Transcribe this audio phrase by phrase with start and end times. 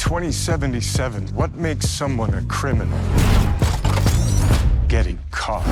[0.00, 2.98] 2077, what makes someone a criminal?
[4.88, 5.62] Getting caught.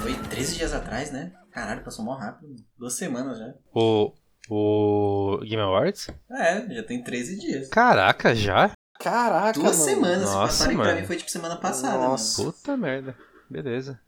[0.00, 1.32] Foi 13 dias atrás, né?
[1.50, 2.54] Caralho, passou mó rápido.
[2.78, 3.52] Duas semanas já.
[3.74, 4.12] O,
[4.48, 6.08] o Game Awards?
[6.30, 7.68] É, já tem 13 dias.
[7.68, 8.70] Caraca, já?
[9.00, 9.90] Caraca, Duas mano.
[9.90, 10.22] semanas.
[10.22, 11.00] Nossa, Passaram e pra mano.
[11.00, 12.40] mim foi tipo semana passada, Nossa.
[12.42, 12.52] mano.
[12.54, 13.16] Puta merda.
[13.50, 14.00] Beleza.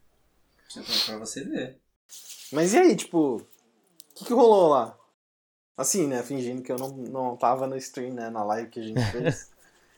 [0.73, 1.77] Pra, pra você ver.
[2.53, 3.45] Mas e aí, tipo, o
[4.15, 4.95] que, que rolou lá?
[5.81, 6.21] Assim, né?
[6.23, 8.29] Fingindo que eu não, não tava no stream, né?
[8.29, 9.49] Na live que a gente fez.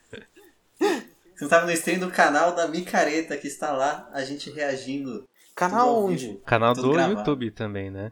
[1.35, 5.27] Você não tava no stream do canal da Micareta que está lá, a gente reagindo.
[5.55, 6.41] Canal onde?
[6.45, 7.19] Canal Tudo do gravado.
[7.19, 8.11] YouTube também, né?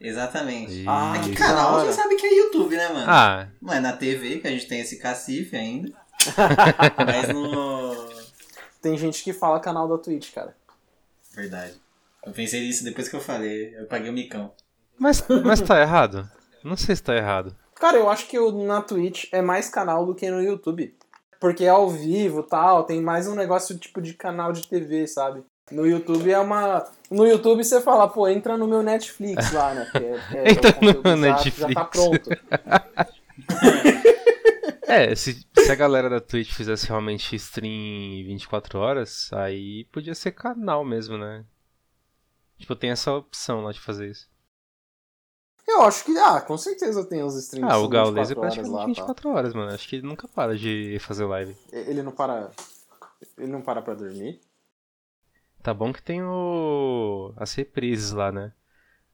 [0.00, 0.84] Exatamente.
[0.86, 3.06] Ah, É que canal já sabe que é YouTube, né, mano?
[3.08, 5.92] Ah, Não é na TV, que a gente tem esse cacife ainda.
[7.06, 8.08] Mas no.
[8.82, 10.54] Tem gente que fala canal da Twitch, cara.
[11.32, 11.74] Verdade.
[12.24, 13.74] Eu pensei nisso depois que eu falei.
[13.76, 14.52] Eu paguei o micão.
[14.98, 16.28] mas, mas tá errado?
[16.64, 17.54] Não sei se tá errado.
[17.76, 20.96] Cara, eu acho que o- na Twitch é mais canal do que no YouTube.
[21.40, 25.44] Porque é ao vivo tal, tem mais um negócio tipo de canal de TV, sabe?
[25.70, 26.86] No YouTube é uma.
[27.10, 29.90] No YouTube você fala, pô, entra no meu Netflix lá, né?
[29.94, 31.74] É- é- Entra no meu já- Já Netflix.
[31.74, 32.30] tá pronto.
[34.86, 40.32] É, se, se a galera da Twitch fizesse realmente stream 24 horas, aí podia ser
[40.32, 41.44] canal mesmo, né?
[42.58, 44.28] Tipo, tem essa opção lá de fazer isso.
[45.66, 47.72] Eu acho que, ah, com certeza tem os streams.
[47.72, 49.72] Ah, o Gaules é 24 horas praticamente lá, 24 horas, mano.
[49.72, 51.54] Acho que ele nunca para de fazer live.
[51.54, 51.76] tá?
[51.78, 52.50] Ele não para.
[53.38, 54.40] Ele não para pra dormir.
[55.62, 57.32] Tá bom que tem o.
[57.36, 58.52] as reprises lá, né?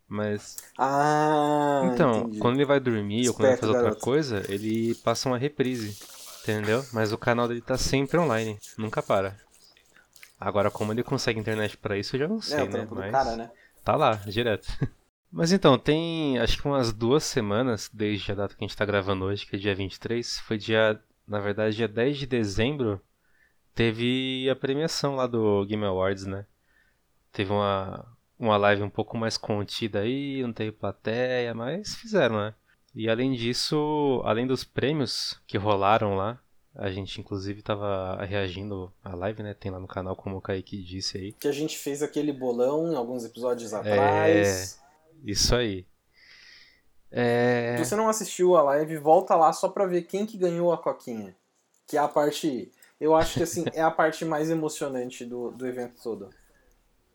[0.09, 0.57] Mas.
[0.77, 2.39] Ah, Então, entendi.
[2.41, 4.01] quando ele vai dormir ou quando ele vai Esperto, fazer outra garoto.
[4.05, 5.97] coisa, ele passa uma reprise.
[6.43, 6.85] Entendeu?
[6.93, 8.59] Mas o canal dele tá sempre online.
[8.77, 9.37] Nunca para.
[10.41, 12.89] Agora, como ele consegue internet pra isso, eu já não É, sei, o né?
[12.91, 13.51] Mas cara, né?
[13.85, 14.67] tá lá, direto.
[15.31, 18.85] Mas então, tem acho que umas duas semanas desde a data que a gente tá
[18.85, 20.41] gravando hoje, que é dia 23.
[20.41, 21.01] Foi dia.
[21.27, 23.01] Na verdade, dia 10 de dezembro.
[23.75, 26.45] Teve a premiação lá do Game Awards, né?
[27.33, 28.05] Teve uma,
[28.37, 32.55] uma live um pouco mais contida aí, não teve plateia, mas fizeram, né?
[32.93, 36.41] E além disso, além dos prêmios que rolaram lá,
[36.75, 39.55] a gente inclusive tava reagindo à live, né?
[39.55, 41.33] Tem lá no canal, como o Kaique disse aí.
[41.33, 44.80] Que a gente fez aquele bolão em alguns episódios atrás.
[45.25, 45.87] Isso aí.
[47.11, 47.77] É.
[47.77, 50.79] Se você não assistiu a live, volta lá só pra ver quem que ganhou a
[50.79, 51.37] coquinha.
[51.87, 52.71] Que é a parte.
[53.01, 56.31] Eu acho que assim, é a parte mais emocionante do, do evento todo.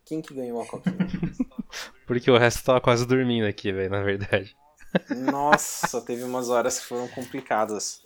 [0.04, 0.98] Quem que ganhou a coquinha?
[2.06, 4.56] Porque o resto tava quase dormindo aqui, velho, na verdade.
[5.32, 8.04] Nossa, teve umas horas que foram complicadas.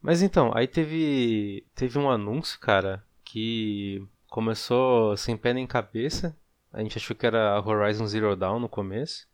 [0.00, 1.66] Mas então, aí teve.
[1.74, 6.36] Teve um anúncio, cara, que começou sem pé nem cabeça.
[6.72, 9.26] A gente achou que era Horizon Zero Dawn no começo.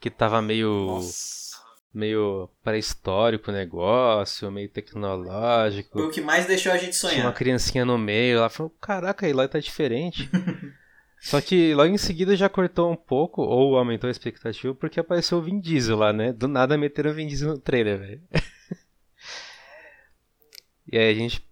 [0.00, 0.86] Que tava meio.
[0.86, 1.56] Nossa.
[1.92, 5.98] meio pré-histórico o negócio, meio tecnológico.
[5.98, 7.34] Foi o que mais deixou a gente Tinha uma sonhar.
[7.34, 10.28] criancinha no meio, ela falou, caraca, aí lá tá diferente.
[11.20, 15.36] Só que logo em seguida já cortou um pouco, ou aumentou a expectativa, porque apareceu
[15.36, 16.32] o Vin Diesel lá, né?
[16.32, 18.22] Do nada meteram o Vin Diesel no trailer, velho.
[20.90, 21.44] e aí a gente.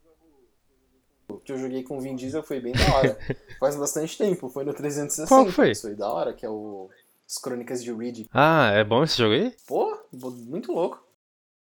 [1.28, 3.19] O que eu joguei com o Vin Diesel foi bem da hora.
[3.60, 5.28] Faz bastante tempo, foi no 360.
[5.28, 5.75] Qual foi?
[5.75, 6.88] Foi da hora, que é o.
[7.28, 8.27] As Crônicas de Reed.
[8.33, 9.55] Ah, é bom esse jogo aí?
[9.66, 11.05] Pô, muito louco.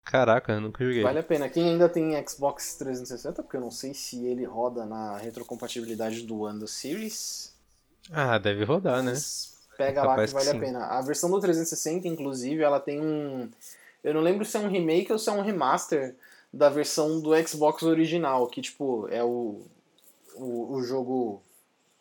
[0.04, 1.03] Caraca, eu nunca joguei.
[1.03, 1.48] Vale a pena.
[1.48, 6.41] Quem ainda tem Xbox 360, porque eu não sei se ele roda na retrocompatibilidade do
[6.41, 7.54] One do Series,
[8.12, 9.15] Ah, deve rodar, né?
[9.76, 10.60] pega lá Capaz que que vale a sim.
[10.60, 10.87] pena.
[10.87, 13.48] A versão do 360, inclusive, ela tem um.
[14.03, 16.15] Eu não lembro se é um remake ou se é um remaster
[16.53, 19.62] da versão do Xbox original, que tipo, é o,
[20.34, 21.42] o, o jogo.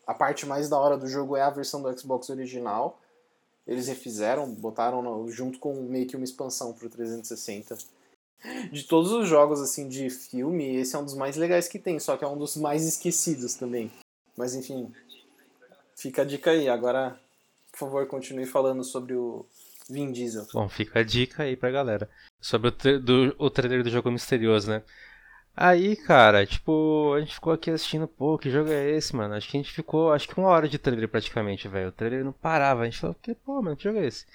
[0.06, 3.00] A parte mais da hora do jogo é a versão do Xbox original.
[3.66, 7.78] Eles refizeram, botaram junto com meio que uma expansão pro 360.
[8.72, 11.98] De todos os jogos assim de filme, esse é um dos mais legais que tem,
[12.00, 13.90] só que é um dos mais esquecidos também.
[14.36, 14.92] Mas enfim,
[15.96, 16.68] fica a dica aí.
[16.68, 17.18] Agora,
[17.72, 19.46] por favor, continue falando sobre o
[19.90, 20.46] Vin Diesel.
[20.54, 22.10] Bom, fica a dica aí pra galera.
[22.42, 24.84] Sobre o, tra- do, o trailer do jogo misterioso, né?
[25.56, 29.36] Aí, cara, tipo, a gente ficou aqui assistindo, pô, que jogo é esse, mano?
[29.36, 31.90] Acho que a gente ficou, acho que uma hora de trailer praticamente, velho.
[31.90, 32.82] O trailer não parava.
[32.82, 34.26] A gente falou, que, pô, mano, que jogo é esse?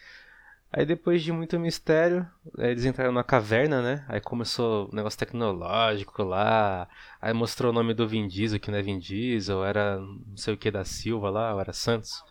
[0.73, 2.27] Aí depois de muito mistério,
[2.59, 4.05] eh, eles entraram na caverna, né?
[4.07, 6.87] Aí começou o negócio tecnológico lá.
[7.21, 10.55] Aí mostrou o nome do Vin Diesel, que não é Vin Diesel, era não sei
[10.55, 12.23] o que da Silva lá, ou era Santos.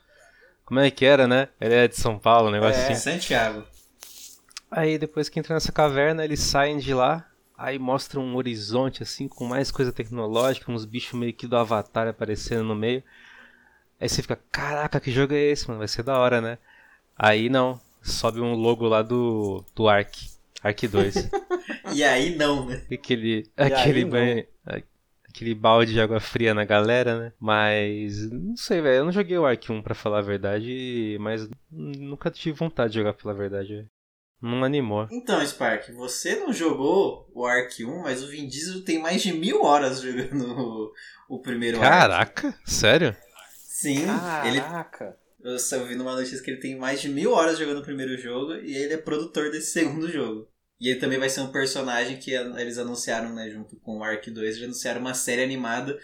[0.64, 1.50] Como é que era, né?
[1.60, 2.92] Ele é de São Paulo, um negócio É.
[2.92, 2.96] assim.
[2.96, 3.64] Santiago.
[4.70, 7.26] Aí depois que entra nessa caverna, eles saem de lá,
[7.58, 12.08] aí mostra um horizonte assim com mais coisa tecnológica, uns bichos meio que do Avatar
[12.08, 13.04] aparecendo no meio.
[14.00, 15.80] Aí você fica, caraca, que jogo é esse, mano?
[15.80, 16.60] Vai ser da hora, né?
[17.18, 20.30] Aí não, sobe um logo lá do, do Ark,
[20.64, 21.30] Ark 2.
[21.94, 22.82] E aí não, né?
[22.92, 24.46] Aquele, aquele banho.
[25.28, 27.34] Aquele balde de água fria na galera, né?
[27.40, 28.30] Mas.
[28.32, 28.98] Não sei, velho.
[28.98, 33.00] Eu não joguei o Ark 1 pra falar a verdade, mas nunca tive vontade de
[33.00, 33.76] jogar pela verdade.
[33.76, 33.90] velho.
[34.42, 35.08] Não animou.
[35.12, 39.34] Então, Spark, você não jogou o Ark 1, mas o Vin Diesel tem mais de
[39.34, 40.94] mil horas jogando o,
[41.28, 41.90] o primeiro Ark.
[41.90, 43.16] Caraca, sério?
[43.58, 44.06] Sim,
[44.46, 45.18] ele, Caraca.
[45.44, 48.18] eu só vi numa notícia que ele tem mais de mil horas jogando o primeiro
[48.18, 50.48] jogo e ele é produtor desse segundo jogo.
[50.80, 54.30] E ele também vai ser um personagem que eles anunciaram, né, junto com o Ark
[54.30, 55.98] 2, eles anunciaram uma série animada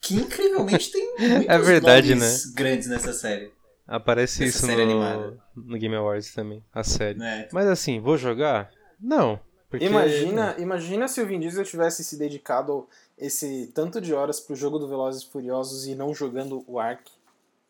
[0.00, 3.50] que incrivelmente tem muitos É verdade, nomes grandes nessa série.
[3.86, 5.38] Aparece Essa isso série no, animada.
[5.54, 7.18] no Game Awards também, a série.
[7.18, 7.48] Né?
[7.52, 8.70] Mas assim, vou jogar?
[8.98, 9.38] Não.
[9.68, 9.84] Porque...
[9.84, 12.88] Imagina, imagina se o Vin Diesel tivesse se dedicado
[13.18, 17.10] esse tanto de horas pro jogo do Velozes e Furiosos e não jogando o Ark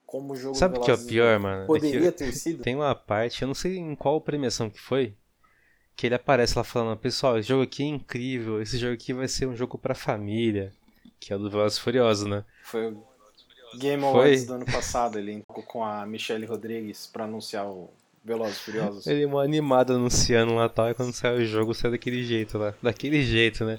[0.06, 1.62] como o jogo Sabe do o que é o pior, mano?
[1.64, 2.62] É Poderia que ter sido.
[2.62, 5.16] tem uma parte, eu não sei em qual premiação que foi,
[5.96, 9.26] que ele aparece lá falando, pessoal, esse jogo aqui é incrível, esse jogo aqui vai
[9.26, 10.72] ser um jogo pra família,
[11.18, 12.44] que é o do Velozes e Furiosos, né?
[12.62, 13.02] Foi o
[13.78, 14.10] Game Foi?
[14.10, 17.90] Awards do ano passado, ele entrou com a Michelle Rodrigues pra anunciar o
[18.24, 19.06] Velozes e Furiosos.
[19.06, 22.56] Ele é uma animada anunciando lá tal, e quando sai o jogo sai daquele jeito
[22.58, 22.74] lá.
[22.82, 23.78] Daquele jeito, né?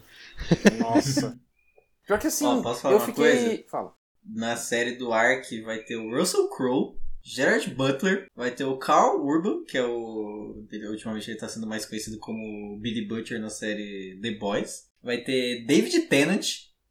[0.80, 1.38] Nossa.
[2.06, 3.24] Pior que assim, Ó, posso falar eu uma fiquei.
[3.48, 3.64] coisa?
[3.70, 3.94] Fala.
[4.24, 9.20] Na série do Ark vai ter o Russell Crowe, Gerard Butler, vai ter o Carl
[9.26, 10.64] Urban, que é o.
[10.72, 14.88] ele- ultimamente ele tá sendo mais conhecido como Billy Butcher na série The Boys.
[15.02, 16.46] Vai ter David Tennant,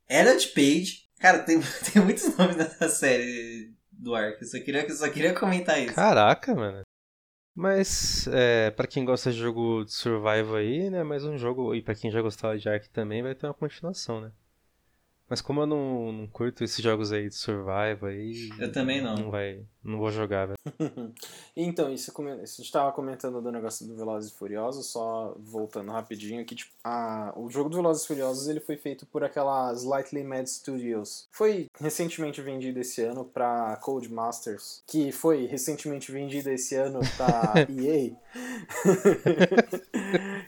[0.08, 1.03] Elliot Page.
[1.24, 1.58] Cara, tem,
[1.90, 4.42] tem muitos nomes nessa série do Ark.
[4.42, 5.94] Eu só queria, eu só queria comentar isso.
[5.94, 6.82] Caraca, mano.
[7.56, 11.80] Mas, é, pra quem gosta de jogo de survival aí, né, mais um jogo, e
[11.80, 14.32] pra quem já gostava de Ark também, vai ter uma continuação, né?
[15.34, 18.50] Mas como eu não, não curto esses jogos aí de survival aí...
[18.56, 19.16] Eu também não.
[19.16, 20.58] Não vai, não vou jogar, velho.
[21.56, 25.90] Então, isso, isso a gente tava comentando do negócio do Velozes e Furiosos, só voltando
[25.90, 29.72] rapidinho que tipo, a, o jogo do Velozes e Furiosos ele foi feito por aquela
[29.72, 31.26] Slightly Mad Studios.
[31.32, 38.12] Foi recentemente vendido esse ano pra Codemasters, que foi recentemente vendido esse ano pra EA.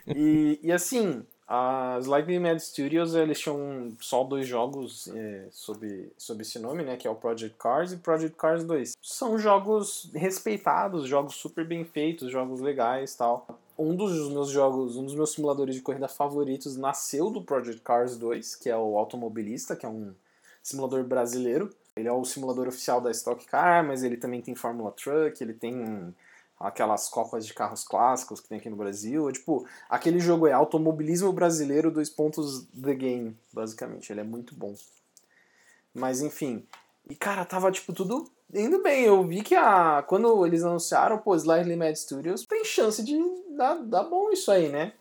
[0.14, 6.43] e, e assim, a Slightly Mad Studios, eles tinham só dois jogos é, sob, sob
[6.43, 6.96] esse nome, né?
[6.96, 8.96] Que é o Project Cars e Project Cars 2.
[9.00, 13.46] São jogos respeitados, jogos super bem feitos, jogos legais tal.
[13.78, 18.16] Um dos meus jogos, um dos meus simuladores de corrida favoritos nasceu do Project Cars
[18.16, 20.12] 2, que é o Automobilista, que é um
[20.62, 21.70] simulador brasileiro.
[21.94, 25.54] Ele é o simulador oficial da Stock Car, mas ele também tem Fórmula Truck, ele
[25.54, 26.12] tem
[26.58, 29.29] aquelas copas de carros clássicos que tem aqui no Brasil.
[29.29, 34.11] É, tipo, aquele jogo é automobilismo brasileiro, dois pontos The Game, basicamente.
[34.11, 34.75] Ele é muito bom.
[35.94, 36.67] Mas enfim.
[37.08, 39.05] E cara, tava tipo tudo indo bem.
[39.05, 43.17] Eu vi que a quando eles anunciaram, pô, Slightly Mad Studios, tem chance de
[43.56, 44.93] dar, dar bom isso aí, né?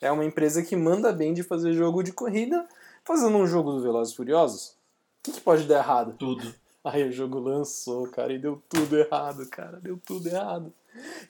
[0.00, 2.66] É uma empresa que manda bem de fazer jogo de corrida,
[3.04, 4.68] fazendo um jogo do Velozes Furiosos.
[4.68, 4.76] O
[5.22, 6.14] que, que pode dar errado?
[6.18, 6.54] Tudo.
[6.84, 10.70] Aí o jogo lançou, cara, e deu tudo errado, cara, deu tudo errado.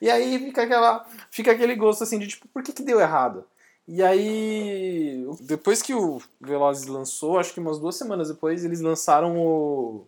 [0.01, 3.45] E aí fica aquela, fica aquele gosto assim de tipo, por que que deu errado?
[3.87, 9.37] E aí, depois que o Velozes lançou, acho que umas duas semanas depois, eles lançaram
[9.37, 10.05] o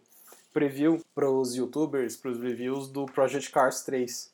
[0.51, 4.31] preview pros youtubers, pros reviews do Project Cars 3.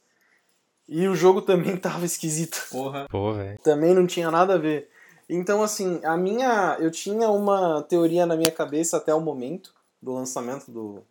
[0.88, 3.08] E o jogo também tava esquisito Porra.
[3.38, 3.60] Velho.
[3.62, 4.90] também não tinha nada a ver.
[5.30, 6.78] Então, assim, a minha.
[6.80, 11.04] Eu tinha uma teoria na minha cabeça até o momento do lançamento do,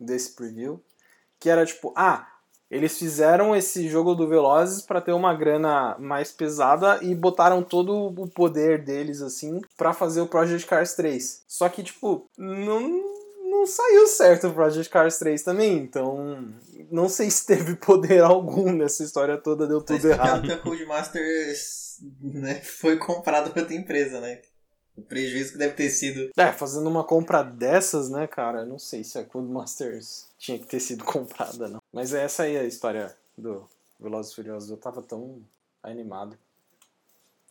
[0.00, 0.82] desse preview,
[1.38, 2.26] que era tipo, ah,
[2.70, 8.06] eles fizeram esse jogo do Velozes para ter uma grana mais pesada e botaram todo
[8.06, 11.44] o poder deles, assim, para fazer o Project Cars 3.
[11.46, 12.80] Só que, tipo, não,
[13.50, 16.52] não saiu certo o Project Cars 3 também, então
[16.90, 20.44] não sei se teve poder algum nessa história toda, deu tudo errado.
[20.44, 24.40] explicado que a Codemasters né, foi comprada por outra empresa, né?
[24.96, 26.30] O prejuízo que deve ter sido.
[26.36, 28.60] É, fazendo uma compra dessas, né, cara?
[28.60, 31.80] eu Não sei se a Codemasters tinha que ter sido comprada, não.
[31.92, 34.70] Mas é essa aí a história do Velozes e Furiosos.
[34.70, 35.42] Eu tava tão
[35.82, 36.38] animado.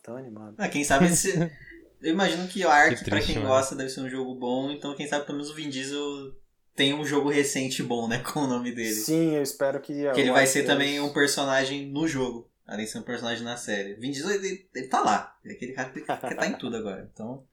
[0.02, 0.54] Tão animado.
[0.58, 1.32] Ah, quem sabe se.
[2.02, 3.48] Eu imagino que o Ark, Que pra quem mano.
[3.48, 4.70] gosta, deve ser um jogo bom.
[4.70, 6.34] Então, quem sabe pelo menos o Vin Diesel
[6.76, 8.18] tem um jogo recente bom, né?
[8.30, 8.92] Com o nome dele.
[8.92, 10.10] Sim, eu espero que.
[10.12, 12.46] Que ele vai ser também um Deus- personagem no jogo.
[12.66, 13.94] Além de ser um personagem na série.
[13.94, 15.38] Vin Diesel, ele, ele tá lá.
[15.44, 17.08] Ele é aquele cara que que tá em tudo agora.
[17.12, 17.46] Então.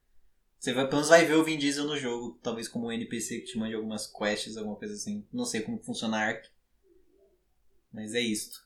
[0.58, 2.40] Você vai, pelo menos vai ver o Vin Diesel no jogo.
[2.42, 5.26] Talvez como um NPC que te mande algumas quests, alguma coisa assim.
[5.34, 6.48] Não sei como funciona a Ark.
[7.92, 8.66] Mas é isto.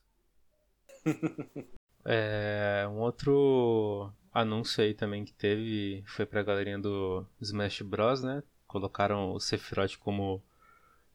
[2.07, 8.43] É, um outro anúncio aí também que teve foi pra galerinha do Smash Bros, né?
[8.67, 10.43] Colocaram o Sephiroth como,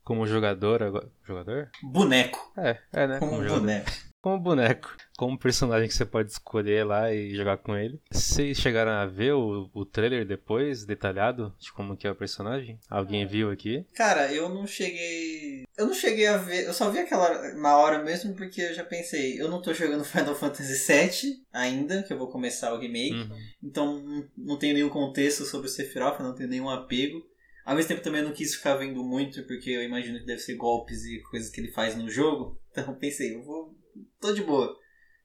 [0.03, 1.09] como jogador agora.
[1.23, 1.71] Jogador?
[1.81, 2.53] Boneco.
[2.59, 3.19] É, é, né?
[3.21, 4.10] Como Como boneco.
[4.21, 8.01] Como boneco, como personagem que você pode escolher lá e jogar com ele.
[8.11, 12.79] Vocês chegaram a ver o, o trailer depois, detalhado, de como que é o personagem?
[12.89, 13.85] Alguém viu aqui?
[13.95, 15.65] Cara, eu não cheguei.
[15.77, 16.67] Eu não cheguei a ver.
[16.67, 20.05] Eu só vi aquela na hora mesmo porque eu já pensei, eu não tô jogando
[20.05, 23.15] Final Fantasy VII ainda, que eu vou começar o remake.
[23.15, 23.39] Uhum.
[23.63, 27.23] Então não- tenho nenhum contexto sobre o Sephiroth, não tenho nenhum apego.
[27.65, 30.41] Ao mesmo tempo também eu não quis ficar vendo muito, porque eu imagino que deve
[30.41, 32.59] ser golpes e coisas que ele faz no jogo.
[32.73, 33.75] Então pensei, eu vou.
[34.21, 34.77] Tô de boa.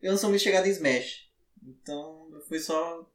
[0.02, 1.26] Eu não sou muito chegado em Smash.
[1.64, 3.06] Então eu fui só.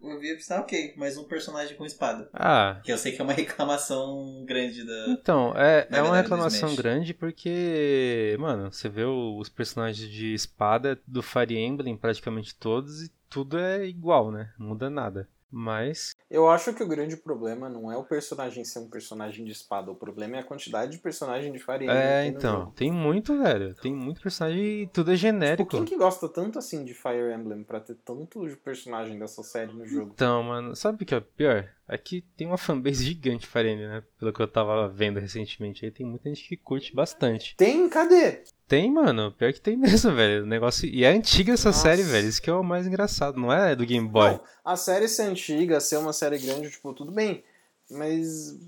[0.00, 2.28] Eu vi e pensei, ah, ok, mais um personagem com espada.
[2.32, 5.06] Ah, Que eu sei que é uma reclamação grande da.
[5.10, 11.00] Então, é, Da é uma reclamação grande porque, mano, você vê os personagens de espada
[11.06, 14.52] do Fire Emblem, praticamente todos, e tudo é igual, né?
[14.58, 15.28] Não muda nada.
[15.48, 19.52] Mas, Eu acho que o grande problema não é o personagem ser um personagem de
[19.52, 23.38] espada, o problema é a quantidade de personagem de Fire Emblem é, então, tem muito,
[23.38, 23.74] velho.
[23.74, 25.68] Tem muito personagem e tudo é Tipo, genérico.
[25.68, 29.74] quem que gosta tanto assim de Fire Emblem pra ter tanto de personagem dessa série
[29.74, 30.12] no jogo?
[30.14, 31.68] Então, mano, sabe o que é pior?
[31.92, 34.02] É que tem uma fanbase gigante Emblem, né?
[34.18, 37.54] Pelo que eu tava vendo recentemente aí, tem muita gente que curte bastante.
[37.54, 37.86] Tem?
[37.88, 38.42] Cadê?
[38.66, 40.44] Tem, mano, pior que tem mesmo, velho.
[40.44, 40.88] O negócio.
[40.88, 41.82] E é antiga essa Nossa.
[41.82, 42.26] série, velho.
[42.26, 44.32] Isso que é o mais engraçado, não é do Game Boy.
[44.32, 47.44] Não, a série ser antiga, ser uma série grande, tipo, tudo bem.
[47.90, 48.58] Mas.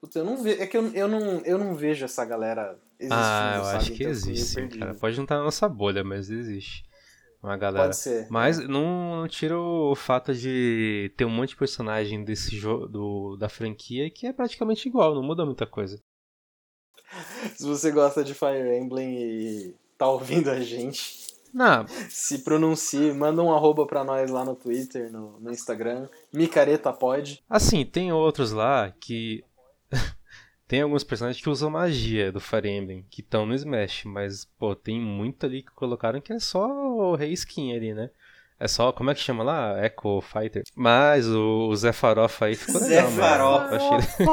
[0.00, 0.60] Puta, eu não vejo.
[0.60, 3.14] É que eu, eu, não, eu não vejo essa galera existindo.
[3.14, 3.76] Ah, eu sabe?
[3.76, 4.94] acho que Então existe, cara.
[4.94, 6.84] Pode não estar na nossa bolha, mas existe.
[7.42, 7.84] Uma galera.
[7.84, 8.26] Pode ser.
[8.30, 13.48] Mas não, não tira o fato de ter um monte de personagem desse jogo da
[13.48, 15.98] franquia que é praticamente igual, não muda muita coisa.
[17.56, 23.42] Se você gosta de Fire Emblem e tá ouvindo a gente, Não, se pronuncie, manda
[23.42, 26.08] um arroba pra nós lá no Twitter, no, no Instagram.
[26.32, 27.42] Micareta pode.
[27.48, 29.42] assim, tem outros lá que.
[30.70, 34.76] tem alguns personagens que usam magia do Fire Emblem, que estão no Smash, mas, pô,
[34.76, 38.08] tem muito ali que colocaram que é só o reskin ali, né?
[38.56, 39.84] É só, como é que chama lá?
[39.84, 40.62] Echo Fighter.
[40.76, 43.20] Mas o, o Zé Farofa aí ficou Zé legal, mano.
[43.20, 43.74] Farofa.
[43.74, 44.26] Eu achei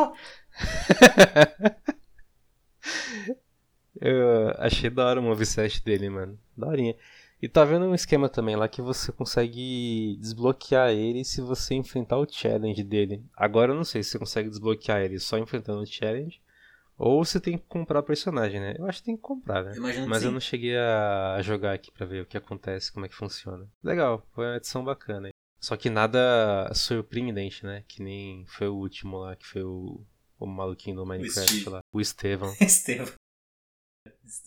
[3.99, 6.37] Eu achei da hora o moveset dele, mano.
[6.55, 6.95] Daorinha.
[7.41, 12.17] E tá vendo um esquema também lá que você consegue desbloquear ele se você enfrentar
[12.17, 13.23] o challenge dele.
[13.35, 16.41] Agora eu não sei se você consegue desbloquear ele só enfrentando o challenge
[16.97, 18.75] ou se tem que comprar o personagem, né?
[18.77, 19.75] Eu acho que tem que comprar, né?
[19.75, 23.09] Imagino Mas eu não cheguei a jogar aqui pra ver o que acontece, como é
[23.09, 23.69] que funciona.
[23.83, 25.29] Legal, foi uma edição bacana.
[25.59, 27.83] Só que nada surpreendente, né?
[27.87, 30.01] Que nem foi o último lá, que foi o,
[30.39, 31.69] o maluquinho do Minecraft Steve.
[31.69, 31.81] lá.
[31.93, 32.53] O Estevão.
[32.59, 33.13] Estevão.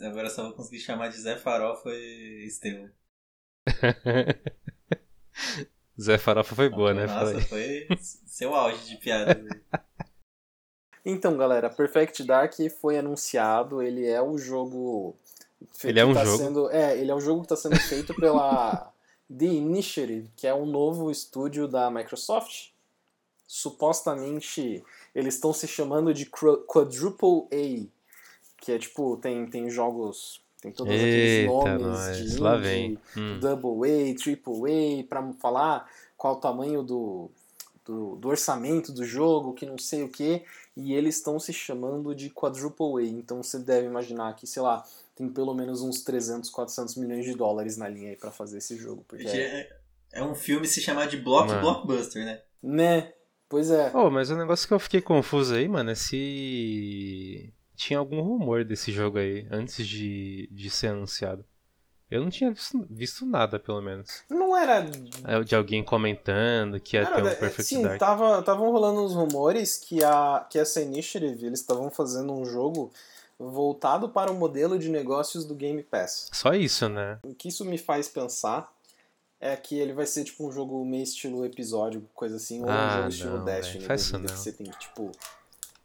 [0.01, 2.91] Agora só vou conseguir chamar de Zé Farofa e Estevão.
[6.01, 7.07] Zé Farofa foi boa, né?
[7.07, 7.87] Fala Nossa, foi
[8.27, 9.41] seu auge de piada.
[11.03, 13.81] Então, galera, Perfect Dark foi anunciado.
[13.81, 15.17] Ele é o jogo.
[15.83, 16.37] Ele é um tá jogo.
[16.37, 18.93] Sendo, é, ele é um jogo que está sendo feito pela
[19.35, 22.73] The Initiative, que é um novo estúdio da Microsoft.
[23.47, 24.85] Supostamente
[25.15, 27.87] eles estão se chamando de Qu- Quadruple A,
[28.61, 30.40] que é tipo, tem, tem jogos.
[30.61, 32.33] Tem todos aqueles nomes nós.
[32.33, 32.99] de Lá indie, vem.
[33.17, 33.40] Hum.
[33.40, 37.31] Double A, Triple A, pra falar qual o tamanho do,
[37.85, 40.43] do, do orçamento do jogo, que não sei o que,
[40.76, 43.07] e eles estão se chamando de Quadruple A.
[43.09, 44.85] Então você deve imaginar que, sei lá,
[45.17, 48.76] tem pelo menos uns 300, 400 milhões de dólares na linha aí pra fazer esse
[48.76, 49.02] jogo.
[49.09, 49.71] Porque é,
[50.12, 51.61] É, é um filme se chamar de Block Mano.
[51.62, 52.40] Blockbuster, né?
[52.62, 53.12] né?
[53.49, 53.90] Pois é.
[53.95, 58.63] Oh, mas o negócio que eu fiquei confuso aí, mano, é se tinha algum rumor
[58.63, 61.43] desse jogo aí antes de, de ser anunciado.
[62.11, 64.23] Eu não tinha visto, visto nada, pelo menos.
[64.29, 64.85] Não era.
[65.25, 67.99] É, De alguém comentando que ia ter Cara, um Perfect sim, Dark.
[67.99, 72.93] tava estavam rolando uns rumores que a que essa Initiative eles estavam fazendo um jogo
[73.39, 76.29] voltado para o modelo de negócios do Game Pass.
[76.33, 77.19] Só isso, né?
[77.23, 78.71] O que isso me faz pensar
[79.41, 82.71] é que ele vai ser tipo um jogo meio estilo episódio, coisa assim, ou um
[82.71, 84.27] Ah, jogo estilo não, Destiny, velho, faz isso não.
[84.27, 85.11] que você tem que tipo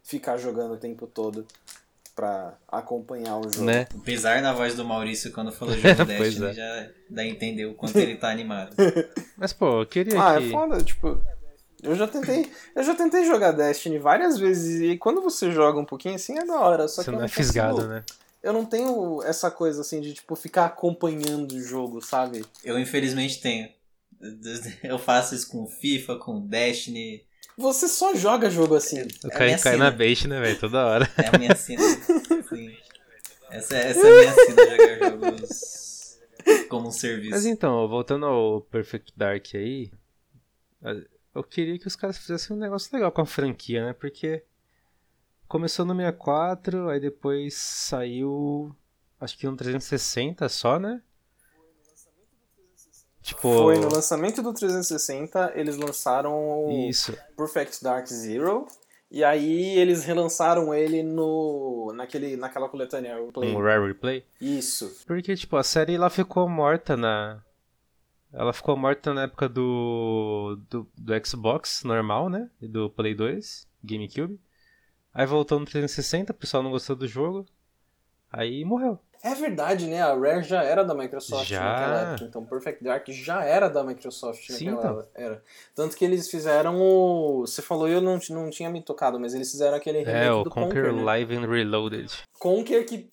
[0.02, 1.46] ficar jogando o tempo todo
[2.16, 3.66] pra acompanhar o jogo.
[3.66, 3.86] Né?
[3.94, 6.08] O pesar na voz do Maurício quando falou jogo Pois
[6.38, 6.54] Destiny é.
[6.54, 8.74] já dá a entender o quanto ele tá animado.
[9.36, 10.48] Mas, pô, eu queria Ah, que...
[10.48, 11.20] é foda, tipo,
[11.82, 15.84] eu já tentei, eu já tentei jogar Destiny várias vezes e quando você joga um
[15.84, 18.02] pouquinho assim é da hora, só Você que eu não é consigo- fisgado, né?
[18.42, 22.44] Eu não tenho essa coisa assim de tipo ficar acompanhando o jogo, sabe?
[22.64, 23.68] Eu infelizmente tenho.
[24.82, 27.22] Eu faço isso com FIFA, com Destiny.
[27.56, 28.98] Você só joga jogo assim.
[29.00, 30.58] Eu É a caí, minha caí na bait, né, velho?
[30.58, 31.10] Toda hora.
[31.16, 31.82] É a minha cena.
[32.48, 32.76] Sim.
[33.50, 36.18] Essa, essa é a minha cena, jogar jogos
[36.68, 37.30] como um serviço.
[37.30, 39.90] Mas então, voltando ao Perfect Dark aí,
[41.34, 43.92] eu queria que os caras fizessem um negócio legal com a franquia, né?
[43.92, 44.42] Porque
[45.48, 48.74] começou no 64, aí depois saiu
[49.20, 51.00] acho que no 360 só, né?
[53.26, 57.12] Tipo, Foi no lançamento do 360, eles lançaram o isso.
[57.36, 58.68] Perfect Dark Zero.
[59.10, 63.52] E aí eles relançaram ele no naquele, naquela coletânea Play.
[63.52, 64.24] Um Rare Replay.
[64.40, 65.02] Isso.
[65.08, 67.42] Porque, tipo, a série lá ficou morta na.
[68.32, 72.48] Ela ficou morta na época do, do, do Xbox normal, né?
[72.62, 74.38] E do Play 2, GameCube.
[75.12, 77.44] Aí voltou no 360, o pessoal não gostou do jogo.
[78.30, 79.00] Aí morreu.
[79.26, 80.00] É verdade, né?
[80.00, 81.60] A Rare já era da Microsoft Já.
[81.60, 82.24] naquela época.
[82.26, 85.06] Então Perfect Dark já era da Microsoft Sim, naquela então.
[85.16, 85.42] era.
[85.74, 87.40] Tanto que eles fizeram o.
[87.40, 90.44] Você falou eu não, não tinha me tocado, mas eles fizeram aquele remake É, o
[90.44, 91.02] do Conquer Conquer, né?
[91.02, 92.12] Live and Reloaded.
[92.38, 93.10] Conquer que.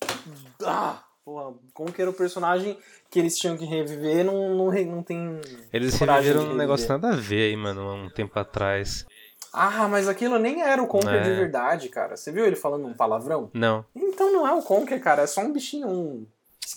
[0.63, 1.03] Ah!
[1.25, 2.77] Porra, Conquer, o personagem
[3.10, 5.39] que eles tinham que reviver, não, não, não tem.
[5.72, 9.05] Eles reviveram um negócio nada a ver aí, mano, há um tempo atrás.
[9.53, 11.22] Ah, mas aquilo nem era o Conquer É.
[11.22, 12.17] de verdade, cara.
[12.17, 13.51] Você viu ele falando um palavrão?
[13.53, 13.86] Não.
[13.95, 15.22] Então não é o Conquer, cara.
[15.22, 16.25] É só um bichinho, um.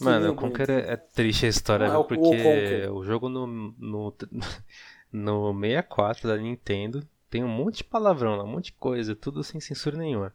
[0.00, 2.90] Mano, o Conquer é, é triste a história, Não é o- o porque Conquer.
[2.92, 3.46] o jogo no,
[3.78, 4.14] no,
[5.10, 9.42] no 64 da Nintendo tem um monte de palavrão lá, um monte de coisa, tudo
[9.42, 10.34] sem censura nenhuma.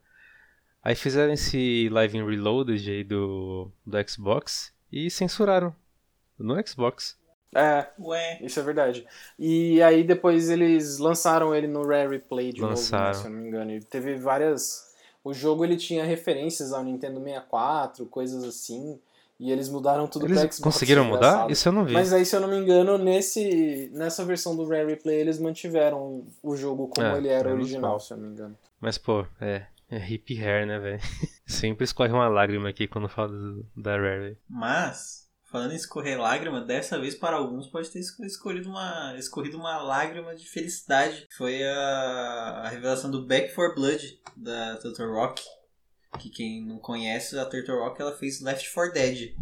[0.83, 5.75] Aí fizeram esse Live in Reloaded aí do, do Xbox e censuraram
[6.39, 7.19] no Xbox.
[7.53, 9.05] É, Ué, Isso é verdade.
[9.37, 13.03] E aí depois eles lançaram ele no Rare Replay de Lançaram.
[13.05, 13.71] novo, né, se eu não me engano.
[13.71, 14.89] E teve várias.
[15.23, 18.99] O jogo ele tinha referências ao Nintendo 64, coisas assim.
[19.39, 20.59] E eles mudaram tudo pra Eles Xbox.
[20.59, 21.17] conseguiram mudar?
[21.29, 21.51] engraçado.
[21.51, 21.93] Isso eu não vi.
[21.93, 26.23] Mas aí, se eu não me engano, nesse, nessa versão do Rare Replay eles mantiveram
[26.43, 28.57] o jogo como É, ele era original, se eu não me engano.
[28.79, 29.65] Mas, pô, é.
[29.89, 30.99] É hip hair, né, velho?
[31.45, 34.37] Sempre escorre uma lágrima aqui quando falo do- da Rare.
[34.49, 39.57] mas, falando em escorrer lágrima, dessa vez para alguns pode ter esco- escolhido uma, escorrido
[39.57, 41.27] uma lágrima de felicidade.
[41.37, 45.41] Foi a, a revelação do Back for Blood da Turtle Rock.
[46.19, 49.35] Que quem não conhece, a Turtle Rock ela fez Left 4 Dead.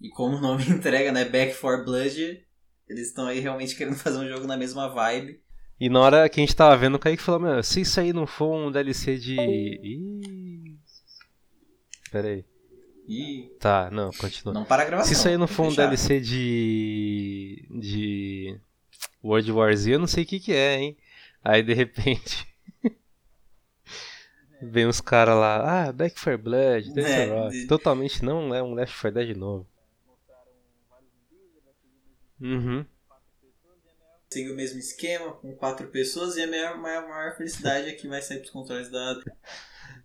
[0.00, 1.24] E como o nome entrega, né?
[1.24, 2.44] Back for Blood,
[2.88, 5.40] eles estão aí realmente querendo fazer um jogo na mesma vibe.
[5.80, 8.12] E na hora que a gente tava vendo, o Kaique falou, meu, se isso aí
[8.12, 9.34] não for um DLC de.
[9.36, 10.78] Ih.
[12.10, 12.44] Pera aí.
[13.12, 14.54] E Tá, não, continua.
[14.54, 15.08] não para a gravação.
[15.12, 15.86] se isso aí não for um deixar.
[15.86, 17.66] DLC de.
[17.70, 18.58] de.
[19.22, 20.96] World War Z, eu não sei o que que é, hein?
[21.44, 22.46] Aí de repente.
[24.62, 27.50] Vem os caras lá, ah, Back 4 Blood, Death É, Rock.
[27.60, 29.66] de- Totalmente não é um Left 4 Dead novo.
[32.40, 32.84] Uhum.
[34.30, 38.08] Segue o mesmo esquema, com quatro pessoas, e a minha maior, maior felicidade é que
[38.08, 39.20] vai sair pros controles da.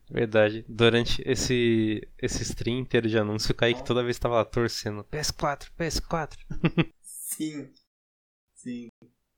[0.10, 0.66] Verdade.
[0.68, 5.04] Durante esse, esse stream inteiro de anúncio, o Kaique toda vez tava lá torcendo.
[5.06, 6.38] PS4, PS4.
[7.02, 7.72] Sim.
[8.56, 8.90] Sim.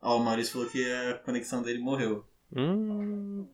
[0.02, 2.26] Ó, o Maurício falou que a conexão dele morreu.
[2.56, 3.48] Hum.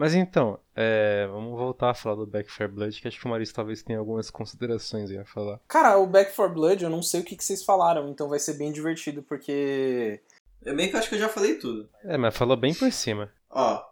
[0.00, 3.28] Mas então, é, vamos voltar a falar do Back 4 Blood, que acho que o
[3.28, 5.60] Maurício talvez tenha algumas considerações aí a falar.
[5.68, 8.38] Cara, o Back 4 Blood, eu não sei o que, que vocês falaram, então vai
[8.38, 10.22] ser bem divertido, porque.
[10.62, 11.88] Eu meio que acho que eu já falei tudo.
[12.04, 13.32] É, mas falou bem por cima.
[13.48, 13.82] Ó,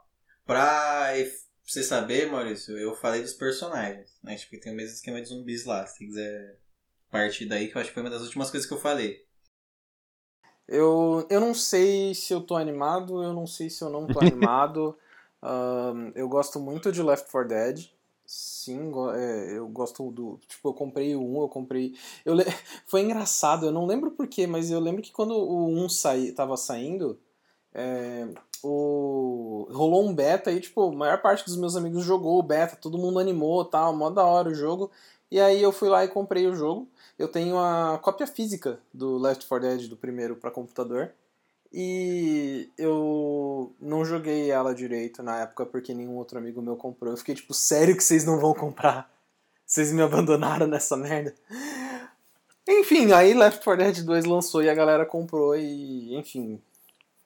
[0.44, 1.12] pra
[1.64, 4.36] você saber, Maurício, eu falei dos personagens, né?
[4.36, 5.86] Tipo, tem o mesmo esquema de zumbis lá.
[5.86, 6.58] Se você quiser
[7.10, 9.26] partir daí, que eu acho que foi uma das últimas coisas que eu falei.
[10.66, 14.20] Eu, eu não sei se eu tô animado, eu não sei se eu não tô
[14.24, 14.96] animado.
[15.42, 17.90] Ahn, eu gosto muito de Left 4 Dead.
[18.30, 20.38] Sim, é, eu gosto do.
[20.46, 21.94] Tipo, eu comprei o 1, eu comprei.
[22.26, 22.34] Eu
[22.86, 26.54] Foi engraçado, eu não lembro porquê, mas eu lembro que quando o 1 saí, tava
[26.58, 27.18] saindo,
[27.72, 28.28] é,
[28.62, 29.66] o...
[29.70, 32.98] rolou um beta e, tipo, a maior parte dos meus amigos jogou o beta, todo
[32.98, 34.90] mundo animou tal, mó da hora o jogo.
[35.30, 36.88] E aí eu fui lá e comprei o jogo.
[37.18, 41.14] Eu tenho a cópia física do Left 4 Dead do primeiro para computador.
[41.72, 47.12] E eu não joguei ela direito na época porque nenhum outro amigo meu comprou.
[47.12, 49.10] Eu fiquei tipo, sério que vocês não vão comprar?
[49.66, 51.34] Vocês me abandonaram nessa merda?
[52.66, 56.60] Enfim, aí Left 4 Dead 2 lançou e a galera comprou e, enfim,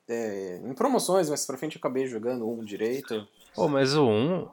[0.08, 3.26] é, em promoções, mas pra frente eu acabei jogando um direito.
[3.54, 4.48] Pô, mas o 1.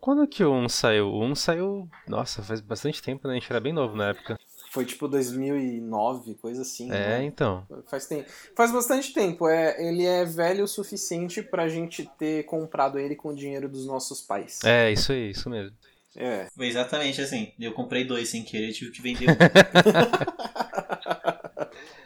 [0.00, 1.08] Quando que o 1 saiu?
[1.08, 1.88] O 1 saiu.
[2.08, 3.34] Nossa, faz bastante tempo, né?
[3.34, 4.38] A gente era bem novo na época.
[4.70, 6.92] Foi tipo 2009, coisa assim.
[6.92, 7.24] É, né?
[7.24, 7.66] então.
[7.88, 8.30] Faz, tempo.
[8.56, 9.48] Faz bastante tempo.
[9.48, 13.84] É, ele é velho o suficiente pra gente ter comprado ele com o dinheiro dos
[13.84, 14.60] nossos pais.
[14.64, 15.76] É, isso aí, isso mesmo.
[16.16, 16.46] É.
[16.54, 17.52] Foi exatamente assim.
[17.58, 19.34] Eu comprei dois sem querer, tive que vender um.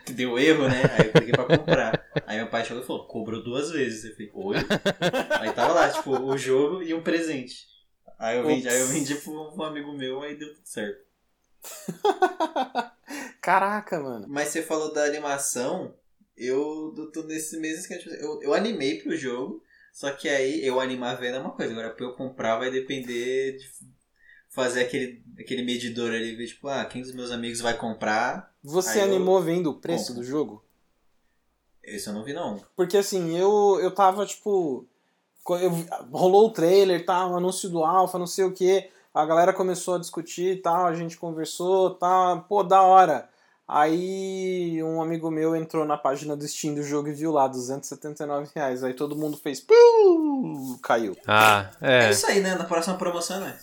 [0.07, 0.83] Que Deu erro, né?
[0.99, 2.03] Aí eu peguei pra comprar.
[2.27, 4.05] Aí meu pai chegou e falou, cobrou duas vezes.
[4.05, 4.57] Eu falei, oi?
[5.39, 7.67] Aí tava lá, tipo, o jogo e um presente.
[8.19, 11.05] Aí eu vendi, aí eu vendi pra um amigo meu, aí deu tudo certo.
[13.41, 14.27] Caraca, mano.
[14.29, 15.95] Mas você falou da animação,
[16.37, 18.01] eu tô nesse mesmo esquema.
[18.01, 21.53] tipo, Eu, eu animei pro jogo, Só que aí eu animar a venda é uma
[21.53, 23.71] coisa, agora pra eu comprar vai depender de
[24.49, 28.53] fazer aquele, aquele medidor ali, ver tipo, ah, quem dos meus amigos vai comprar?
[28.63, 30.65] Você Aí eu animou vendo o preço do jogo?
[31.83, 32.61] Esse eu não vi não.
[32.75, 34.87] Porque assim, eu, eu tava tipo.
[35.49, 35.71] eu
[36.11, 38.91] rolou o trailer, tá, o anúncio do Alpha, não sei o que.
[39.15, 43.29] A galera começou a discutir e tal, a gente conversou, tá, pô, da hora.
[43.67, 48.51] Aí um amigo meu entrou na página do Steam do jogo e viu lá, 279
[48.55, 48.83] reais.
[48.83, 49.61] Aí todo mundo fez.
[49.61, 50.77] Pum!
[50.83, 51.17] Caiu.
[51.27, 52.07] Ah, É.
[52.07, 52.11] é.
[52.11, 52.57] isso aí, né?
[52.57, 53.57] Na próxima promoção, né?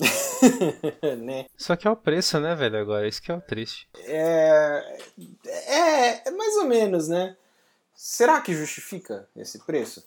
[1.22, 1.46] né?
[1.56, 3.06] Só que é o preço, né, velho, agora.
[3.06, 3.86] Isso que é o triste.
[4.06, 4.98] É,
[5.46, 7.36] é, é mais ou menos, né?
[7.94, 10.04] Será que justifica esse preço?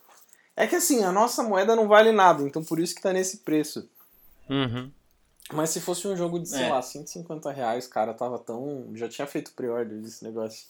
[0.56, 3.38] É que assim, a nossa moeda não vale nada, então por isso que tá nesse
[3.38, 3.88] preço.
[4.50, 4.92] Uhum.
[5.54, 6.70] Mas se fosse um jogo de, sei É.
[6.70, 8.92] lá, 150 reais, cara, tava tão.
[8.96, 10.68] Já tinha feito pre-order desse negócio.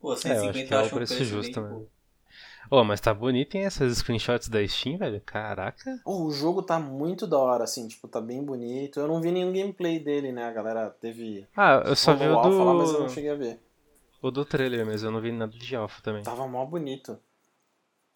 [0.00, 1.68] Pô, É, eu 150 acho que é o preço preço justo, né?
[1.68, 1.86] pô.
[2.70, 5.20] Ô, mas tá bonito, hein, essas screenshots da Steam, velho?
[5.20, 6.00] Caraca.
[6.04, 8.98] Oh, o jogo tá muito da hora, assim, tipo, tá bem bonito.
[8.98, 10.44] Eu não vi nenhum gameplay dele, né?
[10.44, 11.46] A galera teve.
[11.56, 13.12] Ah, eu só vi o alpha lá, mas eu não do.
[13.12, 13.60] cheguei a ver.
[14.22, 16.22] O do trailer mesmo, eu não vi nada de alpha também.
[16.22, 17.18] Tava mó bonito.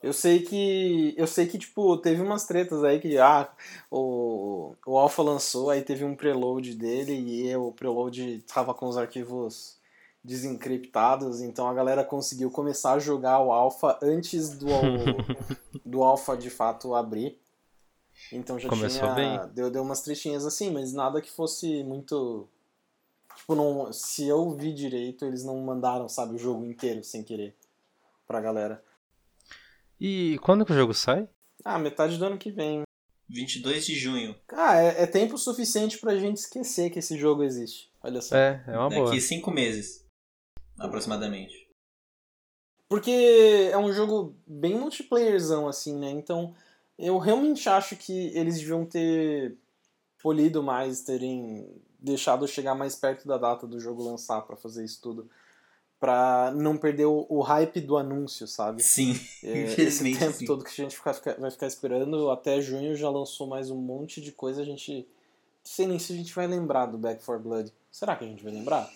[0.02, 1.14] Eu sei que.
[1.16, 3.18] Eu sei que, tipo, teve umas tretas aí que.
[3.18, 3.50] Ah,
[3.90, 8.96] o, o Alpha lançou, aí teve um preload dele e o preload tava com os
[8.96, 9.76] arquivos
[10.22, 14.66] desencriptados, então a galera conseguiu começar a jogar o Alpha antes do,
[15.84, 17.38] do Alpha de fato abrir.
[18.32, 19.14] Então já Começou tinha.
[19.14, 19.40] bem.
[19.54, 22.48] Deu, deu umas trechinhas assim, mas nada que fosse muito.
[23.36, 27.54] Tipo, não, se eu vi direito, eles não mandaram, sabe, o jogo inteiro sem querer
[28.26, 28.82] pra galera.
[30.00, 31.28] E quando que o jogo sai?
[31.64, 32.82] Ah, metade do ano que vem.
[33.28, 34.34] 22 de junho.
[34.50, 37.90] Ah, é, é tempo suficiente pra gente esquecer que esse jogo existe.
[38.02, 38.36] Olha só.
[38.36, 39.06] É, é uma boa.
[39.06, 40.04] Daqui 5 meses.
[40.78, 41.68] Aproximadamente.
[42.88, 46.10] Porque é um jogo bem multiplayerzão, assim, né?
[46.10, 46.54] Então,
[46.98, 49.58] eu realmente acho que eles deviam ter
[50.22, 51.68] polido mais, terem
[52.00, 55.28] deixado chegar mais perto da data do jogo lançar pra fazer isso tudo.
[56.00, 58.82] Pra não perder o, o hype do anúncio, sabe?
[58.82, 59.18] Sim.
[59.42, 60.44] É, esse Infelizmente, tempo sim.
[60.46, 63.76] todo que a gente fica- fica- vai ficar esperando, até junho já lançou mais um
[63.76, 64.98] monte de coisa, a gente.
[64.98, 65.06] Não
[65.74, 67.72] sei nem se a gente vai lembrar do Back 4 Blood.
[67.90, 68.88] Será que a gente vai lembrar?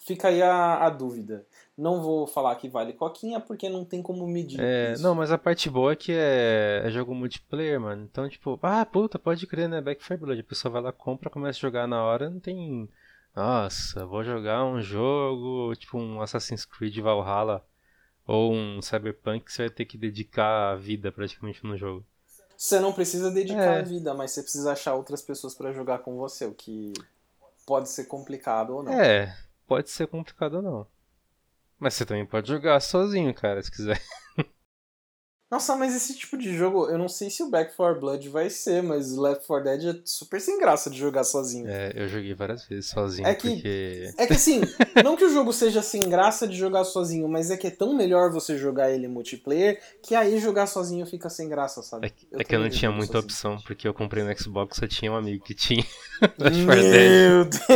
[0.00, 1.44] Fica aí a, a dúvida.
[1.76, 4.58] Não vou falar que vale coquinha, porque não tem como medir.
[4.60, 5.02] É, isso.
[5.02, 8.02] não, mas a parte boa é que é, é jogo multiplayer, mano.
[8.10, 9.80] Então, tipo, ah, puta, pode crer, né?
[9.80, 10.40] Back 4 Blood.
[10.40, 12.88] A pessoa vai lá, compra, começa a jogar na hora, não tem.
[13.36, 17.62] Nossa, vou jogar um jogo, tipo um Assassin's Creed Valhalla
[18.26, 22.02] ou um Cyberpunk que você vai ter que dedicar a vida praticamente no jogo.
[22.56, 23.80] Você não precisa dedicar É.
[23.80, 26.94] a vida, mas você precisa achar outras pessoas pra jogar com você, o que
[27.66, 28.94] pode ser complicado ou não.
[28.94, 30.86] É, pode ser complicado ou não.
[31.78, 34.00] Mas você também pode jogar sozinho, cara, se quiser.
[35.48, 38.50] Nossa, mas esse tipo de jogo, eu não sei se o Back 4 Blood vai
[38.50, 41.68] ser, mas o Left 4 Dead é super sem graça de jogar sozinho.
[41.68, 44.12] É, eu joguei várias vezes sozinho, É que- porque.
[44.18, 44.60] É que assim,
[45.04, 47.94] não que o jogo seja sem graça de jogar sozinho, mas é que é tão
[47.94, 52.06] melhor você jogar ele multiplayer que aí jogar sozinho fica sem graça, sabe?
[52.08, 53.24] É, que- é que eu não tinha muita sozinho.
[53.24, 55.84] opção, porque eu comprei no Xbox só tinha um amigo que tinha.
[56.40, 57.66] Left 4 Dead, Meu Deus!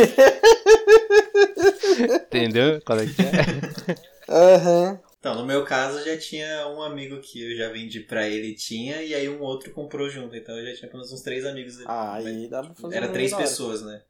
[2.25, 2.81] entendeu?
[2.85, 3.95] Qual é que é?
[4.27, 4.99] Aham.
[5.21, 9.03] Então, no meu caso, já tinha um amigo que eu já vendi pra ele tinha,
[9.03, 10.35] e aí um outro comprou junto.
[10.35, 11.79] Então eu já tinha pelo menos uns três amigos.
[11.85, 14.01] Ah, aí dá pra fazer Era um três pessoas, né?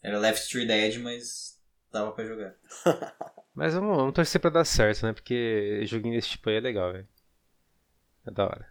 [0.00, 1.58] Era Left 4 Dead, mas
[1.90, 2.54] dava pra jogar.
[3.52, 5.12] Mas vamos, vamos torcer pra dar certo, né?
[5.12, 7.08] Porque joguinho desse tipo aí é legal, velho.
[8.24, 8.68] É da hora.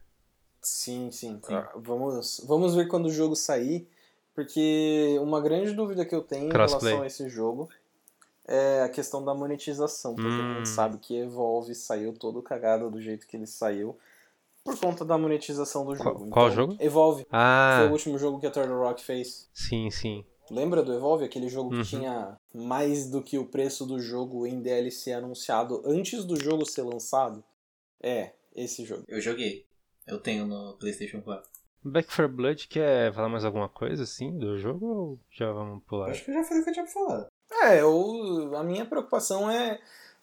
[0.62, 1.40] Sim, sim.
[1.44, 1.62] Sim.
[1.76, 3.88] Vamos, vamos ver quando o jogo sair,
[4.34, 6.94] porque uma grande dúvida que eu tenho em Crossplay.
[6.94, 7.70] relação a esse jogo
[8.50, 10.56] é a questão da monetização, porque a Hum.
[10.56, 13.98] gente sabe que Evolve saiu todo cagado do jeito que ele saiu
[14.64, 16.28] por conta da monetização do jogo.
[16.32, 16.76] qual Então, jogo?
[16.80, 17.26] Evolve.
[17.30, 19.50] Foi Ah, o último jogo que a Turtle Rock fez.
[19.54, 20.26] sim, sim.
[20.52, 21.24] Lembra do Evolve?
[21.26, 21.84] Aquele jogo que Uhum.
[21.84, 26.82] tinha mais do que o preço do jogo em DLC anunciado antes do jogo ser
[26.82, 27.44] lançado?
[28.02, 29.04] É, esse jogo.
[29.08, 29.66] Eu joguei.
[30.08, 31.48] Eu tenho no PlayStation 4.
[31.84, 36.10] Back 4 Blood quer falar mais alguma coisa assim do jogo ou já vamos pular?
[36.10, 37.28] Acho que eu já falei o que eu tinha pra falar.
[37.52, 39.80] É, eu, a minha preocupação é,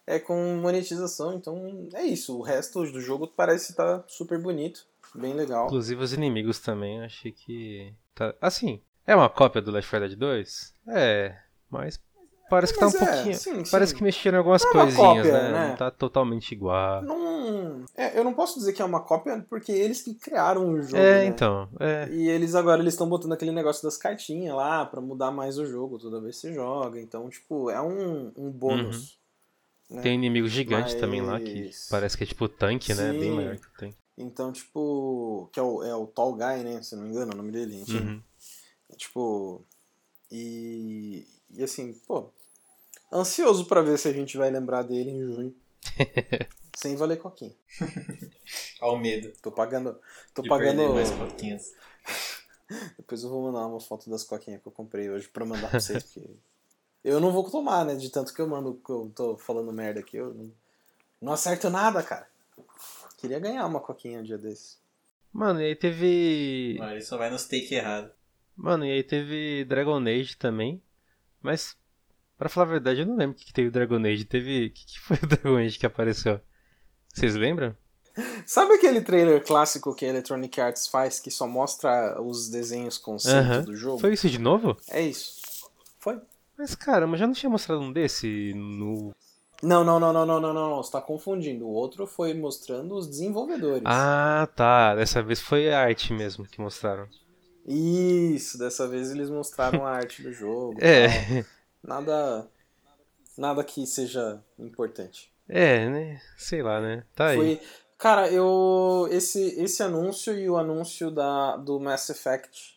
[0.07, 2.39] é com monetização, então é isso.
[2.39, 5.67] O resto do jogo parece estar super bonito, bem legal.
[5.67, 7.93] Inclusive os inimigos também, achei que.
[8.15, 8.35] Tá...
[8.41, 10.75] Assim, é uma cópia do Left 4 Dead 2?
[10.89, 11.37] É,
[11.71, 12.01] mas
[12.49, 13.35] parece que tá um Mas é, pouquinho.
[13.37, 13.99] sim, Parece sim.
[13.99, 15.53] que mexeram em algumas Não é coisinhas, cópia, né?
[15.53, 15.69] né?
[15.69, 17.03] Não tá totalmente igual.
[17.03, 20.83] Não, é, eu não posso dizer que é uma cópia porque eles que criaram o
[20.83, 20.97] jogo.
[20.97, 21.27] é, né?
[21.27, 21.69] então.
[21.81, 22.09] É.
[22.11, 25.67] E eles agora eles estão botando aquele negócio das cartinhas lá pra mudar mais o
[25.67, 27.01] jogo toda vez que você joga.
[27.01, 29.19] Então, tipo, é um, um bônus.
[29.91, 30.03] né?
[30.03, 33.13] Tem um inimigo gigante também lá que Mas- parece que é tipo tanque, né?
[33.13, 33.31] Bem Sim.
[33.37, 33.97] maior que o tanque.
[34.19, 36.81] Então, tipo, que é o, é o Tall Guy, né?
[36.83, 37.85] Se não me engano, é o nome dele.
[37.89, 38.23] Uhum.
[38.97, 39.63] Tipo,
[40.31, 42.31] e, e assim, pô,
[43.13, 45.55] ansioso pra ver se a gente vai lembrar dele em junho.
[46.77, 47.55] Sem valer coquinha.
[48.81, 49.33] Ao medo.
[49.41, 49.99] Tô pagando.
[50.35, 50.95] Tô de pagando.
[50.95, 51.75] mais coquinhas.
[52.99, 55.81] Depois eu vou mandar uma foto das coquinhas que eu comprei hoje pra mandar pra
[55.81, 56.29] vocês, porque.
[57.03, 57.95] Eu não vou tomar, né?
[57.95, 60.53] De tanto que eu mando, que eu tô falando merda aqui, eu não,
[61.21, 62.29] não acerto nada, cara.
[63.17, 64.79] Queria ganhar uma coquinha um dia desses.
[65.33, 66.77] Mano, e aí teve.
[66.79, 68.11] Mas ele só vai nos take errado.
[68.57, 70.83] Mano, e aí teve Dragon Age também.
[71.41, 71.77] Mas,
[72.37, 74.25] pra falar a verdade, eu não lembro o que, que teve o Dragon Age.
[74.25, 74.67] Teve.
[74.67, 76.41] O que, que foi o Dragon Age que apareceu?
[77.13, 77.75] Vocês lembram?
[78.47, 83.37] Sabe aquele trailer clássico que a Electronic Arts faz que só mostra os desenhos conceito
[83.37, 83.63] Aham.
[83.63, 83.99] do jogo?
[83.99, 84.77] Foi isso de novo?
[84.91, 85.41] É isso.
[85.99, 86.19] Foi?
[86.57, 89.15] Mas caramba, já não tinha mostrado um desse no.
[89.63, 90.83] Não, não, não, não, não, não, não, não.
[90.83, 91.67] Você tá confundindo.
[91.67, 93.83] O outro foi mostrando os desenvolvedores.
[93.85, 94.95] Ah, tá.
[94.95, 97.09] Dessa vez foi a arte mesmo que mostraram.
[97.67, 100.79] Isso, dessa vez eles mostraram a arte do jogo.
[100.81, 101.09] É.
[101.09, 101.45] tal.
[101.87, 102.49] Nada.
[103.39, 105.33] Nada que seja importante.
[105.49, 106.21] É, né?
[106.37, 107.05] Sei lá, né?
[107.15, 107.37] Tá aí.
[107.37, 107.61] Foi.
[107.97, 109.09] Cara, eu.
[109.11, 112.77] Esse, esse anúncio e o anúncio da, do Mass Effect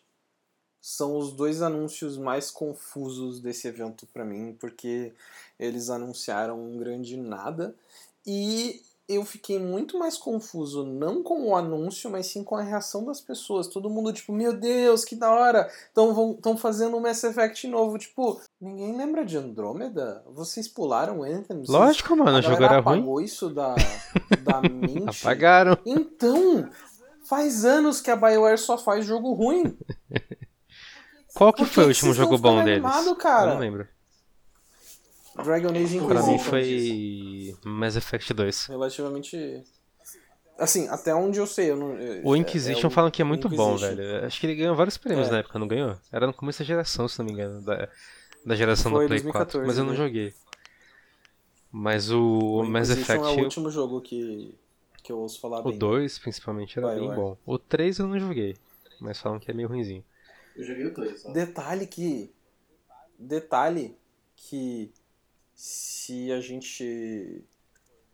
[0.80, 5.12] são os dois anúncios mais confusos desse evento pra mim, porque
[5.58, 7.74] eles anunciaram um grande nada.
[8.26, 13.04] E eu fiquei muito mais confuso, não com o anúncio, mas sim com a reação
[13.04, 13.66] das pessoas.
[13.66, 15.70] Todo mundo, tipo, meu Deus, que da hora!
[15.88, 17.98] Estão fazendo um Mass Effect novo.
[17.98, 20.22] Tipo, ninguém lembra de Andrômeda?
[20.28, 21.62] Vocês pularam Anthem?
[21.68, 22.98] Lógico, mano, o jogo era ruim.
[22.98, 23.74] apagou isso da,
[24.44, 25.20] da mente.
[25.20, 25.76] Apagaram.
[25.86, 26.68] Então,
[27.28, 29.76] faz anos que a BioWare só faz jogo ruim.
[31.34, 32.84] Qual que Por que foi o último jogo bom deles?
[32.84, 33.50] animado, cara?
[33.50, 33.86] Eu não lembro.
[35.42, 36.50] Dragon Age Pra mim Inquisition.
[36.50, 38.66] foi Mass Effect 2.
[38.66, 39.62] Relativamente...
[40.58, 41.70] Assim, até onde eu sei.
[41.70, 43.96] Eu não, é- O é- Inquisition é o falam que é muito bom, Inquisition.
[43.96, 44.26] velho.
[44.26, 45.30] Acho que ele ganhou vários prêmios É.
[45.30, 45.96] na época, não ganhou?
[46.12, 47.88] Era no começo da geração, se não me engano, da,
[48.44, 49.66] da geração Foi do Play 2014, 4.
[49.66, 49.96] Mas eu não né?
[49.96, 50.34] joguei.
[51.72, 54.54] Mas o, O Mass Effect, é o último jogo que,
[55.02, 55.78] que eu ouço falar o bem.
[55.78, 57.36] 2 principalmente, era bem bom.
[57.46, 58.56] O 3 eu não joguei,
[59.00, 60.04] mas falam que é meio ruinzinho.
[60.56, 61.32] Eu joguei o 2 só.
[61.32, 62.32] Detalhe que.
[63.18, 63.96] Detalhe
[64.34, 64.90] que
[65.54, 67.44] se a gente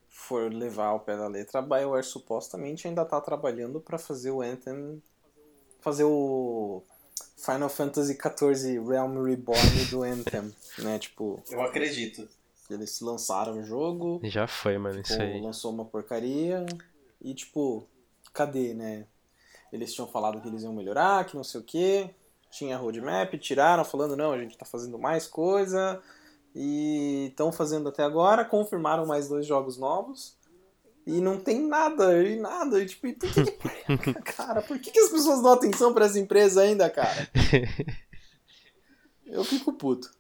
[0.09, 4.43] for levar ao pé da letra, a BioWare supostamente ainda tá trabalhando para fazer o
[4.43, 5.03] Anthem.
[5.81, 6.83] Fazer o
[7.37, 10.99] Final Fantasy XIV Realm Reborn do Anthem, né?
[10.99, 12.29] Tipo, Eu acredito.
[12.71, 15.41] eles lançaram o jogo, Já foi, mano, isso Pô, aí.
[15.41, 16.65] lançou uma porcaria
[17.21, 17.87] e tipo,
[18.33, 19.07] cadê, né?
[19.73, 22.09] Eles tinham falado que eles iam melhorar, que não sei o que,
[22.51, 26.01] tinha roadmap, tiraram falando não, a gente tá fazendo mais coisa
[26.55, 30.36] e estão fazendo até agora, confirmaram mais dois jogos novos
[31.07, 34.91] e não tem nada, e nada, e tipo, e por que, que cara, por que,
[34.91, 37.29] que as pessoas dão atenção pra essa empresa ainda, cara?
[39.25, 40.11] Eu fico puto.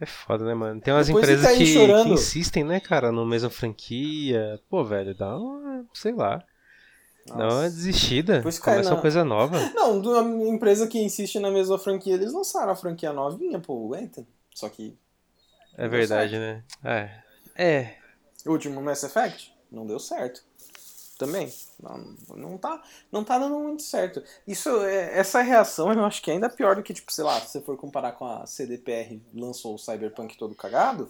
[0.00, 0.80] É foda, né, mano?
[0.80, 4.60] Tem umas Depois empresas que, que insistem, né, cara, no mesma franquia.
[4.68, 6.42] Pô, velho, dá uma, sei lá,
[7.28, 8.38] dá uma desistida.
[8.38, 9.58] Depois Começa na- uma coisa nova.
[9.72, 14.26] Não, uma empresa que insiste na mesma franquia, eles lançaram a franquia novinha, pô, Anthem.
[14.52, 14.96] Só que
[15.78, 16.64] É verdade, né?
[16.82, 17.10] É.
[17.56, 17.94] É.
[18.44, 20.42] o último Mass Effect não deu certo.
[21.18, 21.52] Também.
[21.80, 22.82] Não, não, tá,
[23.12, 24.22] não tá dando muito certo.
[24.46, 27.40] Isso, é- essa reação eu acho que é ainda pior do que, tipo, sei lá,
[27.40, 31.08] se você for comparar com a CDPR lançou o Cyberpunk todo cagado.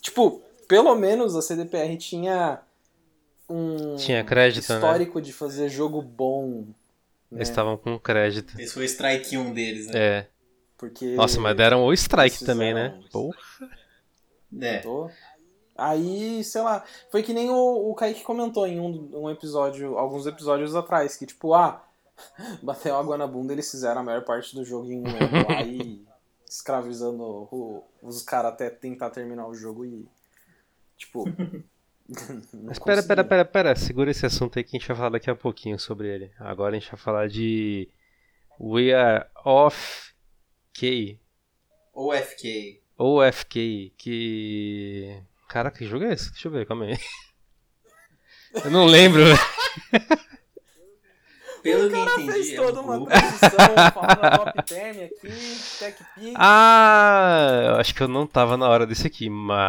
[0.00, 2.60] Tipo, pelo menos a CDPR tinha
[3.48, 4.76] um Tinha crédito, né?
[4.76, 6.64] histórico de fazer jogo bom.
[7.30, 7.38] né?
[7.38, 8.58] Eles estavam com crédito.
[8.58, 9.92] Esse foi o Strike 1 deles, né?
[9.94, 10.26] É.
[10.78, 12.98] Porque Nossa, mas deram o strike também, né?
[13.12, 13.34] Pô.
[14.60, 14.78] É.
[14.78, 15.10] Tô.
[15.76, 20.26] Aí, sei lá, foi que nem o, o Kaique comentou em um, um episódio, alguns
[20.26, 21.84] episódios atrás, que tipo, ah,
[22.62, 25.62] bateu água na bunda, eles fizeram a maior parte do jogo em um ano lá
[25.66, 26.04] e
[26.48, 30.06] escravizando o- os caras até tentar terminar o jogo e.
[30.96, 31.24] Tipo.
[32.62, 33.74] Mas pera, pera, pera, pera.
[33.76, 36.30] Segura esse assunto aí que a gente vai falar daqui a pouquinho sobre ele.
[36.38, 37.88] Agora a gente vai falar de.
[38.60, 40.12] We are off
[40.72, 41.18] K.
[41.94, 42.80] Ou FK.
[42.98, 43.92] Ou FK.
[43.96, 45.18] Que.
[45.54, 46.32] Caraca, que jogo é esse?
[46.32, 46.98] Deixa eu ver, calma aí.
[48.64, 49.38] Eu não lembro, velho.
[51.62, 53.50] Pelo O que eu cara entendi, fez é toda um uma transição,
[53.94, 55.28] falando top term aqui,
[55.78, 56.34] tech pick.
[56.36, 59.64] Ah, eu acho que eu não tava na hora desse aqui, mas.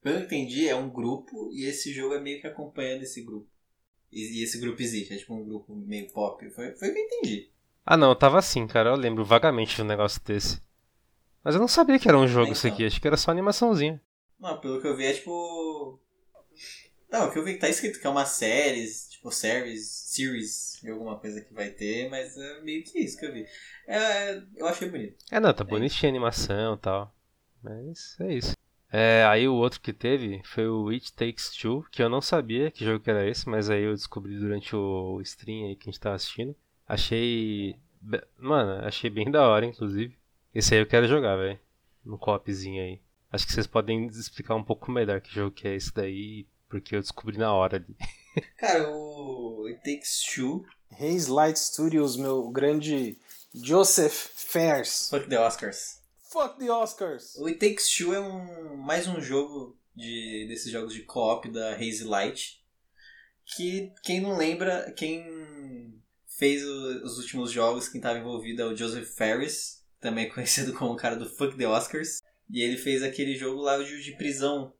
[0.00, 3.20] Pelo que eu entendi, é um grupo e esse jogo é meio que acompanhando esse
[3.20, 3.48] grupo.
[4.12, 6.48] E, e esse grupo existe, é tipo um grupo meio pop.
[6.50, 7.50] Foi, foi o que eu entendi.
[7.84, 8.90] Ah, não, tava assim, cara.
[8.90, 10.60] Eu lembro vagamente de um negócio desse.
[11.42, 12.74] Mas eu não sabia que era um jogo isso Então.
[12.76, 12.86] aqui.
[12.86, 14.00] Acho que era só animaçãozinha.
[14.38, 15.98] Não, pelo que eu vi é tipo.
[17.10, 20.80] Não, o que eu vi que tá escrito que é uma série, tipo, series, series
[20.88, 23.44] alguma coisa que vai ter, mas é meio que isso que eu vi.
[23.86, 25.16] É, eu achei bonito.
[25.30, 27.14] É, não, tá É bonitinha a animação e tal.
[27.62, 28.56] Mas é isso.
[28.92, 32.70] É, aí o outro que teve foi o It Takes Two, que eu não sabia
[32.70, 35.92] que jogo que era esse, mas aí eu descobri durante o stream aí que a
[35.92, 36.54] gente tava assistindo.
[36.88, 37.76] Achei.
[38.38, 40.16] Mano, achei bem da hora, inclusive.
[40.54, 41.58] Esse aí eu quero jogar, velho.
[42.04, 43.00] No copzinho aí.
[43.32, 46.96] Acho que vocês podem explicar um pouco melhor que jogo que é esse daí, porque
[46.96, 47.96] eu descobri na hora ali.
[48.58, 53.16] Cara, o It Takes Two, Reis Light Studios, meu grande
[53.54, 55.08] Joseph Fairs.
[55.10, 56.00] fuck the Oscars.
[56.32, 57.34] Fuck the Oscars!
[57.36, 61.74] O It Takes Two é um, mais um jogo de, desses jogos de co-op da
[61.74, 62.60] Hazy Light.
[63.44, 66.00] Que quem não lembra, quem
[66.38, 70.92] fez o- os últimos jogos, quem estava envolvido é o Joseph Ferris, também conhecido como
[70.92, 72.22] o cara do Fuck the Oscars.
[72.48, 74.72] E ele fez aquele jogo lá de prisão,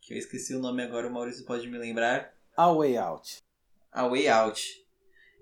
[0.00, 2.32] que eu esqueci o nome agora, o Maurício pode me lembrar.
[2.56, 3.38] A Way Out.
[3.90, 4.86] A Way Out.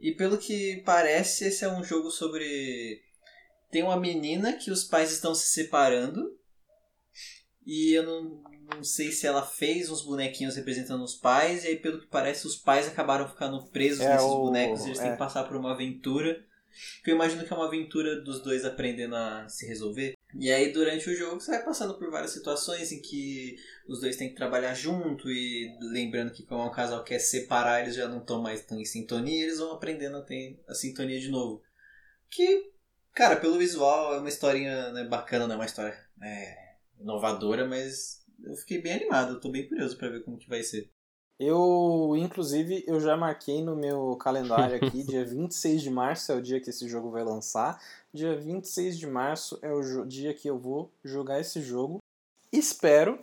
[0.01, 3.03] E pelo que parece, esse é um jogo sobre.
[3.71, 6.39] Tem uma menina que os pais estão se separando.
[7.67, 8.43] E eu não,
[8.77, 11.65] não sei se ela fez uns bonequinhos representando os pais.
[11.65, 14.83] E aí, pelo que parece, os pais acabaram ficando presos É nesses o- bonecos.
[14.83, 15.13] E eles têm é.
[15.13, 16.45] que passar por uma aventura.
[17.03, 20.15] Que eu imagino que é uma aventura dos dois aprendendo a se resolver.
[20.37, 23.57] E aí, durante o jogo, você vai passando por várias situações em que
[23.87, 27.21] os dois têm que trabalhar junto e lembrando que como é um casal que quer
[27.21, 30.75] separar, eles já não estão mais tão em sintonia, eles vão aprendendo a ter a
[30.75, 31.63] sintonia de novo.
[32.29, 32.73] Que,
[33.13, 36.57] cara, pelo visual é uma historinha né, bacana, não é uma história né,
[36.99, 40.63] inovadora, mas eu fiquei bem animado, eu tô bem curioso pra ver como que vai
[40.63, 40.91] ser.
[41.39, 46.43] Eu, inclusive, eu já marquei no meu calendário aqui, dia 26 de março é o
[46.43, 47.81] dia que esse jogo vai lançar.
[48.13, 51.99] Dia 26 de março é o dia que eu vou jogar esse jogo.
[52.53, 53.19] Espero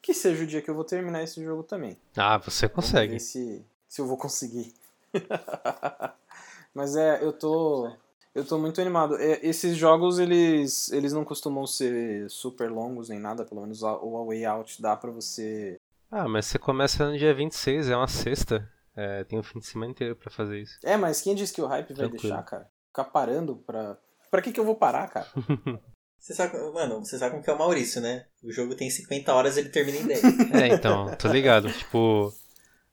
[0.00, 1.96] que seja o dia que eu vou terminar esse jogo também.
[2.16, 3.18] Ah, você consegue.
[3.18, 4.72] se, se eu vou conseguir.
[6.72, 7.90] Mas é, eu tô.
[8.32, 9.16] Eu tô muito animado.
[9.16, 14.16] É, esses jogos, eles, eles não costumam ser super longos nem nada, pelo menos o
[14.16, 15.80] A Way Out dá pra você.
[16.10, 18.70] Ah, mas você começa no dia 26, é uma sexta.
[18.96, 20.78] É, tem o fim de semana inteiro pra fazer isso.
[20.82, 22.22] É, mas quem disse que o hype vai Tranquilo.
[22.22, 22.66] deixar, cara?
[22.88, 23.98] Ficar parando pra.
[24.30, 25.26] Pra que, que eu vou parar, cara?
[26.18, 28.24] Você sabe, mano, você sabe como que é o Maurício, né?
[28.42, 30.22] O jogo tem 50 horas ele termina em 10.
[30.60, 31.70] É, então, tô ligado.
[31.70, 32.32] Tipo,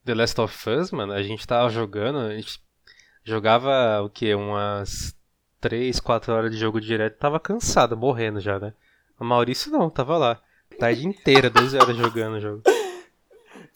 [0.06, 2.62] The Last of Us, mano, a gente tava jogando, a gente
[3.23, 4.36] jogava o quê?
[4.36, 5.15] Umas
[5.60, 8.76] 3, 4 horas de jogo direto, tava cansado, morrendo já, né?
[9.19, 10.39] O Maurício não, tava lá.
[10.78, 12.62] Tarde inteira, 12 horas jogando o jogo.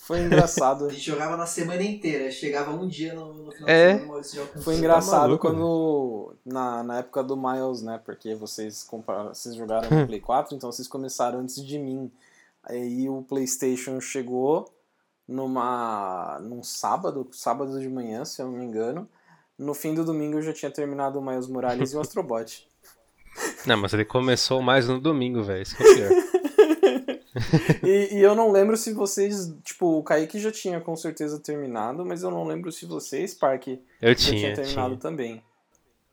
[0.08, 0.86] Foi engraçado.
[0.88, 3.88] A gente jogava na semana inteira, chegava um dia no, no final É.
[3.88, 4.62] de semana o Maurício já.
[4.62, 6.34] Foi Tá engraçado maluco, quando.
[6.46, 8.00] Na, na época do Miles, né?
[8.06, 12.10] Porque vocês, compraram, vocês jogaram no Play 4, então vocês começaram antes de mim.
[12.64, 14.72] Aí o PlayStation chegou
[15.28, 19.08] numa num sábado, sábado de manhã, se eu não me engano.
[19.58, 22.66] No fim do domingo eu já tinha terminado o Miles Morales e o Astrobot.
[23.66, 25.62] Não, mas ele começou mais no domingo, velho.
[25.64, 26.37] Isso que é o pior.
[27.84, 29.54] E, e eu não lembro se vocês.
[29.64, 33.68] Tipo, o Kaique já tinha com certeza terminado, mas eu não lembro se vocês, Park,
[33.68, 35.00] Eu já tinha, tinha terminado tinha.
[35.00, 35.44] também.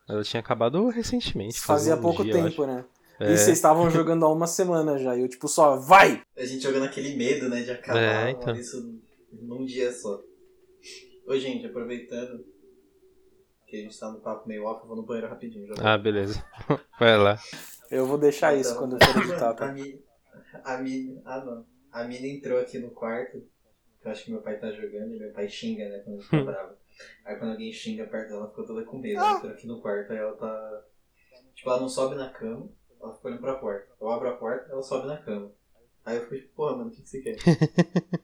[0.08, 1.60] Eu tinha acabado recentemente.
[1.60, 2.84] Fazia um pouco dia, tempo, né?
[3.20, 3.30] acho.
[3.32, 5.16] E vocês estavam jogando há uma semana já.
[5.16, 6.20] E eu, tipo, só, vai!
[6.37, 8.54] A gente jogando aquele medo, né, de acabar É, então.
[8.54, 9.00] isso
[9.32, 10.20] num dia só.
[11.26, 12.44] Ô, gente, aproveitando
[13.66, 15.66] que a gente tá no papo meio off, eu vou no banheiro rapidinho.
[15.68, 15.74] Já.
[15.94, 16.44] Ah, beleza.
[17.00, 17.38] Vai lá.
[17.90, 19.74] Eu vou deixar isso Então, quando eu for editar, tá?
[20.64, 21.66] A mina, ah não.
[21.92, 23.46] A mina entrou aqui no quarto,
[24.00, 26.29] que eu acho que meu pai tá jogando, e meu pai xinga, né, quando ele
[26.29, 26.77] tá bravo.
[27.24, 29.18] Aí quando alguém xinga perto dela, ela ficou toda com medo.
[29.18, 30.85] Ela entrou aqui no quarto, aí ela tá.
[31.55, 32.68] Tipo, ela não sobe na cama,
[33.00, 33.88] ela fica olhando pra porta.
[34.00, 35.53] Eu abro a porta, ela sobe na cama.
[36.05, 37.37] Aí eu fico tipo, porra, mano, o que, que você quer?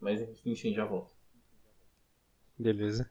[0.00, 1.12] Mas enfim, já volto.
[2.58, 3.08] Beleza.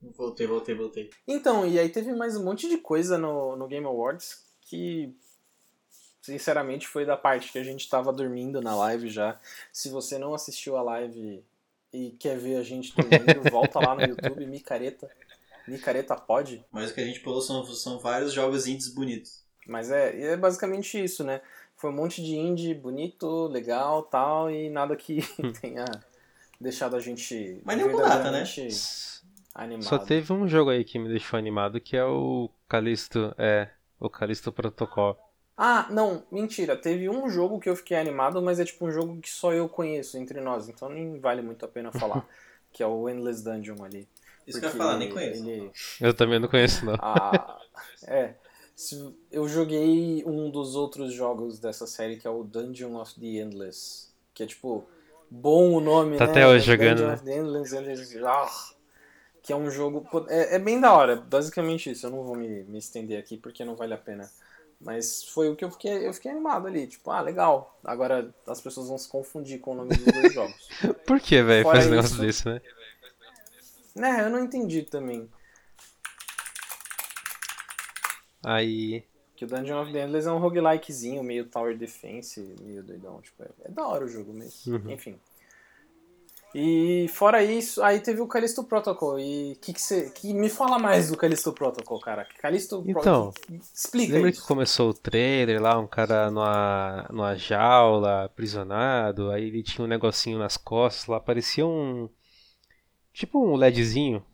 [0.00, 1.10] Voltei, voltei, voltei.
[1.26, 5.12] Então, e aí teve mais um monte de coisa no, no Game Awards que,
[6.22, 9.40] sinceramente, foi da parte que a gente tava dormindo na live já.
[9.72, 11.42] Se você não assistiu a live
[11.92, 15.10] e quer ver a gente dormindo, volta lá no YouTube, Micareta.
[15.66, 16.64] Micareta pode.
[16.70, 19.42] Mas o que a gente pulou são, são vários jogos indies bonitos.
[19.66, 21.40] Mas é, é basicamente isso, né?
[21.76, 25.20] Foi um monte de indie bonito, legal tal, e nada que
[25.60, 25.84] tenha
[26.60, 28.44] deixado a gente Mas nem com data, né?
[29.58, 29.84] Animado.
[29.84, 34.08] Só teve um jogo aí que me deixou animado, que é o Callisto, é, o
[34.08, 35.18] Callisto Protocol.
[35.56, 36.76] Ah, não, mentira.
[36.76, 39.68] Teve um jogo que eu fiquei animado, mas é tipo um jogo que só eu
[39.68, 42.24] conheço entre nós, então nem vale muito a pena falar.
[42.72, 44.08] que é o Endless Dungeon ali.
[44.46, 45.46] Isso que eu ia falar, nem conheço.
[45.48, 46.94] Ele, Eu também não conheço, não.
[47.00, 47.60] a,
[48.06, 48.34] é.
[48.76, 53.26] Se- Eu joguei um dos outros jogos dessa série, que é o Dungeon of the
[53.26, 54.08] Endless.
[54.32, 54.86] Que é tipo,
[55.30, 56.30] bom o nome, Tá né?
[56.30, 57.14] até hoje Dungeon jogando, né?
[57.14, 58.48] of the Endless, Endless ah,
[59.48, 60.06] que é um jogo.
[60.28, 62.06] É, é bem da hora, basicamente isso.
[62.06, 64.30] Eu não vou me, me estender aqui porque não vale a pena.
[64.78, 66.86] Mas foi o que eu fiquei, eu fiquei animado ali.
[66.86, 67.80] Tipo, ah, legal.
[67.82, 70.68] Agora as pessoas vão se confundir com o nome dos dois jogos.
[71.06, 72.60] Por que, velho, faz um negócio desse, né?
[73.96, 75.26] né, eu não entendi também.
[78.44, 79.02] Aí.
[79.34, 83.22] Que o Dungeon of the Endless é um roguelikezinho, meio Tower Defense, meio doidão.
[83.22, 84.76] Tipo, é, é da hora o jogo mesmo.
[84.76, 84.90] Uhum.
[84.90, 85.18] Enfim.
[86.54, 89.18] E fora isso, aí teve o Callisto Protocol.
[89.20, 90.10] E que que você.
[90.10, 92.26] Que me fala mais do Callisto Protocol, cara.
[92.40, 93.34] Callisto Então, Protocol.
[93.74, 94.40] Explica Lembra isso.
[94.40, 99.88] que começou o trailer lá, um cara numa, numa jaula, aprisionado, aí ele tinha um
[99.88, 102.08] negocinho nas costas lá, parecia um.
[103.12, 104.24] Tipo um LEDzinho.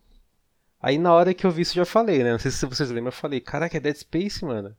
[0.80, 2.32] Aí na hora que eu vi isso eu já falei, né?
[2.32, 4.76] Não sei se vocês lembram, eu falei, caraca, é Dead Space, mano.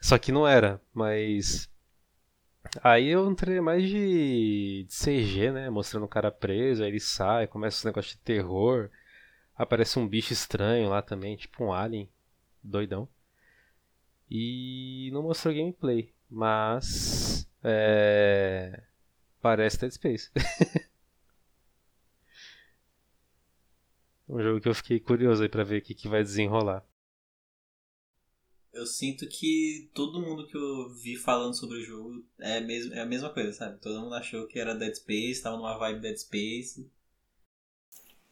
[0.00, 1.70] Só que não era, mas.
[2.82, 5.68] Aí eu entrei mais de, de CG, né?
[5.70, 8.90] Mostrando o cara preso, aí ele sai, começa esse negócio de terror.
[9.56, 12.08] Aparece um bicho estranho lá também, tipo um alien,
[12.62, 13.08] doidão.
[14.30, 18.82] E não mostrou gameplay, mas é,
[19.40, 20.30] parece Dead Space.
[24.28, 26.82] um jogo que eu fiquei curioso aí pra ver o que, que vai desenrolar.
[28.72, 33.00] Eu sinto que todo mundo que eu vi falando sobre o jogo é, mesmo, é
[33.00, 33.78] a mesma coisa, sabe?
[33.80, 36.90] Todo mundo achou que era Dead Space, tava numa vibe Dead Space.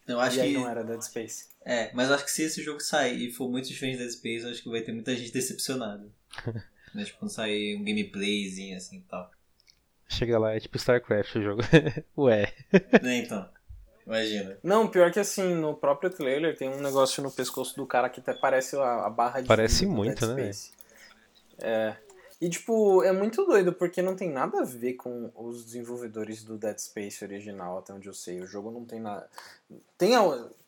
[0.07, 0.59] Eu acho e aí que.
[0.59, 1.51] não era Dead Space.
[1.61, 4.13] É, mas eu acho que se esse jogo sair e for muito diferente de Dead
[4.13, 6.11] Space, eu acho que vai ter muita gente decepcionada.
[6.95, 7.05] né?
[7.05, 9.31] Tipo, quando sair um gameplayzinho assim e tal.
[10.09, 11.63] Chega lá, é tipo StarCraft o jogo.
[12.17, 12.53] Ué.
[13.03, 13.49] né, então.
[14.07, 14.57] Imagina.
[14.63, 18.21] Não, pior que assim, no próprio trailer tem um negócio no pescoço do cara que
[18.21, 20.73] até parece a, a barra de Parece muito, Dead né, Space.
[21.59, 21.97] É.
[22.41, 26.57] E tipo, é muito doido, porque não tem nada a ver com os desenvolvedores do
[26.57, 28.41] Dead Space original, até onde eu sei.
[28.41, 29.29] O jogo não tem nada.
[29.99, 30.13] Tem,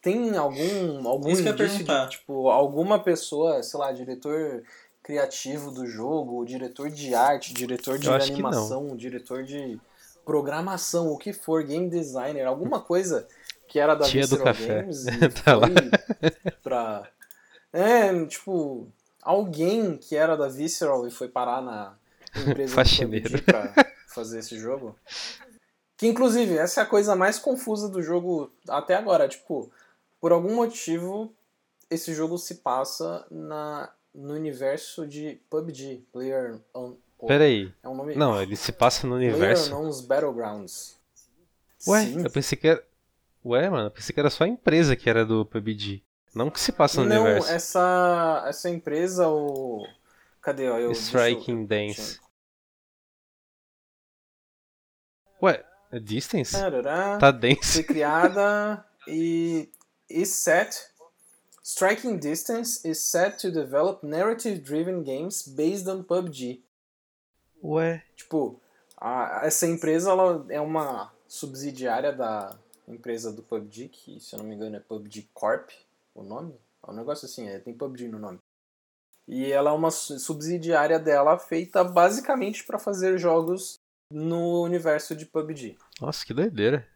[0.02, 2.08] tem algum, algum Isso que eu ia indício de, perguntar.
[2.10, 4.62] tipo, alguma pessoa, sei lá, diretor
[5.02, 9.80] criativo do jogo, diretor de arte, diretor de animação, diretor de
[10.24, 13.26] programação, o que for, game designer, alguma coisa
[13.68, 14.82] que era da Tia do Visceral café.
[14.82, 15.68] Games e Tá lá.
[16.62, 17.08] pra...
[17.72, 18.86] É, tipo,
[19.22, 21.96] alguém que era da Visceral e foi parar na
[22.36, 23.42] empresa do Faxineiro.
[23.42, 23.72] Pra
[24.08, 24.94] fazer esse jogo.
[25.96, 29.28] Que inclusive, essa é a coisa mais confusa do jogo até agora.
[29.28, 29.72] Tipo,
[30.20, 31.32] por algum motivo,
[31.88, 36.04] esse jogo se passa na, no universo de PUBG.
[36.12, 36.60] Player
[37.22, 37.72] on, Pera aí.
[37.82, 38.14] É um nome.
[38.14, 39.70] Não, ele se passa no universo.
[39.70, 40.96] PlayerUnknown's Battlegrounds.
[41.86, 42.22] Ué, Sim.
[42.24, 42.84] eu pensei que era.
[43.44, 46.02] Ué, mano, eu pensei que era só a empresa que era do PUBG.
[46.34, 47.50] Não que se passa no Não, universo.
[47.50, 49.86] essa, essa empresa, o.
[50.40, 50.68] Cadê?
[50.70, 52.20] Ó, eu, Striking eu- Dance.
[55.42, 56.52] Ué, é Distance?
[56.52, 57.18] Tarará.
[57.18, 57.74] Tá dense.
[57.74, 59.68] Foi criada e
[60.08, 60.76] is set.
[61.64, 66.62] Striking Distance is set to develop narrative-driven games based on PUBG.
[67.62, 68.60] Ué, Tipo,
[68.96, 72.56] a- essa empresa ela é uma subsidiária da
[72.88, 75.70] empresa do PUBG, que se eu não me engano é PUBG Corp,
[76.14, 76.54] o nome?
[76.86, 78.38] É um negócio assim, é, tem PUBG no nome.
[79.28, 83.78] E ela é uma su- subsidiária dela feita basicamente para fazer jogos
[84.10, 85.78] no universo de PUBG.
[86.00, 86.86] nossa, que doideira.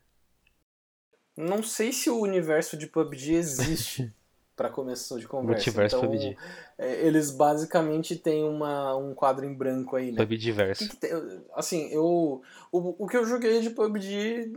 [1.37, 4.13] Não sei se o universo de PUBG existe
[4.57, 5.71] para começo de conversa.
[5.71, 6.37] Multiverso então, PUBG.
[6.79, 10.17] é, eles basicamente têm uma, um quadro em branco aí, né?
[10.17, 10.89] PUBG verso.
[10.89, 11.09] Que que
[11.55, 12.43] assim, eu.
[12.73, 14.53] O, o que eu joguei de PUBG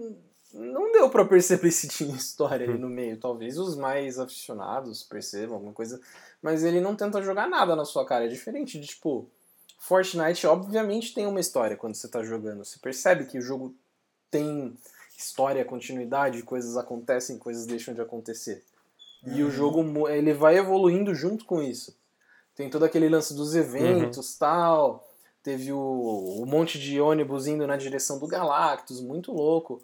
[0.54, 3.20] não deu pra perceber se tinha história ali no meio.
[3.20, 6.00] Talvez os mais aficionados percebam alguma coisa.
[6.42, 8.26] Mas ele não tenta jogar nada na sua cara.
[8.26, 9.30] É diferente de, tipo.
[9.82, 12.66] Fortnite, obviamente, tem uma história quando você tá jogando.
[12.66, 13.74] Você percebe que o jogo
[14.30, 14.76] tem
[15.18, 18.64] história, continuidade, coisas acontecem, coisas deixam de acontecer.
[19.26, 21.98] E o jogo mu- ele vai evoluindo junto com isso.
[22.56, 25.08] Tem todo aquele lance dos eventos tal.
[25.44, 29.82] Teve o, o monte de ônibus indo na direção do Galactus, muito louco.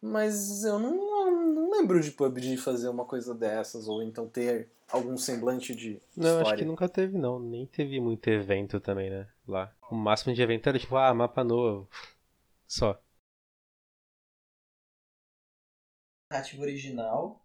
[0.00, 5.16] Mas eu não, não lembro de PUBG fazer uma coisa dessas, ou então ter algum
[5.16, 6.58] semblante de Não, acho história.
[6.58, 7.38] que nunca teve, não.
[7.40, 9.26] Nem teve muito evento também, né?
[9.46, 9.72] Lá.
[9.90, 11.88] O máximo de evento era tipo, ah, mapa novo.
[12.66, 12.98] Só.
[16.30, 17.40] Narrativa original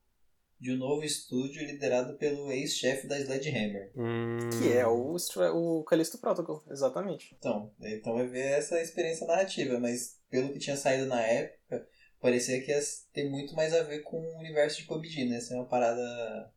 [0.63, 3.91] de um novo estúdio liderado pelo ex-chefe da Sledgehammer.
[3.97, 4.39] Hum...
[4.57, 5.17] Que é o,
[5.53, 7.35] o Callisto Protocol, exatamente.
[7.37, 11.85] Então, então vai ver essa experiência narrativa, mas pelo que tinha saído na época,
[12.21, 12.79] parecia que ia
[13.11, 15.41] ter muito mais a ver com o universo de PUBG, né?
[15.41, 16.49] Ser uma parada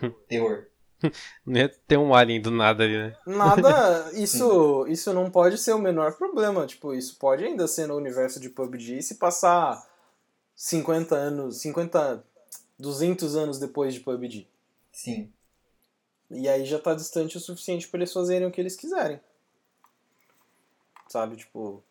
[0.28, 0.68] terror.
[1.44, 3.16] Não ia ter um alien do nada ali, né?
[3.26, 6.68] Nada, isso, isso não pode ser o menor problema.
[6.68, 9.84] Tipo, isso pode ainda ser no universo de PUBG se passar
[10.54, 12.24] 50 anos, 50,
[12.78, 14.46] 200 anos depois de PUBG.
[14.92, 15.32] Sim.
[16.30, 19.20] E aí já tá distante o suficiente para eles fazerem o que eles quiserem.
[21.08, 21.82] Sabe, tipo,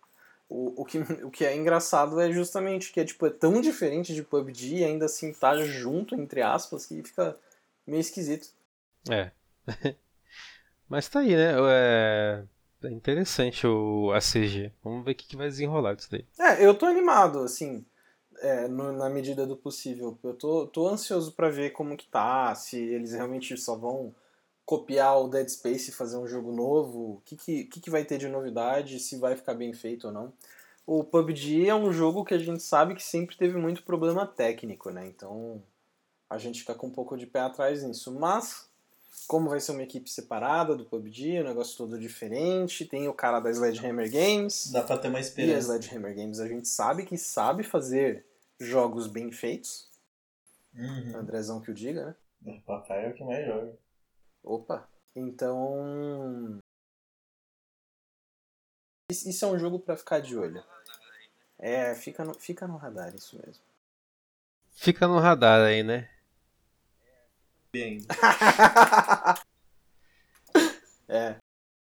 [0.48, 4.14] o, o, que, o que é engraçado é justamente que é, tipo, é tão diferente
[4.14, 7.38] de PUBG e ainda assim tá junto, entre aspas, que fica
[7.86, 8.50] meio esquisito.
[9.10, 9.32] É.
[10.88, 11.54] Mas tá aí, né?
[11.70, 12.44] É,
[12.84, 14.72] é interessante o a CG.
[14.84, 16.26] Vamos ver o que, que vai desenrolar disso daí.
[16.40, 17.86] É, eu tô animado, assim,
[18.42, 20.18] é, no- na medida do possível.
[20.24, 24.14] Eu tô, tô ansioso pra ver como que tá, se eles realmente só vão
[24.66, 28.04] copiar o Dead Space e fazer um jogo novo, o que, que, que, que vai
[28.04, 30.34] ter de novidade, se vai ficar bem feito ou não.
[30.86, 34.90] O PUBG é um jogo que a gente sabe que sempre teve muito problema técnico,
[34.90, 35.06] né?
[35.08, 35.62] Então
[36.30, 38.12] a gente fica com um pouco de pé atrás nisso.
[38.14, 38.67] Mas,
[39.28, 43.40] como vai ser uma equipe separada do PUBG, um negócio todo diferente, tem o cara
[43.42, 44.72] da Sledgehammer Games.
[44.72, 45.74] Dá pra ter uma E a esperança.
[45.74, 48.26] Sledgehammer Games a gente sabe que sabe fazer
[48.60, 49.90] jogos bem feitos.
[50.74, 51.18] Uhum.
[51.18, 52.16] Andrezão que o diga, né?
[52.58, 53.78] O papai é o que mais joga.
[54.44, 54.88] Opa.
[55.16, 56.60] Então.
[59.12, 60.64] Isso é um jogo pra ficar de olho.
[61.60, 63.64] É, fica no, fica no radar, isso mesmo.
[64.72, 66.10] Fica no radar aí, né?
[67.78, 68.02] Bem,
[71.08, 71.36] é.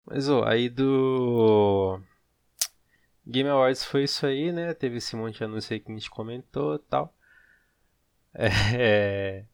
[0.06, 2.00] Mas, ó, aí do.
[3.26, 4.72] Game Awards foi isso aí, né?
[4.72, 7.14] Teve esse monte de anúncio aí que a gente comentou e tal.
[8.34, 9.44] É.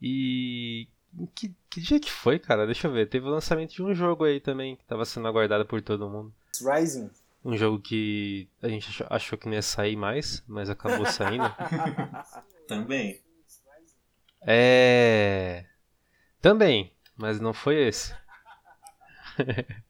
[0.00, 0.88] E.
[1.34, 2.66] Que, que dia que foi, cara?
[2.66, 3.08] Deixa eu ver.
[3.08, 6.34] Teve o lançamento de um jogo aí também, que tava sendo aguardado por todo mundo.
[6.60, 7.10] Rising.
[7.42, 11.50] Um jogo que a gente achou, achou que não ia sair mais, mas acabou saindo.
[12.68, 13.22] também.
[14.46, 15.64] É.
[16.40, 18.14] Também, mas não foi esse.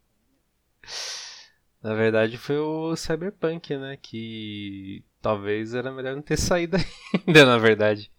[1.83, 3.97] Na verdade foi o Cyberpunk, né?
[3.97, 6.77] Que talvez era melhor não ter saído
[7.27, 8.11] ainda, na verdade.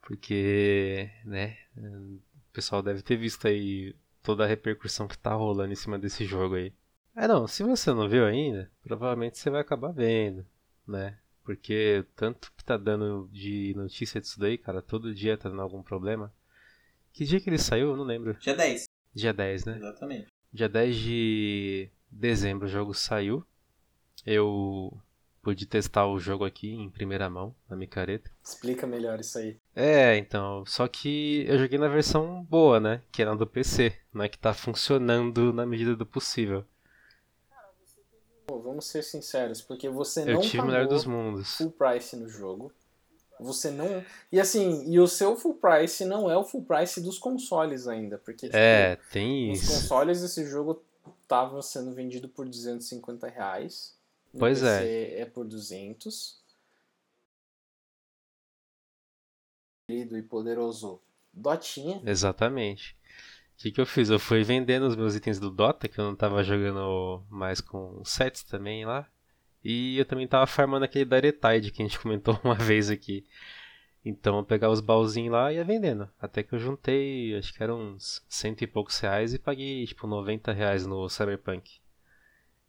[0.00, 1.56] Porque, né?
[1.76, 2.20] O
[2.52, 6.54] pessoal deve ter visto aí toda a repercussão que tá rolando em cima desse jogo
[6.54, 6.72] aí.
[7.16, 10.46] É não, se você não viu ainda, provavelmente você vai acabar vendo,
[10.86, 11.18] né?
[11.46, 15.80] Porque tanto que tá dando de notícia disso daí, cara, todo dia tá dando algum
[15.80, 16.34] problema.
[17.12, 17.90] Que dia que ele saiu?
[17.90, 18.34] Eu não lembro.
[18.40, 18.88] Dia 10.
[19.14, 19.76] Dia 10, né?
[19.76, 20.26] Exatamente.
[20.52, 23.46] Dia 10 de dezembro o jogo saiu.
[24.26, 25.00] Eu
[25.40, 28.28] pude testar o jogo aqui em primeira mão, na micareta.
[28.44, 29.56] Explica melhor isso aí.
[29.72, 33.02] É, então, só que eu joguei na versão boa, né?
[33.12, 36.66] Que é na do PC, não é que tá funcionando na medida do possível.
[38.46, 41.56] Pô, vamos ser sinceros, porque você Eu não tive o pagou melhor dos mundos.
[41.56, 42.72] full price no jogo.
[43.40, 44.04] Você não.
[44.32, 48.16] E assim, e o seu full price não é o full price dos consoles ainda.
[48.18, 49.72] Porque, tipo, É, tem nos isso.
[49.74, 50.82] consoles esse jogo
[51.28, 53.94] tava sendo vendido por 250 reais.
[54.32, 54.78] No Pois é.
[54.78, 56.40] PC é por 200.
[59.88, 61.00] Querido e poderoso
[61.32, 62.00] Dotinha.
[62.06, 62.95] Exatamente.
[63.56, 64.10] O que, que eu fiz?
[64.10, 68.04] Eu fui vendendo os meus itens do Dota, que eu não tava jogando mais com
[68.04, 69.08] sets também lá.
[69.64, 73.26] E eu também tava farmando aquele Daretide que a gente comentou uma vez aqui.
[74.04, 76.08] Então eu pegava os baúzinhos lá e ia vendendo.
[76.20, 80.06] Até que eu juntei, acho que eram uns cento e poucos reais e paguei tipo
[80.06, 81.80] 90 reais no Cyberpunk.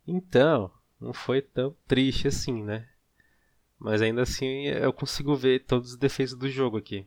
[0.07, 2.87] Então, não foi tão triste assim, né?
[3.77, 7.05] Mas ainda assim eu consigo ver todos os defeitos do jogo aqui.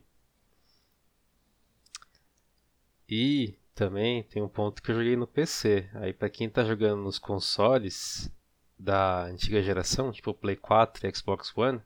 [3.09, 5.89] E também tem um ponto que eu joguei no PC.
[5.95, 8.31] Aí pra quem tá jogando nos consoles
[8.77, 11.81] da antiga geração, tipo Play 4 e Xbox One,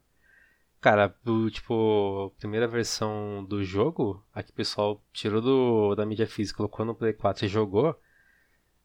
[0.79, 6.05] cara, o, tipo, a primeira versão do jogo, a que o pessoal tirou do, da
[6.05, 7.99] mídia física, colocou no Play 4 e jogou,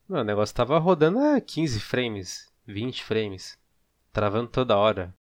[0.08, 3.58] meu, o negócio tava rodando a 15 frames, 20 frames,
[4.12, 5.14] travando toda hora.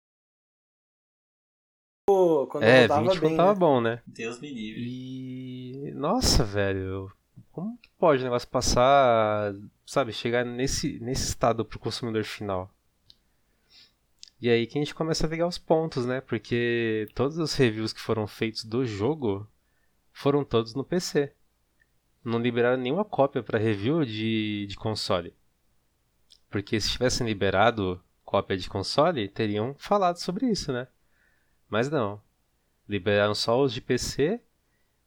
[2.08, 3.60] Pô, quando é, rodava 20 bem, não tava né?
[3.60, 4.02] bom, né?
[4.08, 4.82] Deus me livre.
[4.82, 5.92] E.
[5.94, 7.12] Nossa, velho.
[7.58, 9.52] Como pode o negócio passar.
[9.84, 12.72] Sabe, chegar nesse, nesse estado pro consumidor final?
[14.40, 16.22] E aí que a gente começa a pegar os pontos, né?
[16.22, 19.50] Porque todos os reviews que foram feitos do jogo
[20.14, 21.34] foram todos no PC.
[22.24, 25.34] Não liberaram nenhuma cópia para review de, de console.
[26.52, 30.88] Porque se tivessem liberado cópia de console, teriam falado sobre isso, né?
[31.68, 32.22] Mas não.
[32.88, 34.40] Liberaram só os de PC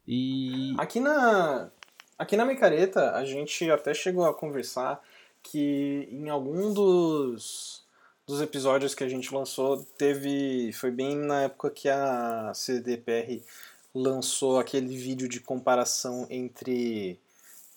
[0.04, 0.74] e.
[0.78, 1.70] Aqui na,
[2.20, 5.02] aqui na Micareta, a gente até chegou a conversar
[5.42, 7.82] que em algum dos,
[8.26, 10.70] dos episódios que a gente lançou, teve.
[10.74, 13.42] Foi bem na época que a CDPR
[13.94, 17.18] lançou aquele vídeo de comparação entre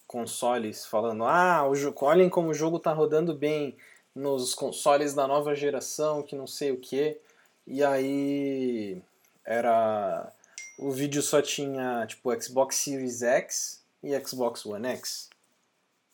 [0.05, 3.77] consoles, falando: ah, o jogo, olhem como o jogo tá rodando bem
[4.13, 7.17] nos consoles da nova geração, que não sei o que.
[7.65, 9.01] E aí
[9.45, 10.31] era.
[10.77, 15.29] O vídeo só tinha tipo Xbox Series X e Xbox One X,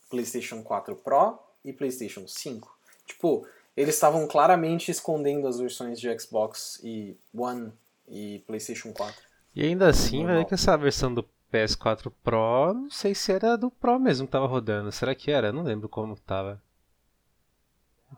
[0.09, 2.77] PlayStation 4 Pro e PlayStation 5.
[3.05, 7.71] Tipo, eles estavam claramente escondendo as versões de Xbox e One
[8.07, 9.15] e PlayStation 4.
[9.55, 13.71] E ainda assim, velho, que essa versão do PS4 Pro, não sei se era do
[13.71, 14.91] Pro mesmo que tava rodando.
[14.91, 15.51] Será que era?
[15.51, 16.61] Não lembro como tava.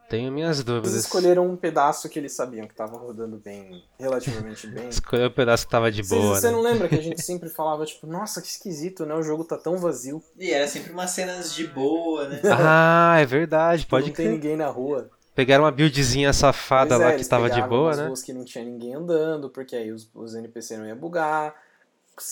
[0.10, 0.94] Tenho minhas Eles dúvidas.
[0.94, 4.88] escolheram um pedaço que eles sabiam que estava rodando bem, relativamente bem.
[4.89, 6.54] Escolheu o pedaço que tava de boa, Você né?
[6.54, 9.16] não lembra que a gente sempre falava, tipo, nossa, que esquisito, né?
[9.16, 10.22] O jogo tá tão vazio.
[10.38, 12.42] E era sempre umas cenas de boa, né?
[12.52, 15.10] Ah, é verdade, pode não tem ninguém na rua.
[15.34, 18.08] Pegaram uma buildzinha safada Pois é, lá que eles tava de boa, né?
[18.08, 21.56] ruas que não tinha ninguém andando, porque aí os, os NPC não iam bugar.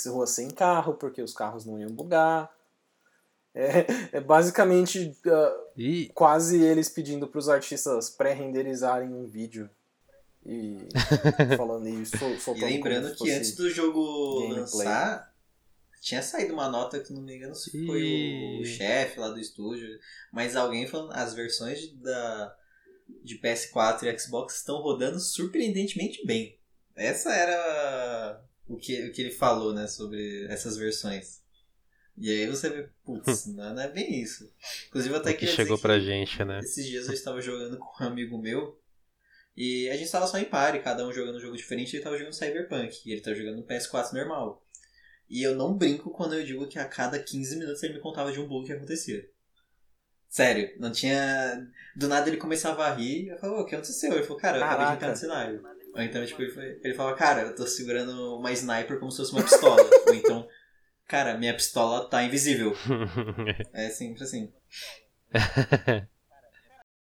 [0.06, 2.50] Rua sem carro, porque os carros não iam bugar.
[3.54, 5.12] É, é basicamente
[5.76, 9.70] E quase eles pedindo pros artistas pré-renderizarem um vídeo.
[10.46, 10.78] E
[11.58, 14.60] falando isso, E soltando lembrando que fosse- antes do jogo gameplay.
[14.62, 15.34] lançar,
[16.02, 19.40] tinha saído uma nota que, se não me engano, se foi o chefe lá do
[19.40, 19.88] estúdio,
[20.32, 22.56] mas alguém falando, as versões de- da,
[23.24, 26.58] de PS4 e Xbox estão rodando surpreendentemente bem.
[26.96, 31.39] Essa era o que, o que ele falou, né, sobre essas versões.
[32.20, 34.52] E aí você vê, putz, não não é bem isso.
[34.88, 36.60] Inclusive até que queria chegou pra que gente, né?
[36.60, 38.78] esses dias eu estava jogando com um amigo meu
[39.56, 41.96] e a gente tava só em pare, cada um jogando um jogo diferente.
[41.96, 44.64] Ele tava jogando Cyberpunk e ele tava jogando no PS4 normal.
[45.30, 48.32] E eu não brinco quando eu digo que a cada 15 minutos ele me contava
[48.32, 49.28] de um bug que acontecia.
[50.28, 51.68] Sério, não tinha.
[51.96, 53.30] Do nada ele começava a rir.
[53.30, 54.14] Eu falava, o que aconteceu?
[54.14, 55.64] Ele falou, cara, eu acabei de entrar no cenário.
[55.96, 59.18] Ou então, tipo, ele, foi- ele falava, cara, eu tô segurando uma sniper como se
[59.18, 59.90] fosse uma pistola.
[60.08, 60.48] Ou então,
[61.10, 62.74] cara, minha pistola tá invisível.
[63.74, 64.54] É sempre assim.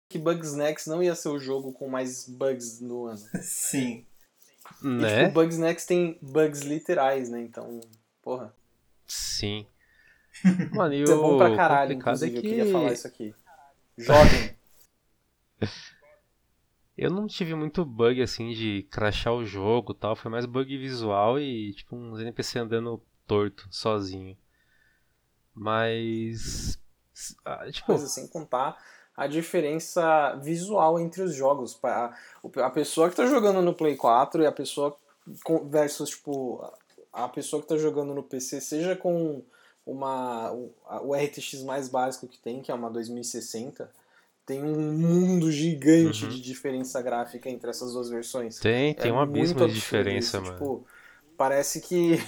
[0.09, 3.21] que Bugsnax não ia ser o jogo com mais bugs no ano.
[3.43, 4.07] Sim.
[4.83, 5.27] E, né?
[5.27, 7.43] tipo, Bugsnax tem bugs literais, né?
[7.43, 7.81] Então,
[8.23, 8.55] porra.
[9.07, 9.67] Sim.
[10.73, 12.35] Mano, e Isso é bom pra o caralho, inclusive.
[12.35, 13.35] é Eu que queria falar isso aqui.
[13.97, 14.57] Joguem.
[16.97, 20.17] eu não tive muito bug assim de crashar o jogo e tal.
[20.17, 24.37] Foi mais bug visual e tipo uns NPC andando torto, sozinho.
[25.55, 26.79] Mas.
[27.45, 28.77] ah, Tipo, coisa, sem contar
[29.17, 31.79] a diferença visual entre os jogos.
[31.83, 34.97] A pessoa que tá jogando no Play 4 e a pessoa
[35.69, 36.65] versus, tipo,
[37.13, 39.43] a pessoa que tá jogando no PC, seja com
[39.85, 43.91] uma, o RTX mais básico que tem, que é uma 2060,
[44.47, 46.31] tem um mundo gigante Uhum.
[46.31, 48.59] de diferença gráfica entre essas duas versões.
[48.59, 50.53] tem, tem É um abismo de diferença, isso, mano.
[50.53, 50.87] Tipo,
[51.37, 52.19] parece que.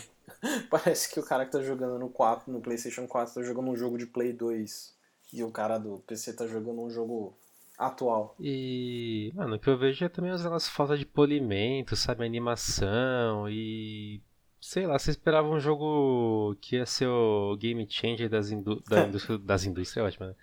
[0.71, 3.77] parece que o cara que tá jogando no 4, no PlayStation 4, tá jogando um
[3.77, 4.95] jogo de Play 2.
[5.33, 7.37] E o cara do PC tá jogando um jogo
[7.79, 8.35] atual.
[8.39, 12.25] E, mano, o que eu vejo é também de falta de polimento, sabe?
[12.25, 14.21] Animação e.
[14.61, 19.05] Sei lá, você esperava um jogo que ia ser o game changer das, indú da
[19.09, 20.35] indústria, das indústrias, é ótimo, né?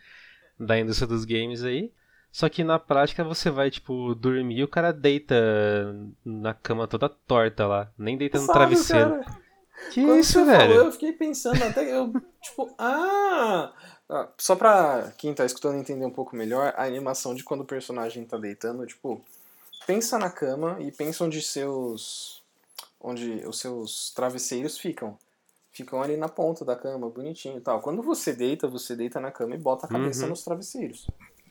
[0.59, 1.91] Da indústria dos games aí.
[2.31, 5.35] Só que na prática você vai, tipo, dormir e o cara deita
[6.25, 7.91] na cama toda torta lá.
[7.97, 9.23] Nem deita no Sabe, travesseiro.
[9.23, 9.46] cara?
[9.91, 10.59] Que Quando isso, velho?
[10.59, 11.83] falou, eu fiquei pensando até.
[11.95, 12.11] Eu,
[12.41, 13.71] tipo, ah!
[14.09, 17.65] Ah, Só pra quem tá escutando entender um pouco melhor, a animação de quando o
[17.65, 19.21] personagem tá deitando, tipo,
[19.85, 22.41] pensa na cama e pensa onde seus.
[22.99, 25.17] onde os seus travesseiros ficam.
[25.71, 27.81] Ficam ali na ponta da cama, bonitinho e tal.
[27.81, 30.29] Quando você deita, você deita na cama e bota a cabeça Uhum.
[30.29, 31.05] nos travesseiros.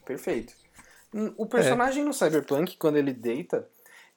[0.05, 0.53] Perfeito.
[1.37, 3.69] O personagem no Cyberpunk, quando ele deita,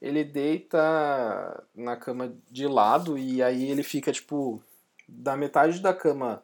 [0.02, 4.62] ele deita na cama de lado e aí ele fica, tipo,
[5.08, 6.44] da metade da cama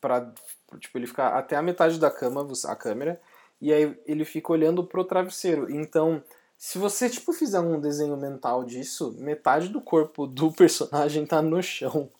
[0.00, 0.32] pra.
[0.78, 3.20] Tipo, ele fica até a metade da cama, a câmera,
[3.60, 5.70] e aí ele fica olhando pro travesseiro.
[5.70, 6.22] Então,
[6.58, 11.62] se você, tipo, fizer um desenho mental disso, metade do corpo do personagem tá no
[11.62, 12.10] chão.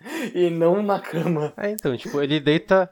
[0.34, 1.52] E não na cama.
[1.58, 2.90] É, então, tipo, ele deita.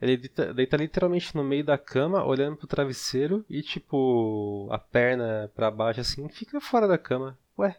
[0.00, 5.50] Ele deita, deita literalmente no meio da cama, olhando pro travesseiro e, tipo, a perna
[5.54, 7.38] pra baixo assim, fica fora da cama.
[7.58, 7.76] Ué.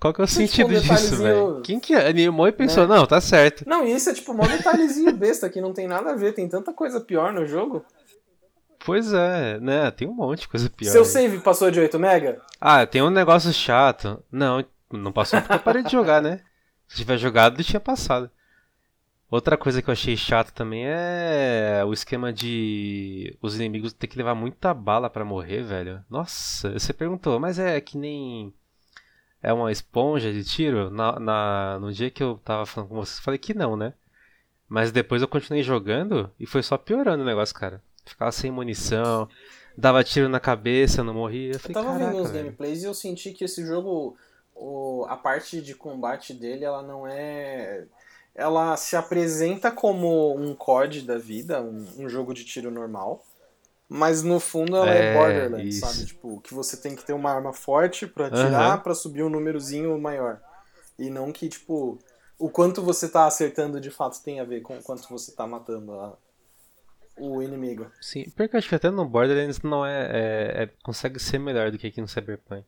[0.00, 1.62] Qual que é o Isso é, tipo, sentido um disso, velho?
[1.62, 3.64] Quem que animou e pensou, não, tá certo.
[3.66, 6.48] Não, e isso é tipo um detalhezinho besta que não tem nada a ver, tem
[6.48, 7.84] tanta coisa pior no jogo.
[8.84, 9.90] Pois é, né?
[9.92, 10.90] Tem um monte de coisa pior.
[10.90, 12.42] Seu save passou de 8 mega?
[12.60, 14.22] Ah, tem um negócio chato.
[14.30, 14.62] Não,
[14.92, 16.40] não passou porque eu parei de jogar, né?
[16.86, 18.30] Se tiver jogado, tinha passado.
[19.34, 24.16] Outra coisa que eu achei chato também é o esquema de os inimigos ter que
[24.16, 26.04] levar muita bala pra morrer, velho.
[26.08, 28.54] Nossa, você perguntou, mas é que nem
[29.42, 30.88] é uma esponja de tiro?
[30.88, 33.92] Na, na, no dia que eu tava falando com vocês, eu falei que não, né?
[34.68, 37.82] Mas depois eu continuei jogando e foi só piorando o negócio, cara.
[38.06, 39.28] Ficava sem munição,
[39.76, 41.48] dava tiro na cabeça, não morria.
[41.48, 44.16] Eu, Eu falei, tava vendo "Caraca, os velho." gameplays e eu senti que esse jogo,
[44.54, 47.84] o- a parte de combate dele, ela não é.
[48.34, 53.24] Ela se apresenta como um COD da vida, um, um jogo de tiro normal.
[53.88, 55.86] Mas no fundo ela é, É, Borderlands, isso.
[55.86, 56.06] sabe?
[56.06, 58.78] Tipo, que você tem que ter uma arma forte pra atirar, Aham.
[58.80, 60.40] pra subir um númerozinho maior.
[60.98, 61.98] E não que, tipo,
[62.38, 65.46] o quanto você tá acertando de fato tem a ver com o quanto você tá
[65.46, 66.16] matando a-
[67.16, 67.86] o inimigo.
[68.00, 71.70] Sim, porque eu acho que até no Borderlands não é, é- é- consegue ser melhor
[71.70, 72.66] do que aqui no Cyberpunk.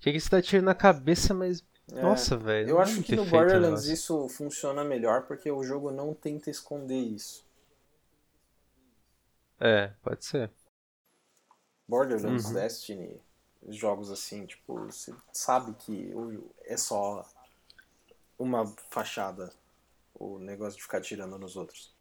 [0.00, 1.62] Que aqui você dá tiro na cabeça, mas.
[1.92, 2.02] É.
[2.02, 2.70] Nossa, velho.
[2.70, 6.98] Eu é acho que no Borderlands isso funciona melhor porque o jogo não tenta esconder
[7.00, 7.44] isso.
[9.60, 10.50] É, pode ser.
[11.88, 12.54] Borderlands, Uhum.
[12.54, 13.20] Destiny,
[13.68, 16.12] jogos assim, tipo, você sabe que
[16.64, 17.24] é só
[18.38, 19.52] uma fachada
[20.14, 21.94] o negócio de ficar tirando nos outros.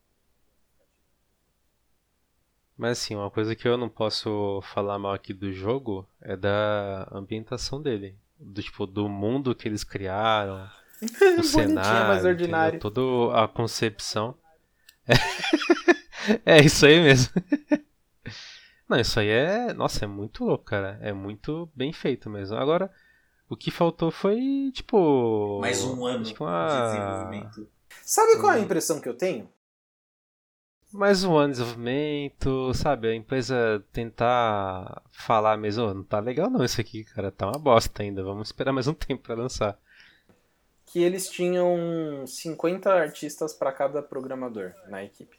[2.78, 7.06] Mas assim, uma coisa que eu não posso falar mal aqui do jogo é da
[7.12, 8.18] ambientação dele.
[8.48, 10.70] Do tipo, do mundo que eles criaram,
[11.40, 12.78] o cenário, mas ordinário.
[12.78, 12.92] entendeu?
[12.92, 14.36] toda a concepção.
[16.44, 17.32] É isso aí mesmo.
[18.90, 19.74] Não, isso aí é.
[19.74, 20.98] Nossa, é muito louco, cara.
[21.02, 22.58] É muito bem feito mesmo.
[22.58, 22.92] Agora,
[23.50, 25.60] o que faltou foi, tipo.
[25.62, 27.68] Mais um ano de que uma- desenvolvimento.
[28.02, 29.48] Sabe qual é a impressão que eu tenho?
[30.96, 33.10] Mais um ano de desenvolvimento, sabe?
[33.10, 37.60] A empresa tentar falar mesmo, "Ô, não tá legal não isso aqui, cara, tá uma
[37.60, 39.78] bosta ainda, vamos esperar mais um tempo pra lançar.
[40.86, 45.38] Que eles tinham 50 artistas para cada programador na equipe.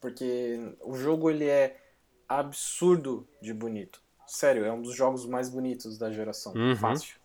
[0.00, 1.80] Porque o jogo ele é
[2.28, 4.02] absurdo de bonito.
[4.26, 6.54] Sério, é um dos jogos mais bonitos da geração.
[6.54, 6.74] Uhum.
[6.74, 7.20] Fácil.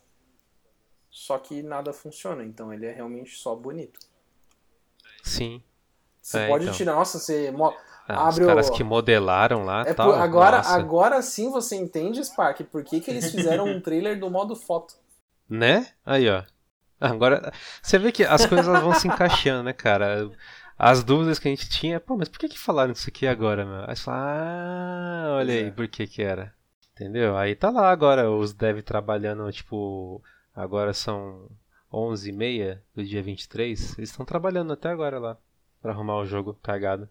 [1.10, 3.98] Só que nada funciona, então ele é realmente só bonito.
[5.24, 5.60] Sim.
[6.26, 6.76] Você É, pode então.
[6.76, 7.54] tirar, nossa, você
[8.08, 10.74] Ah, Abre os caras o- que modelaram lá É tal, por- agora, nossa.
[10.74, 14.94] agora sim você entende, Spark, por que, que eles fizeram um trailer do modo foto.
[15.48, 15.86] Né?
[16.04, 16.42] Aí, ó.
[17.00, 17.52] Agora,
[17.82, 20.30] você vê que as coisas vão se encaixando, né, cara?
[20.78, 23.64] As dúvidas que a gente tinha, pô, mas por que que falaram isso aqui agora,
[23.64, 23.88] meu?
[23.88, 25.70] Aí você fala, ah, olha aí, é.
[25.70, 26.54] por que que era.
[26.94, 27.36] Entendeu?
[27.36, 30.22] Aí tá lá agora os dev trabalhando, tipo,
[30.54, 31.48] agora são
[31.92, 35.38] 11h30 do dia 23, eles estão trabalhando até agora lá,
[35.80, 37.08] pra arrumar o jogo cagado.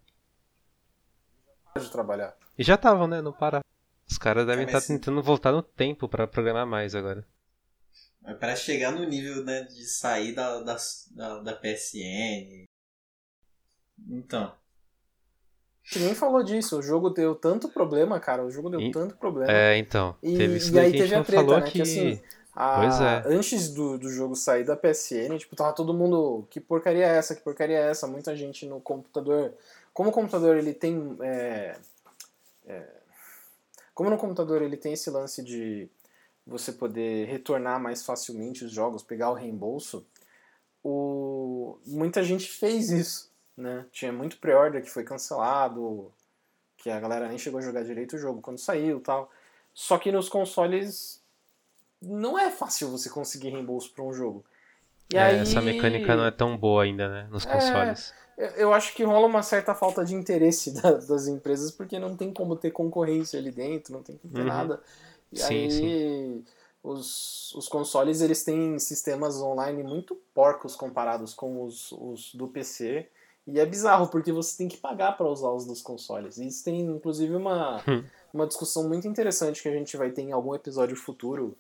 [1.74, 2.36] Pode trabalhar.
[2.58, 3.62] E já estavam, né, não parar.
[4.10, 7.26] Os caras devem É, estar mas- tentando voltar no tempo pra programar mais agora.
[8.22, 10.78] Mas para chegar no nível né, de sair da, da,
[11.12, 12.66] da, da PSN.
[14.10, 14.54] Então.
[15.96, 19.16] A nem falou disso, o jogo deu tanto problema, cara, o jogo deu E- tanto
[19.18, 19.52] problema.
[19.52, 21.60] É, então, E- teve isso e aí que a gente teve a não treta, falou
[21.60, 21.82] né, que que...
[21.82, 22.22] assim,
[22.56, 23.24] A- Pois é.
[23.26, 26.48] Antes do, do jogo sair da PSN, tipo, tava todo mundo.
[26.50, 27.36] Que porcaria é essa?
[27.36, 28.08] Que porcaria é essa?
[28.08, 29.54] Muita gente no computador.
[29.94, 31.18] Como o computador ele tem.
[31.22, 31.76] é,
[32.66, 32.88] é,
[33.94, 35.90] como no computador ele tem esse lance de
[36.46, 40.06] você poder retornar mais facilmente os jogos, pegar o reembolso,
[40.84, 43.32] o, muita gente fez isso.
[43.58, 43.86] Né?
[43.92, 46.12] Tinha muito pre-order que foi cancelado,
[46.78, 49.32] que a galera nem chegou a jogar direito o jogo quando saiu tal.
[49.74, 51.22] Só que nos consoles
[52.06, 54.44] não é fácil você conseguir reembolso para um jogo.
[55.14, 57.28] É, aí, Essa mecânica não é tão boa ainda, né?
[57.30, 58.14] Nos É, consoles.
[58.38, 62.16] eu- Eu acho que rola uma certa falta de interesse da- das empresas, porque não
[62.18, 64.48] tem como ter concorrência ali dentro, não tem como ter Uhum.
[64.48, 64.82] nada.
[65.32, 66.44] E Sim, aí
[66.84, 73.08] Os, os consoles eles têm sistemas online muito porcos comparados com os, os do PC.
[73.48, 76.38] E é bizarro, porque você tem que pagar para usar os dos consoles.
[76.38, 78.04] E isso tem, inclusive, uma, Hum.
[78.32, 81.58] uma discussão muito interessante que a gente vai ter em algum episódio futuro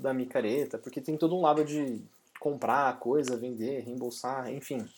[0.00, 2.00] da micareta, porque tem todo um lado de
[2.38, 4.88] comprar coisa, vender, reembolsar, enfim.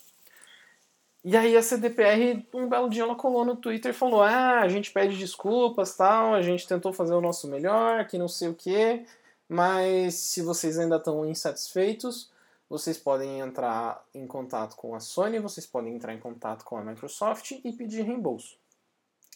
[1.24, 4.68] E aí a CDPR, um belo dia, ela colou no Twitter e falou: Ah, a
[4.68, 8.55] gente pede desculpas, tal, a gente tentou fazer o nosso melhor, que não sei o
[8.55, 9.07] quê,
[9.48, 12.30] mas se vocês ainda estão insatisfeitos,
[12.68, 16.82] vocês podem entrar em contato com a Sony, vocês podem entrar em contato com a
[16.82, 18.57] Microsoft e pedir reembolso.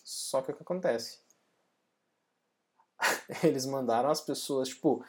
[0.03, 1.19] Só que o que acontece?
[3.45, 5.05] Eles mandaram as pessoas, tipo,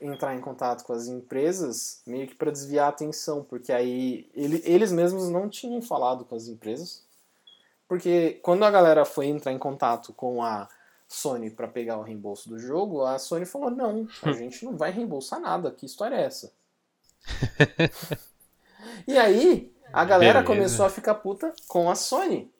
[0.00, 4.62] entrar em contato com as empresas meio que para desviar a atenção, porque aí ele,
[4.64, 7.04] eles mesmos não tinham falado com as empresas.
[7.88, 10.68] Porque quando a galera foi entrar em contato com a
[11.08, 14.90] Sony para pegar o reembolso do jogo, a Sony falou: "Não, a gente não vai
[14.90, 15.72] reembolsar nada.
[15.72, 16.52] Que história é essa?"
[19.06, 20.46] e aí a galera Beleza.
[20.46, 22.52] começou a ficar puta com a Sony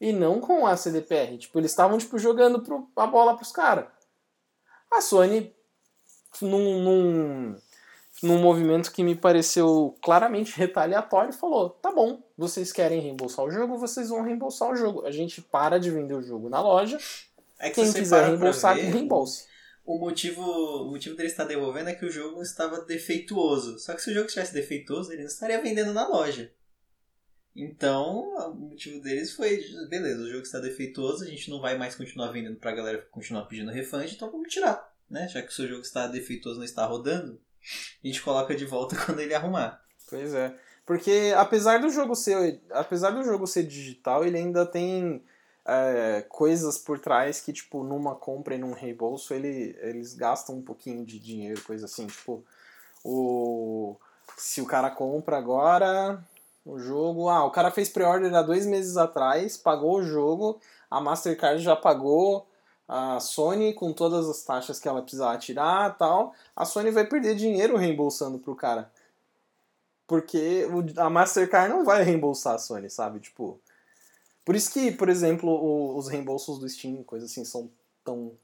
[0.00, 1.38] e não com a CDPR.
[1.38, 3.86] Tipo, eles estavam tipo jogando pro, a bola pros caras.
[4.90, 5.54] A Sony
[6.42, 7.56] num, num,
[8.22, 13.78] num movimento que me pareceu claramente retaliatório, falou: tá bom, vocês querem reembolsar o jogo,
[13.78, 15.06] vocês vão reembolsar o jogo.
[15.06, 16.98] A gente para de vender o jogo na loja.
[17.58, 19.46] É que Quem quiser reembolsar, ver, reembolse.
[19.84, 23.78] O motivo, o motivo dele estar devolvendo é que o jogo estava defeituoso.
[23.78, 26.50] Só que se o jogo estivesse defeituoso, ele não estaria vendendo na loja.
[27.56, 31.94] Então, o motivo deles foi, beleza, o jogo está defeituoso, a gente não vai mais
[31.94, 35.28] continuar vendendo pra galera continuar pedindo refund, então vamos tirar, né?
[35.28, 37.40] Já que o seu jogo está defeituoso, não está rodando,
[38.02, 39.82] a gente coloca de volta quando ele arrumar.
[40.08, 40.54] Pois é.
[40.86, 42.62] Porque apesar do jogo ser.
[42.70, 45.24] Apesar do jogo ser digital, ele ainda tem
[45.64, 50.62] é, coisas por trás que, tipo, numa compra e num reembolso, ele, eles gastam um
[50.62, 52.06] pouquinho de dinheiro, coisa assim.
[52.06, 52.44] Tipo,
[53.02, 53.96] o.
[54.36, 56.22] Se o cara compra agora
[56.64, 57.28] o jogo.
[57.28, 61.76] Ah, o cara fez pre-order há dois meses atrás, pagou o jogo, a Mastercard já
[61.76, 62.46] pagou
[62.86, 66.34] a Sony com todas as taxas que ela precisava tirar tal.
[66.54, 68.90] A Sony vai perder dinheiro reembolsando pro cara.
[70.06, 73.20] Porque o- a Mastercard não vai reembolsar a Sony, sabe?
[73.20, 73.58] Tipo.
[74.44, 77.70] Por isso que, por exemplo, o- os reembolsos do Steam, coisas assim, são
[78.04, 78.36] tão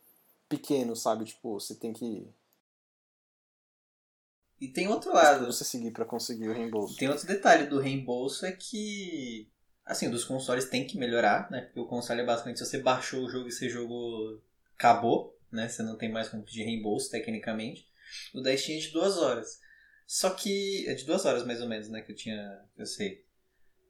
[0.48, 1.26] pequenos, sabe?
[1.26, 2.26] Tipo, você tem que
[4.58, 5.46] E tem outro lado.
[5.46, 6.96] você seguir pra conseguir o reembolso.
[6.96, 9.48] Tem outro detalhe do reembolso é que.
[9.90, 11.62] Assim, dos consoles tem que melhorar, né?
[11.62, 14.40] Porque o console é basicamente se você baixou o jogo e esse jogo
[14.78, 15.68] acabou, né?
[15.68, 17.88] Você não tem mais como pedir reembolso, tecnicamente.
[18.32, 19.60] O da Steam é de duas horas.
[20.06, 20.86] Só que.
[20.88, 22.02] É de duas horas mais ou menos, né?
[22.02, 22.64] Que eu tinha.
[22.78, 23.24] Eu sei.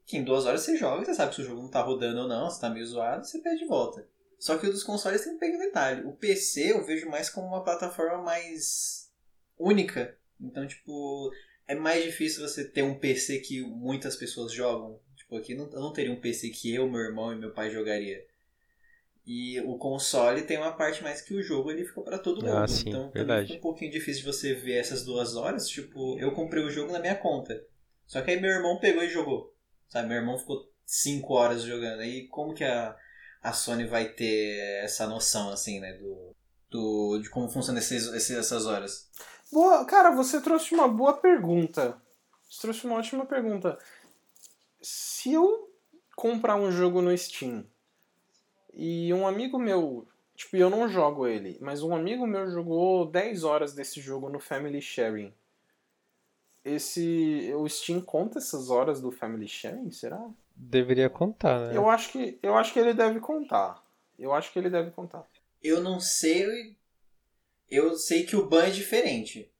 [0.07, 2.28] Que em duas horas você joga, você sabe se o jogo não tá rodando ou
[2.28, 4.09] não, se tá meio zoado, você pede de volta.
[4.38, 6.07] Só que o dos consoles tem um pequeno detalhe.
[6.07, 9.12] O PC eu vejo mais como uma plataforma mais
[9.59, 10.16] única.
[10.40, 11.30] Então, tipo,
[11.68, 14.98] é mais difícil você ter um PC que muitas pessoas jogam.
[15.31, 17.70] Tipo, aqui não, eu não teria um PC que eu, meu irmão e meu pai
[17.70, 18.26] jogaria.
[19.24, 22.57] E o console tem uma parte mais que o jogo ele fica pra todo mundo.
[22.57, 23.47] Ah, sim, então também verdade.
[23.47, 25.68] fica um pouquinho difícil de você ver essas duas horas.
[25.68, 27.62] Tipo, eu comprei o jogo na minha conta.
[28.07, 29.55] Só que aí meu irmão pegou e jogou.
[29.89, 32.01] Sabe, meu irmão ficou 5 horas jogando.
[32.01, 32.97] Aí como que a,
[33.43, 35.93] a Sony vai ter essa noção, assim, né?
[35.93, 36.35] Do,
[36.70, 39.09] do, de como funciona esses, esses- essas horas.
[39.53, 42.01] Boa, cara, você trouxe uma boa pergunta.
[42.49, 43.78] Você trouxe uma ótima pergunta.
[44.81, 45.70] Se eu
[46.16, 47.64] comprar um jogo no Steam
[48.72, 53.45] e um amigo meu, tipo, eu não jogo ele, mas um amigo meu jogou 10
[53.45, 55.33] horas desse jogo no Family Sharing.
[56.64, 60.28] Esse o Steam conta essas horas do Family Sharing, será?
[60.55, 61.76] Deveria contar, né?
[61.76, 63.83] Eu acho que eu acho que ele deve contar.
[64.18, 65.26] Eu acho que ele deve contar.
[65.62, 66.76] Eu não sei.
[67.70, 69.51] Eu sei que o ban é diferente.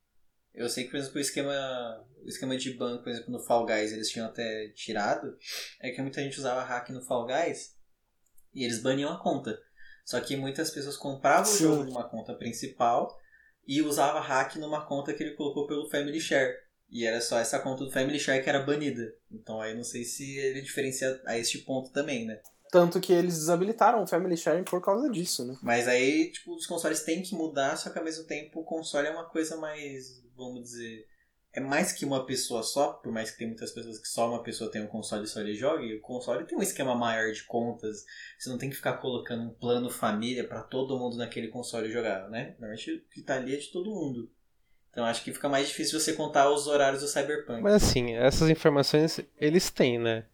[0.55, 3.67] Eu sei que, por exemplo, o esquema, o esquema de ban, por exemplo, no Fall
[3.67, 5.37] Guys, eles tinham até tirado.
[5.81, 7.77] É que muita gente usava hack no Fall Guys
[8.55, 9.59] e eles baniam a conta.
[10.05, 13.17] Só que muitas pessoas compravam o jogo numa conta principal
[13.67, 16.55] e usava hack numa conta que ele colocou pelo Family Share.
[16.89, 19.15] E era só essa conta do Family Share que era banida.
[19.31, 22.41] Então aí não sei se ele diferencia a este ponto também, né?
[22.71, 25.57] Tanto que eles desabilitaram o Family Sharing por causa disso, né?
[25.61, 29.09] Mas aí, tipo, os consoles têm que mudar, só que ao mesmo tempo o console
[29.09, 31.07] é uma coisa mais, vamos dizer,
[31.53, 34.43] é mais que uma pessoa só, por mais que tem muitas pessoas que só uma
[34.43, 37.33] pessoa tem um console e só ele joga, e o console tem um esquema maior
[37.33, 38.05] de contas,
[38.39, 42.29] você não tem que ficar colocando um plano família pra todo mundo naquele console jogar,
[42.29, 42.51] né?
[42.59, 44.31] Normalmente o que tá ali é de todo mundo.
[44.91, 47.63] Então acho que fica mais difícil você contar os horários do Cyberpunk.
[47.63, 50.27] Mas assim, essas informações eles têm, né?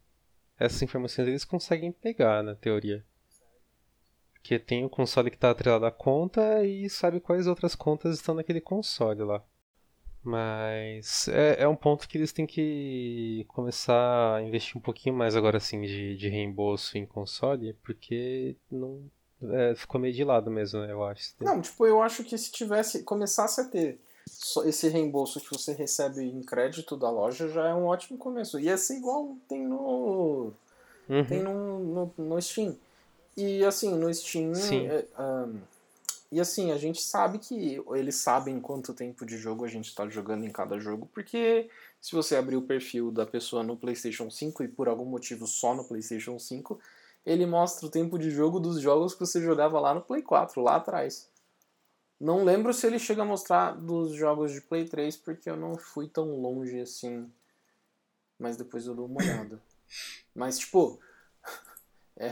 [0.59, 3.05] Essas informações eles conseguem pegar, na teoria.
[4.33, 8.33] Porque tem o console que tá atrelado à conta e sabe quais outras contas estão
[8.33, 9.43] naquele console lá.
[10.23, 15.35] Mas é, é um ponto que eles têm que começar a investir um pouquinho mais
[15.35, 19.09] agora assim de, de reembolso em console, porque não
[19.41, 21.33] é, ficou meio de lado mesmo, né, eu acho.
[21.39, 25.71] Não, tipo, eu acho que se tivesse, começasse a ter só esse reembolso que você
[25.73, 28.59] recebe em crédito da loja, já é um ótimo começo.
[28.59, 30.51] Ia ser igual tem no,
[31.09, 31.25] Uhum.
[31.25, 32.75] tem no, no, no Steam.
[33.35, 34.53] E assim, no Steam.
[34.53, 34.87] Sim.
[34.87, 35.57] é, ahn,
[36.31, 40.07] e assim, a gente sabe que eles sabem quanto tempo de jogo a gente está
[40.09, 41.69] jogando em cada jogo, porque
[42.01, 45.73] se você abrir o perfil da pessoa no PlayStation 5 e por algum motivo só
[45.73, 46.79] no PlayStation 5,
[47.25, 50.61] ele mostra o tempo de jogo dos jogos que você jogava lá no Play 4,
[50.61, 51.29] lá atrás.
[52.19, 55.77] Não lembro se ele chega a mostrar dos jogos de Play 3, porque eu não
[55.77, 57.31] fui tão longe assim.
[58.39, 59.61] Mas depois eu dou uma olhada.
[60.33, 60.99] Mas, tipo,
[62.17, 62.31] é,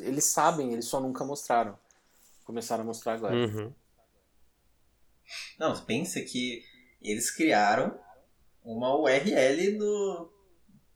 [0.00, 1.78] eles sabem, eles só nunca mostraram.
[2.44, 3.34] Começaram a mostrar agora.
[3.34, 3.72] Uhum.
[5.58, 6.64] Não, pensa que
[7.00, 7.98] eles criaram
[8.64, 10.30] uma URL no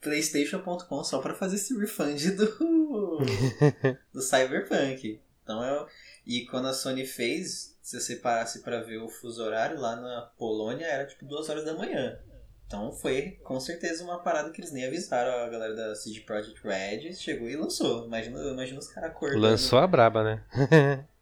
[0.01, 3.19] playstation.com só pra fazer esse refund do,
[4.13, 5.21] do Cyberpunk.
[5.43, 5.87] Então é,
[6.25, 10.23] e quando a Sony fez, se você parasse pra ver o fuso horário, lá na
[10.37, 12.19] Polônia era tipo duas horas da manhã.
[12.67, 16.61] Então foi com certeza uma parada que eles nem avisaram a galera da CD Projekt
[16.65, 18.07] Red, chegou e lançou.
[18.07, 19.41] Imagina, imagina os caras acordando.
[19.41, 21.07] Lançou a braba, né?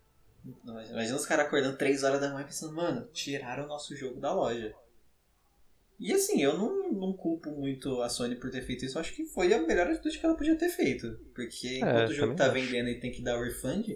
[0.64, 4.32] Imagina, os caras acordando 3 horas da manhã pensando, mano, tiraram o nosso jogo da
[4.32, 4.74] loja.
[5.98, 8.98] E assim, eu não, não culpo muito a Sony por ter feito isso.
[8.98, 11.18] Eu acho que foi a melhor atitude que ela podia ter feito.
[11.34, 12.54] Porque enquanto o jogo tá acho.
[12.54, 13.88] vendendo e tem que dar o refund,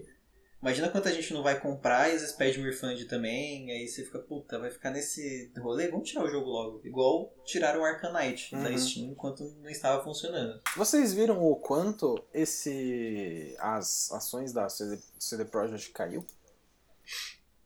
[0.62, 3.70] imagina quanta gente não vai comprar e às vezes pede um refund também.
[3.72, 5.88] Aí você fica, puta, vai ficar nesse rolê?
[5.88, 6.80] Vamos tirar o jogo logo.
[6.84, 8.78] Igual tiraram o Arcanite da Uhum.
[8.78, 10.60] Steam enquanto não estava funcionando.
[10.76, 16.24] Vocês viram o quanto esse as ações da CD, CD Projekt caiu?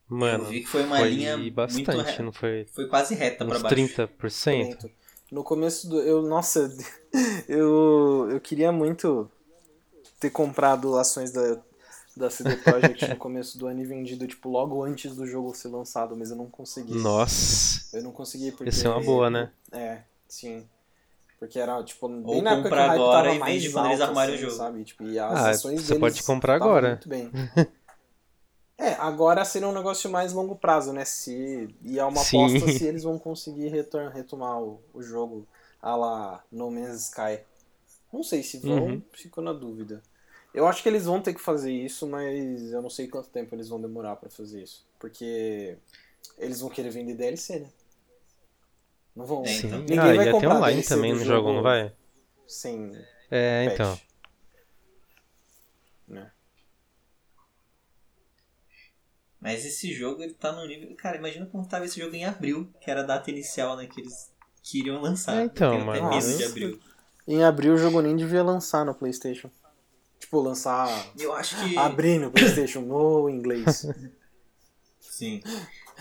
[0.08, 2.66] Mano, eu vi que foi uma foi linha muito bastante, re- não foi?
[2.72, 3.76] Foi quase reta pra Uns baixo.
[3.76, 4.76] 30%?
[4.78, 4.90] Lento.
[5.30, 6.00] No começo do.
[6.00, 6.70] Eu, nossa,
[7.48, 9.30] eu, eu queria muito
[10.20, 11.58] ter comprado ações da,
[12.16, 15.68] da CD Projekt no começo do ano e vendido, tipo, logo antes do jogo ser
[15.68, 16.94] lançado, mas eu não consegui.
[16.94, 18.66] Nossa, Eu não consegui porque.
[18.66, 19.50] ia ser uma boa, né?
[19.72, 20.66] É, sim.
[21.38, 24.00] Porque era, tipo, bem Ou na época que o hype agora tava mais quando eles
[24.00, 24.56] arrumarem o assim, jogo.
[24.56, 24.84] Sabe?
[24.84, 26.88] Tipo, e as Ah, ações você deles pode comprar agora.
[26.90, 27.30] Muito bem.
[28.82, 31.04] É, agora seria um negócio mais longo prazo, né?
[31.04, 32.22] Se, e é uma Sim.
[32.22, 35.46] aposta se eles vão conseguir retor- retomar o, o jogo
[35.80, 37.40] a lá No Man's Sky.
[38.12, 39.02] Não sei se vão, Uhum.
[39.12, 40.02] fico na dúvida.
[40.54, 43.54] Eu acho que eles vão ter que fazer isso, mas eu não sei quanto tempo
[43.54, 44.86] eles vão demorar pra fazer isso.
[45.00, 45.76] Porque
[46.38, 47.70] eles vão querer vender DLC, né?
[49.16, 49.44] Não vão.
[49.44, 49.68] Sim.
[49.68, 49.84] então.
[49.88, 51.52] Ninguém Ah, vai ia ter comprar online DLC também no jogo, jogo.
[51.52, 51.92] não vai?
[52.46, 54.00] Sem É, patch, então.
[56.08, 56.32] né?
[59.42, 60.94] Mas esse jogo, ele tá no nível.
[60.94, 63.88] Cara, imagina como tava esse jogo em abril, que era a data inicial, né?
[63.88, 64.30] Que eles
[64.62, 65.42] queriam lançar.
[65.42, 66.16] É, então, tenho até mano.
[66.16, 66.80] medo de abril.
[67.26, 69.50] Em abril o jogo nem devia lançar no PlayStation.
[70.20, 70.88] Tipo, lançar.
[71.18, 71.76] Eu acho que.
[71.76, 73.84] Abrir no PlayStation no inglês.
[75.00, 75.42] Sim.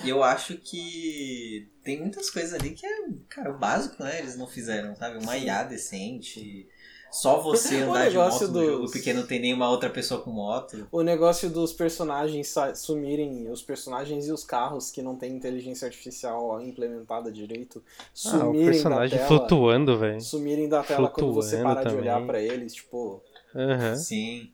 [0.04, 4.20] E eu acho que tem muitas coisas ali que é, cara, o básico, né?
[4.20, 5.18] Eles não fizeram, sabe?
[5.18, 6.70] Uma IA decente.
[7.12, 10.32] Só você andar de moto no dos- jogo porque não tem nenhuma outra pessoa com
[10.32, 10.88] moto.
[10.92, 16.62] O negócio dos personagens sumirem, os personagens e os carros que não tem inteligência artificial
[16.62, 19.40] implementada direito, Ah, o sumirem personagem da tela.
[19.40, 20.22] flutuando, velho.
[20.22, 22.28] Sumirem da tela quando você Flutuando para de olhar também.
[22.28, 23.22] pra eles, tipo,
[23.54, 23.96] Aham.
[23.98, 24.50] Sim.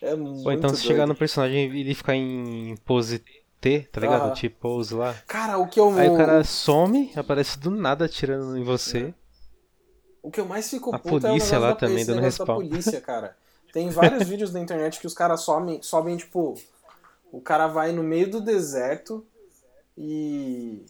[0.00, 0.86] é muito Ou então se doido.
[0.88, 3.22] chegar no personagem e ele ficar em pose
[3.60, 4.22] T, tá ligado?
[4.24, 4.34] Aham.
[4.34, 5.14] Tipo pose lá.
[5.28, 9.14] Cara, o que eu Aí o cara some, aparece do nada atirando em você.
[10.22, 12.20] O que eu mais fico A puto é o polícia negócio lá da, também dando
[12.20, 12.56] respawn.
[12.56, 13.36] polícia, cara.
[13.72, 16.54] Tem vários vídeos na internet que os caras sobem, sobem, tipo,
[17.32, 19.26] o cara vai no meio do deserto
[19.96, 20.84] e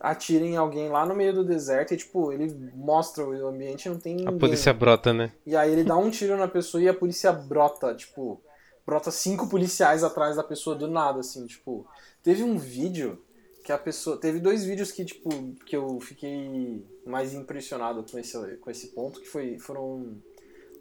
[0.00, 3.88] atira em alguém lá no meio do deserto e, tipo, ele mostra o ambiente e
[3.90, 4.34] não tem ninguém.
[4.34, 5.32] A polícia brota, né?
[5.44, 8.40] E aí ele dá um tiro na pessoa e a polícia brota, tipo,
[8.86, 11.86] brota cinco policiais atrás da pessoa do nada, assim, tipo.
[12.22, 13.22] Teve um vídeo
[13.68, 14.16] que a pessoa.
[14.16, 15.28] Teve dois vídeos que, tipo,
[15.66, 20.16] que eu fiquei mais impressionado com esse, com esse ponto, que foi, foram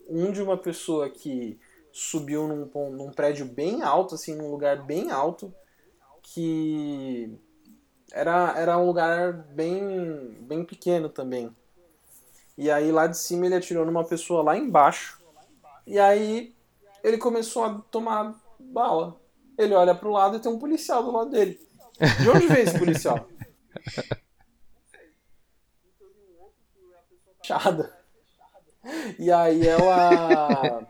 [0.07, 1.59] um de uma pessoa que
[1.91, 5.53] subiu num, num prédio bem alto, assim, num lugar bem alto,
[6.23, 7.29] que
[8.13, 11.53] era, era um lugar bem, bem pequeno também.
[12.57, 15.21] E aí lá de cima ele atirou numa pessoa lá embaixo.
[15.85, 16.55] E aí
[17.03, 19.19] ele começou a tomar bala.
[19.57, 21.66] Ele olha pro lado e tem um policial do lado dele.
[21.99, 23.27] De onde veio esse policial?
[27.41, 27.97] Fechada.
[29.17, 30.87] E aí ela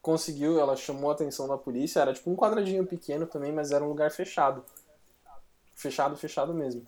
[0.00, 2.00] conseguiu, ela chamou a atenção da polícia.
[2.00, 4.64] Era tipo um quadradinho pequeno também, mas era um lugar fechado.
[5.74, 6.86] Fechado, fechado mesmo.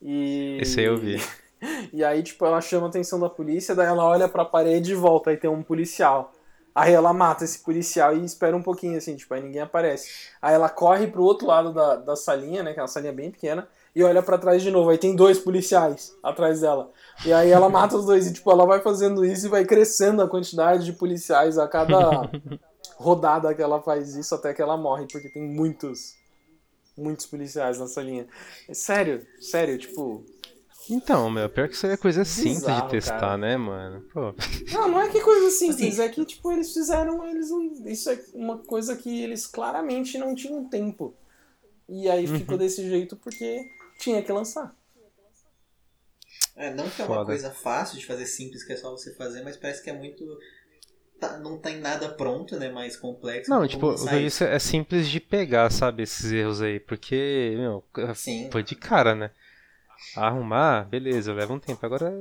[0.00, 0.58] E...
[0.60, 1.16] Esse aí eu vi.
[1.90, 4.94] E aí, tipo, ela chama a atenção da polícia, daí ela olha pra parede e
[4.94, 6.32] volta, aí tem um policial.
[6.76, 10.28] Aí ela mata esse policial e espera um pouquinho, assim, tipo, aí ninguém aparece.
[10.42, 13.30] Aí ela corre pro outro lado da, da salinha, né, que é uma salinha bem
[13.30, 16.90] pequena, e olha pra trás de novo, aí tem dois policiais atrás dela.
[17.24, 20.20] E aí ela mata os dois, e tipo, ela vai fazendo isso e vai crescendo
[20.20, 22.30] a quantidade de policiais a cada
[23.00, 26.14] rodada que ela faz isso até que ela morre, porque tem muitos,
[26.94, 28.26] muitos policiais na salinha.
[28.68, 30.26] É sério, sério, tipo,
[30.88, 33.36] Então, meu, pior que isso aí é coisa simples Bizarro, de testar, cara.
[33.38, 34.02] né, mano?
[34.12, 34.34] Pô,
[34.72, 37.26] Não, não é que coisa simples, Assim- é que tipo, eles fizeram.
[37.26, 41.14] Eles, não- isso é uma coisa que eles claramente não tinham tempo.
[41.88, 42.38] E aí Uhum.
[42.38, 43.68] ficou desse jeito porque
[43.98, 44.74] tinha que lançar.
[46.56, 47.26] É, não que é uma Foda.
[47.26, 50.24] coisa fácil de fazer simples, que é só você fazer, mas parece que é muito.
[51.20, 52.68] tá- não tem nada pronto, né?
[52.70, 53.50] Mais complexo.
[53.50, 56.78] Não, tipo, o que lançar eu disse é simples de pegar, sabe, esses erros aí,
[56.78, 57.82] porque, meu,
[58.14, 58.48] Sim.
[58.52, 59.30] foi de cara, né?
[60.14, 61.84] Arrumar, beleza, leva um tempo.
[61.84, 62.12] Agora,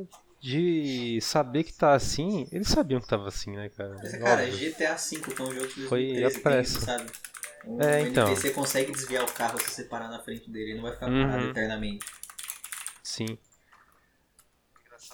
[0.42, 3.96] de saber que tá assim, eles sabiam que tava assim, né, cara?
[3.96, 4.58] Mas, cara, Óbvio.
[4.58, 6.80] GTA V, que é um jogo de Foi 2013, a pressa.
[6.86, 7.12] sabe?
[7.68, 8.28] O É, então.
[8.28, 11.08] NPC consegue desviar o carro se você parar na frente dele, ele não vai ficar
[11.08, 11.28] Uhum.
[11.28, 12.06] parado eternamente.
[13.04, 13.38] Sim.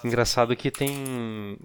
[0.04, 1.58] Engraçado que tem.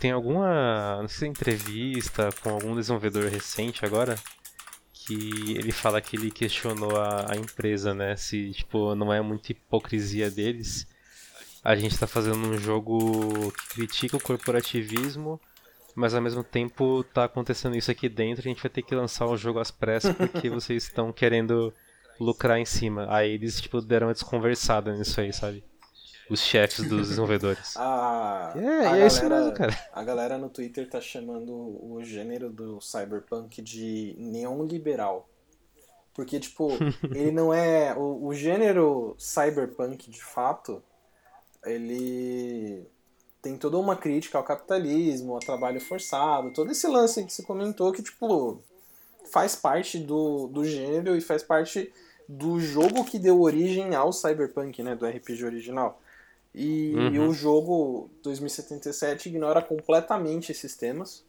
[0.00, 1.00] Tem alguma.
[1.00, 4.16] Não sei se é entrevista com algum desenvolvedor recente agora.
[5.06, 8.16] Que ele fala que ele questionou a, a empresa, né?
[8.16, 10.86] Se, tipo, não é muita hipocrisia deles.
[11.62, 15.40] A gente tá fazendo um jogo que critica o corporativismo,
[15.94, 18.40] mas ao mesmo tempo tá acontecendo isso aqui dentro.
[18.40, 21.72] A gente vai ter que lançar o jogo às pressas porque vocês estão querendo
[22.20, 23.06] lucrar em cima.
[23.08, 25.64] Aí eles, tipo, deram uma desconversada nisso aí, sabe?
[26.30, 27.76] Os chefes dos desenvolvedores.
[27.76, 29.78] A, É, a é isso galera- mesmo, cara.
[29.92, 35.28] A galera no Twitter tá chamando o gênero do cyberpunk de neoliberal.
[36.14, 36.70] Porque, tipo,
[37.14, 37.94] ele não é.
[37.94, 40.82] O, o gênero cyberpunk, de fato,
[41.64, 42.86] ele
[43.42, 47.92] tem toda uma crítica ao capitalismo, ao trabalho forçado, todo esse lance que você comentou
[47.92, 48.62] que, tipo,
[49.30, 51.92] faz parte do, do gênero e faz parte
[52.26, 54.94] do jogo que deu origem ao cyberpunk, né?
[54.94, 56.00] Do RPG original.
[56.54, 57.28] E, e Uhum.
[57.28, 61.24] o jogo 2077 ignora completamente esses temas.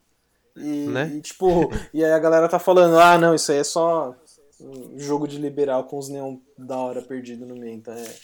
[0.56, 1.12] E, Né?
[1.16, 4.16] e, tipo, e aí a galera tá falando, ah não, isso aí é só
[4.62, 7.74] um jogo de liberal com os neon da hora perdido no meio.
[7.76, 8.16] Então é,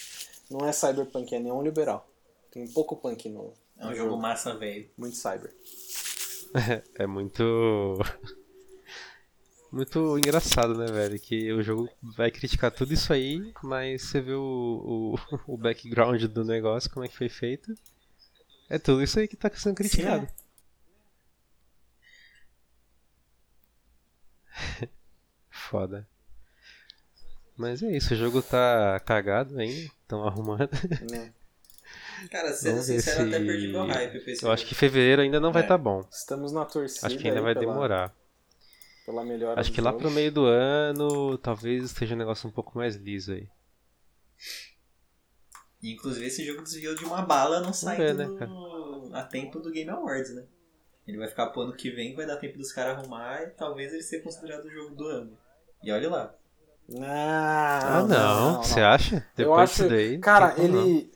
[0.49, 2.07] não é cyberpunk, é neon liberal.
[2.51, 3.51] Tem pouco punk no.
[3.77, 4.87] É um no jogo massa, velho.
[4.97, 5.53] Muito cyber.
[6.95, 7.97] É muito.
[9.71, 11.17] Muito engraçado, né, velho?
[11.19, 15.15] Que o jogo vai criticar tudo isso aí, mas você vê o, o,
[15.53, 17.73] o background do negócio, como é que foi feito.
[18.69, 20.27] É tudo isso aí que tá sendo criticado.
[25.49, 26.07] Foda.
[27.57, 30.69] Mas é isso, o jogo tá cagado ainda, estão arrumando.
[31.09, 31.31] Né?
[32.29, 35.65] Cara, sendo sincero, até perdi meu hype Eu acho que fevereiro ainda não vai É.
[35.65, 36.05] estar tá bom.
[36.11, 37.07] Estamos na torcida.
[37.07, 38.20] Acho que ainda vai pela- demorar.
[39.05, 42.77] Pela melhora Acho que lá pro meio do ano talvez esteja um negócio um pouco
[42.77, 43.47] mais liso aí.
[45.81, 49.59] E, Inclusive, esse jogo desviou de uma bala não saindo ver, né, do- a tempo
[49.59, 50.43] do Game Awards, né?
[51.07, 53.91] Ele vai ficar pro ano que vem, vai dar tempo dos caras arrumar e talvez
[53.91, 55.37] ele seja considerado o jogo do ano.
[55.83, 56.35] E olha lá.
[56.87, 58.63] Não, Ah, não.
[58.63, 59.15] Você acha?
[59.15, 60.13] Eu Depois acho, disso daí.
[60.13, 61.11] não cara, tem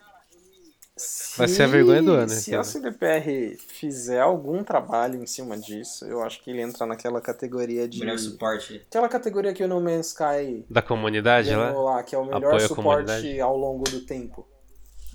[0.98, 1.38] ele.
[1.38, 2.62] Vai ser a vergonha do ano, Se cara.
[2.62, 7.88] a CDPR fizer algum trabalho em cima disso, eu acho que ele entra naquela categoria
[7.88, 8.00] de.
[8.00, 8.82] Melhor suporte.
[8.88, 11.72] Aquela categoria que o No Man's Sky Da comunidade lá?
[11.72, 14.48] lá, que é o melhor suporte ao longo do tempo.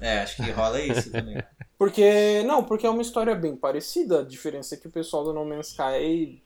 [0.00, 1.42] É, acho que rola isso também.
[1.78, 2.42] Porque.
[2.44, 4.20] Não, porque é uma história bem parecida.
[4.20, 6.42] A diferença é que o pessoal do No Man's Sky.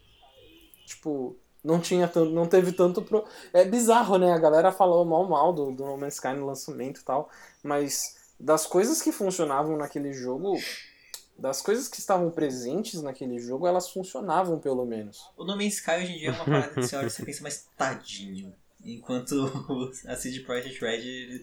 [0.87, 1.37] Tipo.
[1.63, 2.31] Não tinha tanto.
[2.31, 3.01] Não teve tanto.
[3.03, 3.25] Pro...
[3.53, 4.33] É bizarro, né?
[4.33, 7.31] A galera falou mal mal do, do No Man's Sky no lançamento e tal.
[7.63, 10.57] Mas das coisas que funcionavam naquele jogo.
[11.37, 15.19] Das coisas que estavam presentes naquele jogo, elas funcionavam pelo menos.
[15.37, 17.25] O No Man's Sky hoje em dia é uma parada que você olha e você
[17.25, 18.55] pensa, mas tadinho.
[18.85, 19.35] Enquanto
[20.07, 21.41] a CD Projekt Red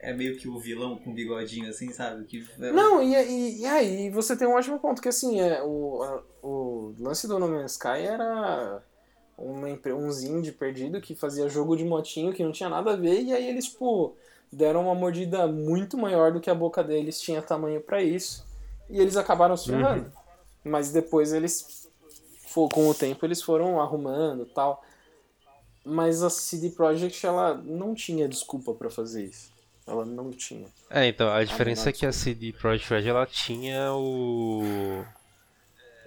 [0.00, 2.24] é meio que o vilão com bigodinho assim, sabe?
[2.26, 5.62] Que é- Não, e, e, e aí você tem um ótimo ponto, que assim, é,
[5.62, 8.82] o, a- o lance do No Man's Sky era
[9.38, 13.22] uma, uns indie perdido que fazia jogo de motinho que não tinha nada a ver,
[13.22, 14.14] e aí eles, tipo,
[14.52, 18.44] deram uma mordida muito maior do que a boca deles tinha tamanho pra isso,
[18.88, 20.12] e eles acabaram se ferrando.
[20.64, 21.88] Mas depois eles,
[22.52, 24.84] com o tempo, eles foram arrumando e tal.
[25.84, 29.50] Mas a CD Projekt, ela não tinha desculpa pra fazer isso.
[29.86, 30.68] Ela não tinha.
[30.90, 35.04] É, então, a diferença menor é que a CD Projekt Red ela tinha o.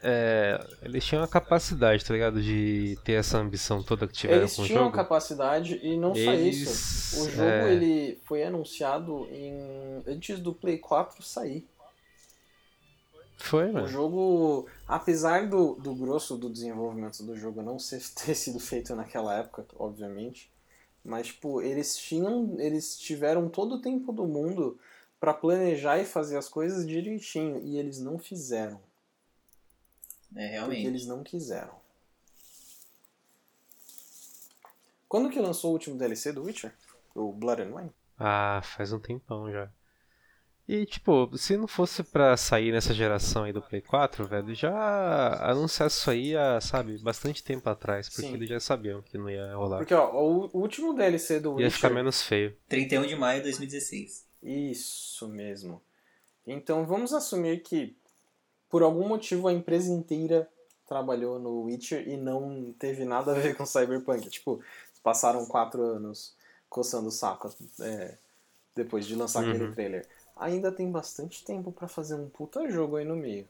[0.05, 2.41] É, eles tinham a capacidade, tá ligado?
[2.41, 4.95] De ter essa ambição toda que tiveram Eles com o tinham jogo.
[4.95, 7.21] capacidade e não só Eles, isso.
[7.23, 11.65] O jogo é, ele foi anunciado em antes do Play 4 sair.
[13.37, 13.87] Foi, O mano.
[13.87, 19.37] jogo, apesar do, do grosso do desenvolvimento do jogo não ser, ter sido feito naquela
[19.37, 20.51] época, obviamente,
[21.03, 24.77] mas tipo, eles tinham, eles tiveram todo o tempo do mundo
[25.19, 28.79] pra planejar e fazer as coisas direitinho e eles não fizeram,
[30.35, 30.87] É, porque realmente.
[30.87, 31.75] eles não quiseram.
[35.07, 36.73] Quando que lançou o último DLC do Witcher?
[37.13, 37.91] O Blood and Wine?
[38.17, 39.69] Ah, faz um tempão já.
[40.67, 45.49] E, tipo, se não fosse pra sair nessa geração aí do Play 4, velho, já
[45.51, 48.33] anunciasse isso aí há, sabe, bastante tempo atrás, porque Sim.
[48.33, 49.79] eles já sabiam que não ia rolar.
[49.79, 51.71] Porque ó, o último DLC do Ia Witcher.
[51.71, 52.55] ficar menos feio.
[52.69, 54.25] 31 de maio de 2016.
[54.41, 55.81] Isso mesmo.
[56.47, 57.95] Então vamos assumir que
[58.73, 60.49] por algum motivo a empresa inteira
[60.87, 64.27] trabalhou no Witcher e não teve nada a ver com Cyberpunk.
[64.31, 64.63] Tipo,
[65.03, 66.35] passaram quatro anos
[66.67, 68.17] coçando o saco é,
[68.75, 69.73] depois de lançar aquele Uhum.
[69.73, 70.07] trailer.
[70.35, 73.47] Ainda tem bastante tempo pra fazer um puta jogo aí no meio.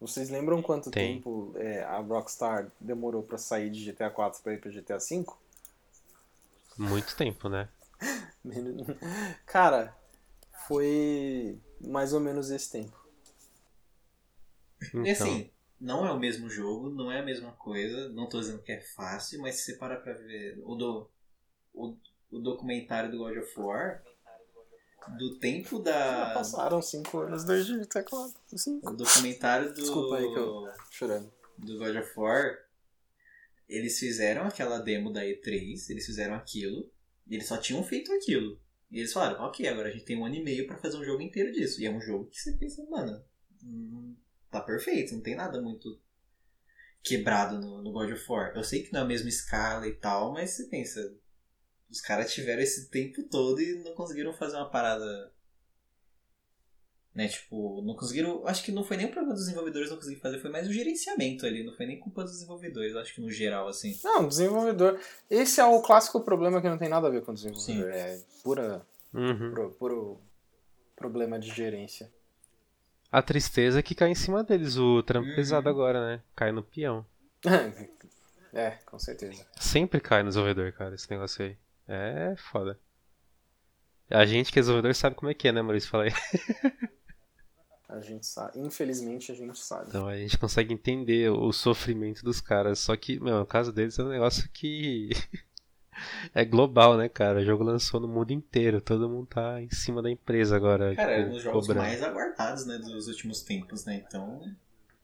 [0.00, 1.16] Vocês lembram quanto Tem.
[1.16, 5.38] tempo é, a Rockstar demorou pra sair de GTA 4 pra ir pra GTA 5?
[6.78, 7.68] Muito tempo, né?
[9.44, 9.94] Cara,
[10.66, 13.03] foi mais ou menos esse tempo.
[14.88, 15.50] Então, E assim,
[15.80, 18.80] não é o mesmo jogo, não é a mesma coisa, não tô dizendo que é
[18.80, 21.10] fácil, mas se você parar pra ver o, do,
[21.72, 21.96] o,
[22.30, 24.02] o documentário do God of War,
[25.18, 26.30] do tempo Já da.
[26.34, 28.40] passaram 5 anos desde GTA 4.
[28.52, 28.92] O 5.
[28.94, 29.74] documentário do.
[29.74, 31.32] Desculpa aí que eu- Chorando.
[31.58, 32.58] do God of War,
[33.68, 36.90] eles fizeram aquela demo da E3, eles fizeram aquilo,
[37.26, 38.58] e eles só tinham feito aquilo.
[38.90, 41.04] E eles falaram, ok, agora a gente tem um ano e meio pra fazer um
[41.04, 41.80] jogo inteiro disso.
[41.80, 43.22] E é um jogo que você pensa, mano,
[43.64, 44.14] hum,
[44.58, 45.98] tá perfeito, não tem nada muito
[47.02, 48.52] quebrado no, no God of War.
[48.56, 51.14] Eu sei que não é a mesma escala e tal, mas você pensa,
[51.90, 55.32] os caras tiveram esse tempo todo e não conseguiram fazer uma parada.
[57.14, 58.44] Né, tipo, não conseguiram.
[58.44, 60.72] Acho que não foi nem o problema dos desenvolvedores não conseguir fazer, foi mais o
[60.72, 63.96] gerenciamento ali, não foi nem culpa dos desenvolvedores, acho que no geral, assim.
[64.02, 64.98] Não, desenvolvedor.
[65.30, 67.90] Esse é o clássico problema que não tem nada a ver com o desenvolvedor.
[67.92, 69.50] É pura, uhum.
[69.50, 70.20] puro, puro
[70.96, 72.12] problema de gerência.
[73.14, 75.36] A tristeza é que cai em cima deles o trampo Uhum.
[75.36, 76.22] pesado agora, né?
[76.34, 77.06] Cai no peão.
[78.52, 79.46] é, com certeza.
[79.56, 81.56] Sempre cai no desenvolvedor, cara, esse negócio aí.
[81.86, 82.76] É foda.
[84.10, 85.88] A gente que é desenvolvedor sabe como é que é, né, Maurício?
[85.88, 86.10] Fala aí.
[87.88, 88.58] A gente sabe.
[88.58, 89.84] Infelizmente a gente sabe.
[89.86, 92.80] Então a gente consegue entender o sofrimento dos caras.
[92.80, 95.10] Só que, meu, o caso deles é um negócio que
[96.34, 97.40] é global, né, cara?
[97.40, 98.80] O jogo lançou no mundo inteiro.
[98.80, 100.94] Todo mundo tá em cima da empresa agora.
[100.94, 101.86] Cara, é tipo, um dos jogos cobrando.
[101.86, 104.02] mais aguardados, né, dos últimos tempos, né?
[104.06, 104.40] Então.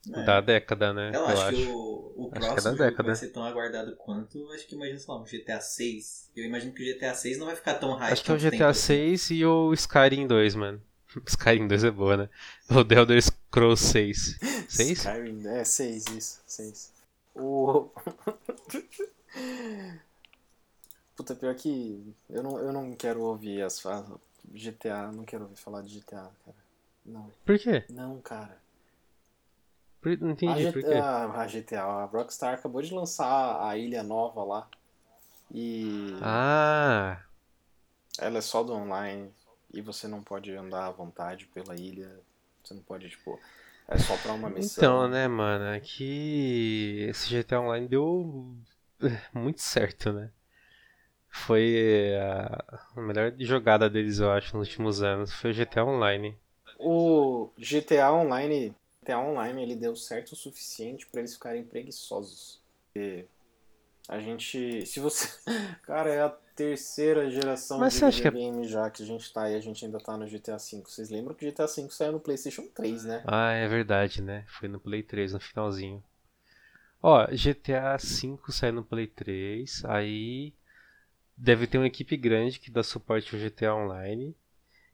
[0.06, 0.24] né.
[0.24, 1.10] Da década, né?
[1.14, 1.56] Eu, Eu, acho, acho.
[1.56, 3.06] que o, o Acho que é próximo da jogo década.
[3.08, 6.30] vai ser tão aguardado quanto, acho que imagina, sei lá, um GTA 6.
[6.36, 8.12] Eu imagino que o GTA 6 não vai ficar tão hype.
[8.12, 8.86] Acho que é o GTA tempo assim.
[8.86, 10.80] 6 e o Skyrim 2, mano.
[11.26, 12.28] Skyrim 2 é boa, né?
[12.70, 14.38] O The Elder Scrolls 6.
[14.68, 14.90] 6?
[14.98, 16.92] Skyrim, é, 6, isso, 6.
[17.34, 17.90] O.
[21.20, 24.08] Puta, pior que eu não, eu não quero ouvir as falas.
[24.54, 26.56] GTA, não quero ouvir falar de GTA, cara.
[27.04, 27.84] Não, Por quê?
[27.90, 28.58] não, cara.
[30.00, 30.94] Por- Não entendi a, por quê.
[30.94, 34.66] a, a GTA, a Rockstar acabou de lançar a ilha nova lá.
[35.54, 37.20] E Ah,
[38.18, 39.32] ela é só do online.
[39.72, 42.20] E você não pode andar à vontade pela ilha.
[42.62, 43.38] Você não pode, tipo.
[43.88, 44.84] É só pra uma missão.
[44.84, 45.64] então, né, mano?
[45.66, 48.56] É que esse GTA Online deu
[49.02, 50.30] eh, muito certo, né?
[51.30, 55.32] Foi a a melhor jogada deles, eu acho, nos últimos anos.
[55.32, 56.36] Foi o GTA Online.
[56.78, 62.60] O GTA Online, GTA Online, ele deu certo o suficiente pra eles ficarem preguiçosos.
[62.92, 63.26] Porque
[64.08, 65.28] a gente, se você,
[65.82, 69.48] cara, é a terceira geração Mas de que é- videogame já que a gente tá
[69.50, 70.82] e a gente ainda tá no GTA V.
[70.84, 73.22] Vocês lembram que o GTA V saiu no PlayStation 3, né?
[73.26, 74.44] Ah, é verdade, né?
[74.48, 76.02] Foi no Play 3, no finalzinho.
[77.02, 80.52] Ó, GTA V saiu no Play 3, aí
[81.40, 84.36] deve ter uma equipe grande que dá suporte ao GTA Online.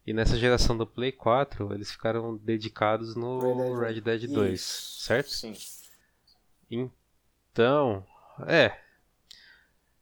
[0.07, 5.31] E nessa geração do Play 4, eles ficaram dedicados no Red Dead 2, Isso, certo?
[5.31, 5.53] Sim.
[6.71, 8.07] Então,
[8.47, 8.79] é.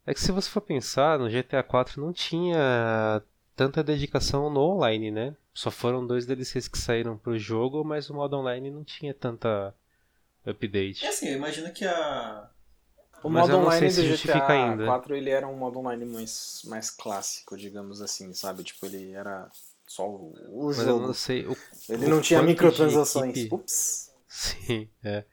[0.07, 3.23] É que se você for pensar, no GTA 4 não tinha
[3.57, 5.35] tanta dedicação no online, né?
[5.55, 9.75] Só foram dois DLCs que saíram pro jogo, mas o modo online não tinha tanta
[10.45, 11.07] update.
[11.07, 12.51] É assim, eu imagino que a.
[13.25, 14.85] O Mas modo eu não online sei se do justifica GTA ainda.
[14.85, 18.63] 4 ele era um modo online mais, mais clássico, digamos assim, sabe?
[18.63, 19.51] Tipo, ele era
[19.87, 21.53] só o, o Mas eu não sei o,
[21.89, 23.47] Ele o não tinha microtransações.
[23.47, 24.11] equipe- Ups.
[24.29, 25.25] Sim, é.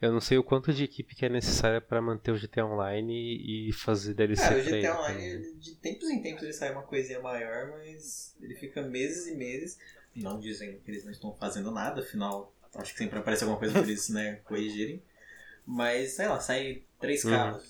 [0.00, 3.68] Eu não sei o quanto de equipe que é necessária pra manter o GTA Online
[3.70, 4.92] e fazer DLC Cara, o pra ele.
[4.92, 9.26] GTA Online, de tempos em tempos ele sai uma coisinha maior, mas ele fica meses
[9.28, 9.78] e meses.
[10.14, 13.74] Não dizendo que eles não estão fazendo nada, afinal, acho que sempre aparece alguma coisa
[13.74, 15.02] pra eles, né, corrigirem.
[15.66, 17.30] Mas, sei lá, sai três Uhum.
[17.30, 17.64] carros,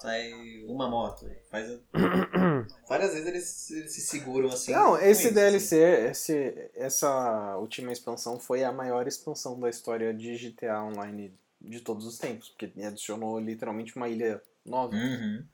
[0.00, 0.32] sai
[0.66, 1.70] uma moto, faz.
[1.70, 1.78] a-
[2.88, 4.72] Várias vezes eles, eles se seguram assim.
[4.72, 5.76] Não, esse isso, DLC,
[6.10, 12.04] esse, essa última expansão foi a maior expansão da história de GTA Online de todos
[12.06, 14.94] os tempos, porque adicionou literalmente uma ilha nova.
[14.94, 15.06] assim.
[15.06, 15.44] Uhum.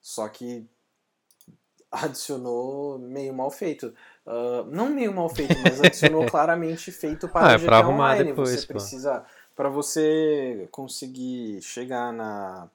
[0.00, 0.68] Só que
[1.90, 3.94] adicionou meio mal feito.
[4.26, 8.14] Ah, não meio mal feito, mas adicionou claramente feito para Ah, é GTA pra arrumar
[8.14, 8.24] Online.
[8.24, 8.72] depois, você pô.
[8.72, 9.24] precisa
[9.54, 12.68] para você conseguir chegar na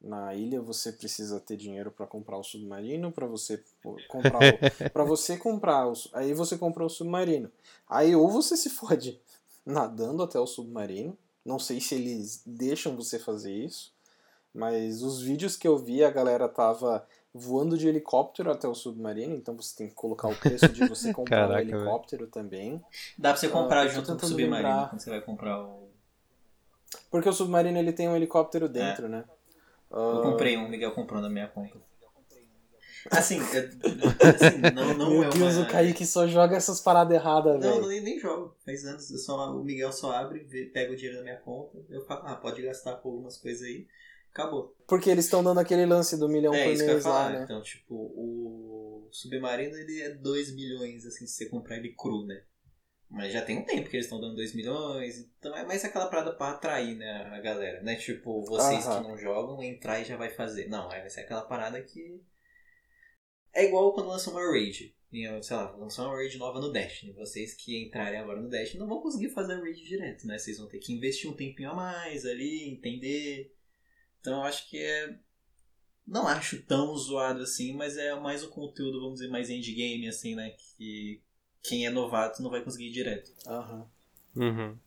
[0.00, 3.62] na ilha, você precisa ter dinheiro para comprar o submarino, para você
[4.08, 4.40] comprar
[4.92, 7.50] para você comprar o, aí você compra o submarino.
[7.88, 9.20] Aí ou você se fode
[9.64, 11.16] nadando até o submarino.
[11.44, 13.92] Não sei se eles deixam você fazer isso,
[14.52, 19.34] mas os vídeos que eu vi a galera tava voando de helicóptero até o submarino,
[19.34, 22.82] então você tem que colocar o preço de você comprar Caraca, o helicóptero também.
[23.18, 24.88] Dá pra você comprar Ah, junto com o submarino lembrar.
[24.90, 25.90] quando você vai comprar o.
[27.10, 29.24] Porque o submarino ele tem um helicóptero dentro, né?
[29.90, 31.78] Eu Ah, comprei um, o Miguel comprou na minha conta.
[33.10, 33.68] Assim, eu-
[34.34, 35.62] assim não, não Meu é Deus, uma...
[35.64, 37.82] o Kaique só joga essas paradas erradas, Não, velho.
[37.82, 38.54] eu nem, nem jogo.
[38.64, 39.08] Faz anos.
[39.24, 41.78] Só, o Miguel só abre, vê- pega o dinheiro da minha conta.
[41.90, 43.86] Eu falo, ah, pode gastar com algumas coisas aí.
[44.32, 44.74] Acabou.
[44.88, 47.44] Porque eles estão dando aquele lance do milhão é por mês lá, né?
[47.44, 52.42] Então, tipo, o Submarino ele é 2 milhões, assim, se você comprar ele cru, né?
[53.10, 55.18] Mas já tem um tempo que eles estão dando 2 milhões.
[55.38, 57.82] Então é mais aquela parada pra atrair, né, a galera.
[57.82, 57.96] Né?
[57.96, 59.02] Tipo, vocês Aham.
[59.02, 60.66] que não jogam, entrar e já vai fazer.
[60.68, 62.22] Não, é, vai ser aquela parada que.
[63.52, 64.96] É igual quando lança uma raid.
[65.42, 67.12] Sei lá, lançou uma raid nova no Destiny.
[67.12, 70.38] Vocês que entrarem agora no Destiny não vão conseguir fazer a raid direto, né?
[70.38, 73.54] Vocês vão ter que investir um tempinho a mais ali, entender.
[74.22, 75.18] Então eu acho que é.
[76.06, 80.34] Não acho tão zoado assim, mas é mais um conteúdo, vamos dizer, mais endgame, assim,
[80.34, 80.50] né?
[80.50, 81.20] Que
[81.62, 83.32] quem é novato não vai conseguir ir direto.
[83.46, 83.90] Aham.
[84.34, 84.78] Uhum.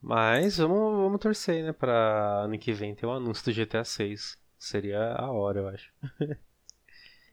[0.00, 1.72] Mas vamos, vamos torcer, né?
[1.72, 4.36] Pra ano que vem ter o anúncio do GTA 6.
[4.58, 5.92] Seria a hora, eu acho.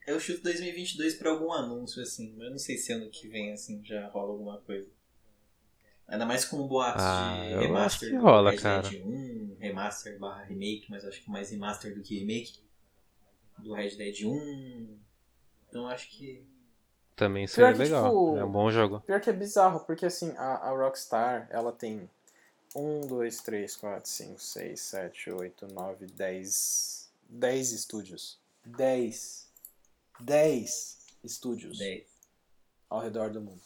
[0.07, 3.51] Eu chuto 2022 pra algum anúncio, assim, mas eu não sei se ano que vem,
[3.51, 4.89] assim, já rola alguma coisa.
[6.07, 8.89] Ainda mais com boatos Ah, de eu remaster acho que do rola, Red cara.
[8.89, 12.59] Dead 1, remaster barra remake, mas acho que mais remaster do que remake
[13.57, 14.97] do Red Dead 1.
[15.69, 16.45] Então acho que.
[17.15, 18.05] Também seria que, legal.
[18.05, 19.01] tipo, É um bom jogo.
[19.01, 22.09] Pior que é bizarro, porque assim, a, a Rockstar, ela tem
[22.75, 27.11] 1, 2, 3, 4, 5, 6, 7, 8, 9, 10.
[27.29, 28.39] 10 estúdios.
[28.65, 29.49] 10.
[30.19, 32.05] 10 estúdios 10.
[32.89, 33.61] ao redor do mundo.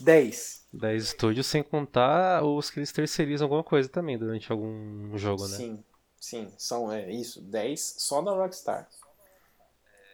[0.00, 0.66] 10.
[0.72, 5.56] 10 estúdios, sem contar os que eles terceirizam alguma coisa também durante algum jogo, né?
[5.56, 5.84] Sim,
[6.20, 8.88] sim, são é isso, 10 só da Rockstar.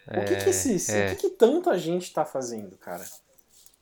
[0.06, 1.06] É, o que que, esse, é.
[1.06, 3.04] o que que tanta gente tá fazendo, cara?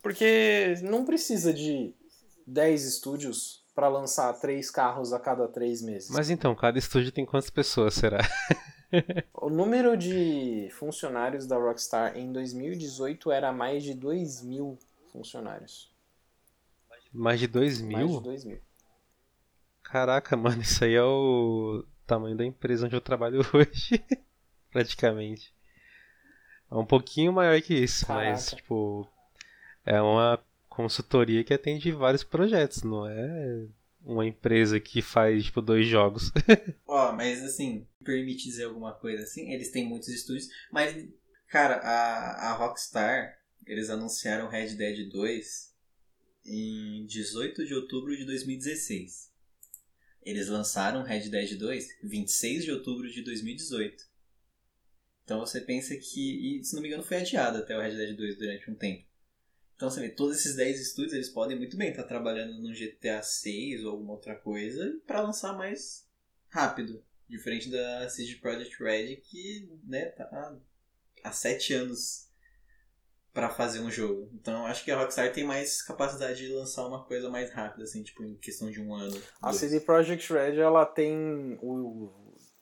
[0.03, 1.95] Porque não precisa de
[2.47, 6.11] 10 estúdios pra lançar 3 carros a cada 3 meses.
[6.11, 8.19] Mas então, cada estúdio tem quantas pessoas, será?
[9.33, 14.77] O número de funcionários da Rockstar em 2018 era mais de 2 mil
[15.13, 15.93] funcionários.
[17.13, 18.21] Mais de 2 Mais de mil?
[18.21, 18.61] 2 mil.
[19.83, 24.05] Caraca, mano, isso aí é o tamanho da empresa onde eu trabalho hoje.
[24.71, 25.53] Praticamente.
[26.71, 28.57] É um pouquinho maior que isso, mas, Caraca.
[28.63, 29.09] tipo,
[29.85, 30.39] é uma
[30.69, 33.67] consultoria que atende vários projetos, não é
[34.05, 36.31] uma empresa que faz, tipo, dois jogos.
[36.87, 40.97] Ó, mas assim, permite dizer alguma coisa assim, eles têm muitos estúdios, mas,
[41.49, 45.75] cara, a, a Rockstar, eles anunciaram Red Dead 2
[46.45, 49.31] em 18 de outubro de 2016.
[50.23, 54.11] Eles lançaram Red Dead 2 26 de outubro de 2018.
[55.25, 58.17] Então você pensa que, e se não me engano foi adiado até o Red Dead
[58.17, 59.09] 2 durante um tempo.
[59.77, 63.23] Então você vê, todos esses 10 estúdios eles podem muito bem estar trabalhando no GTA
[63.23, 66.07] 6 ou alguma outra coisa para lançar mais
[66.49, 67.03] rápido.
[67.29, 70.59] Diferente da CD Projekt Red que né, tá
[71.23, 72.30] há 7 anos
[73.33, 74.29] para fazer um jogo.
[74.35, 78.03] Então acho que a Rockstar tem mais capacidade de lançar uma coisa mais rápida, assim,
[78.03, 79.17] tipo em questão de um ano.
[79.41, 79.61] A dois.
[79.61, 82.11] CD Projekt Red ela tem o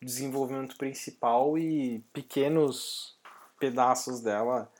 [0.00, 3.16] desenvolvimento principal e pequenos
[3.58, 4.70] pedaços dela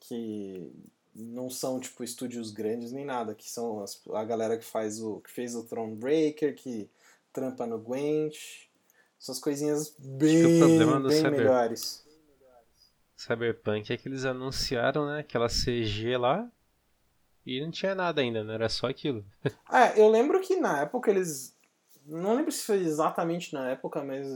[0.00, 0.72] que
[1.14, 5.20] não são tipo estúdios grandes nem nada, que são as- a galera que faz o
[5.20, 6.90] que fez o Thronebreaker, que
[7.32, 8.36] trampa no Gwent,
[9.20, 12.05] essas coisinhas bem, bem melhores.
[13.16, 16.48] Cyberpunk é que eles anunciaram, né, aquela CG lá
[17.46, 18.54] e não tinha nada ainda, né?
[18.54, 19.24] Era só aquilo.
[19.68, 21.56] Ah, eu lembro que na época eles.
[22.04, 24.26] Não lembro se foi exatamente na época, mas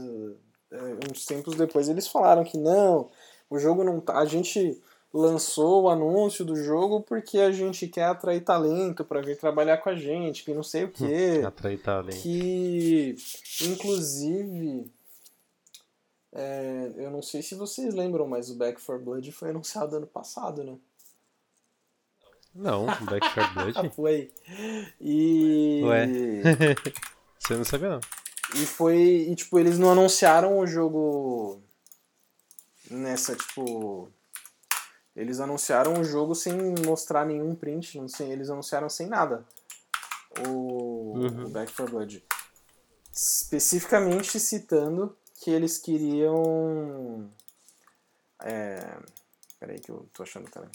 [0.71, 3.09] é, uns tempos depois eles falaram que não,
[3.49, 4.17] o jogo não tá.
[4.17, 4.81] A gente
[5.13, 9.89] lançou o anúncio do jogo porque a gente quer atrair talento pra vir trabalhar com
[9.89, 11.41] a gente, que não sei o quê.
[11.45, 12.21] Atrair talento.
[12.21, 13.15] que
[13.61, 14.89] inclusive.
[16.33, 20.07] É, eu não sei se vocês lembram, mas o Back 4 Blood foi anunciado ano
[20.07, 20.77] passado, né?
[22.53, 23.89] Não, Back 4 Blood?
[23.95, 24.31] Foi.
[24.99, 25.81] E.
[25.83, 26.07] Ué.
[27.39, 27.99] Você não sabia, não.
[28.55, 28.97] E foi.
[29.29, 31.61] E tipo, eles não anunciaram o jogo
[32.89, 34.09] nessa, tipo.
[35.15, 36.53] Eles anunciaram o jogo sem
[36.85, 39.45] mostrar nenhum print, não sei, eles anunciaram sem nada.
[40.47, 41.45] O, Uhum.
[41.45, 42.23] o Back 4 Blood.
[43.13, 47.29] Especificamente citando que eles queriam.
[48.43, 48.97] É,
[49.59, 50.69] peraí que eu tô achando também.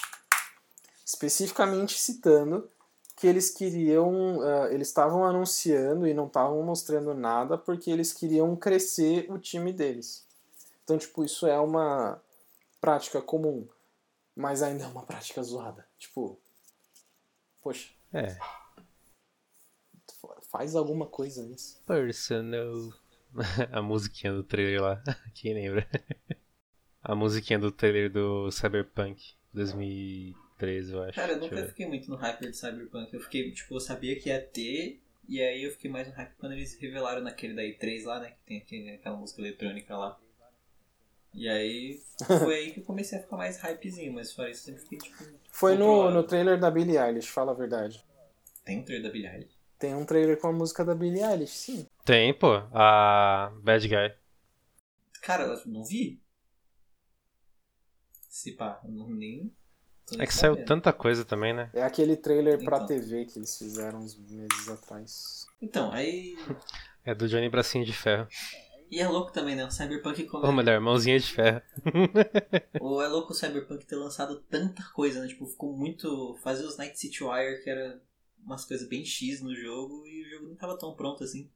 [1.04, 2.68] Especificamente citando
[3.16, 4.40] que eles queriam.
[4.42, 9.72] ah, eles estavam anunciando e não estavam mostrando nada porque eles queriam crescer o time
[9.72, 10.26] deles.
[10.84, 12.20] Então, tipo, isso é uma
[12.80, 13.66] prática comum,
[14.34, 15.86] mas ainda é uma prática zoada.
[15.98, 16.38] Tipo,
[17.62, 18.36] poxa, É,
[20.42, 21.80] faz alguma coisa nisso.
[21.86, 22.92] personal.
[23.72, 25.02] A musiquinha do trailer lá,
[25.34, 25.86] quem lembra?
[27.02, 31.14] A musiquinha do trailer do Cyberpunk 2013, eu acho.
[31.14, 31.68] Cara, eu Deixa nunca ver.
[31.70, 33.14] fiquei muito no hype de Cyberpunk.
[33.14, 35.00] Eu fiquei, tipo, eu sabia que ia ter.
[35.28, 38.30] E aí eu fiquei mais no hype quando eles revelaram naquele da E3 lá, né?
[38.30, 40.18] Que tem aquele- aquela música eletrônica lá.
[41.34, 42.00] E aí
[42.40, 44.98] foi aí que eu comecei a ficar mais hypezinho, mas fora isso eu sempre fiquei
[44.98, 45.24] tipo.
[45.50, 48.04] Foi no, no trailer da Billie Eilish, fala a verdade.
[48.64, 49.56] Tem um trailer da Billie Eilish.
[49.78, 51.86] Tem um trailer com a música da Billie Eilish, sim.
[52.06, 54.14] Tem, pô, a Bad Guy.
[55.22, 56.22] Cara, eu não vi.
[58.28, 59.52] Se pá, eu não nem.
[60.16, 60.68] É que saiu sabendo.
[60.68, 61.68] tanta coisa também, né?
[61.74, 62.86] É aquele trailer pra Então.
[62.86, 65.46] TV que eles fizeram uns meses atrás.
[65.60, 66.36] Então, aí.
[67.04, 68.28] É do Johnny Bracinho de Ferro.
[68.88, 69.64] E é louco também, né?
[69.64, 70.46] O Cyberpunk como.
[70.46, 71.60] Ou melhor, mãozinha de ferro.
[72.80, 75.26] Ou é louco o Cyberpunk ter lançado tanta coisa, né?
[75.26, 76.36] Tipo, ficou muito.
[76.40, 78.00] Fazer os Night City Wire, que era
[78.44, 81.50] umas coisas bem X no jogo, e o jogo não tava tão pronto assim.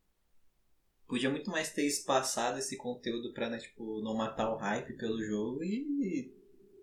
[1.11, 5.21] Podia muito mais ter espaçado esse conteúdo pra, né, tipo, não matar o hype pelo
[5.21, 6.33] jogo e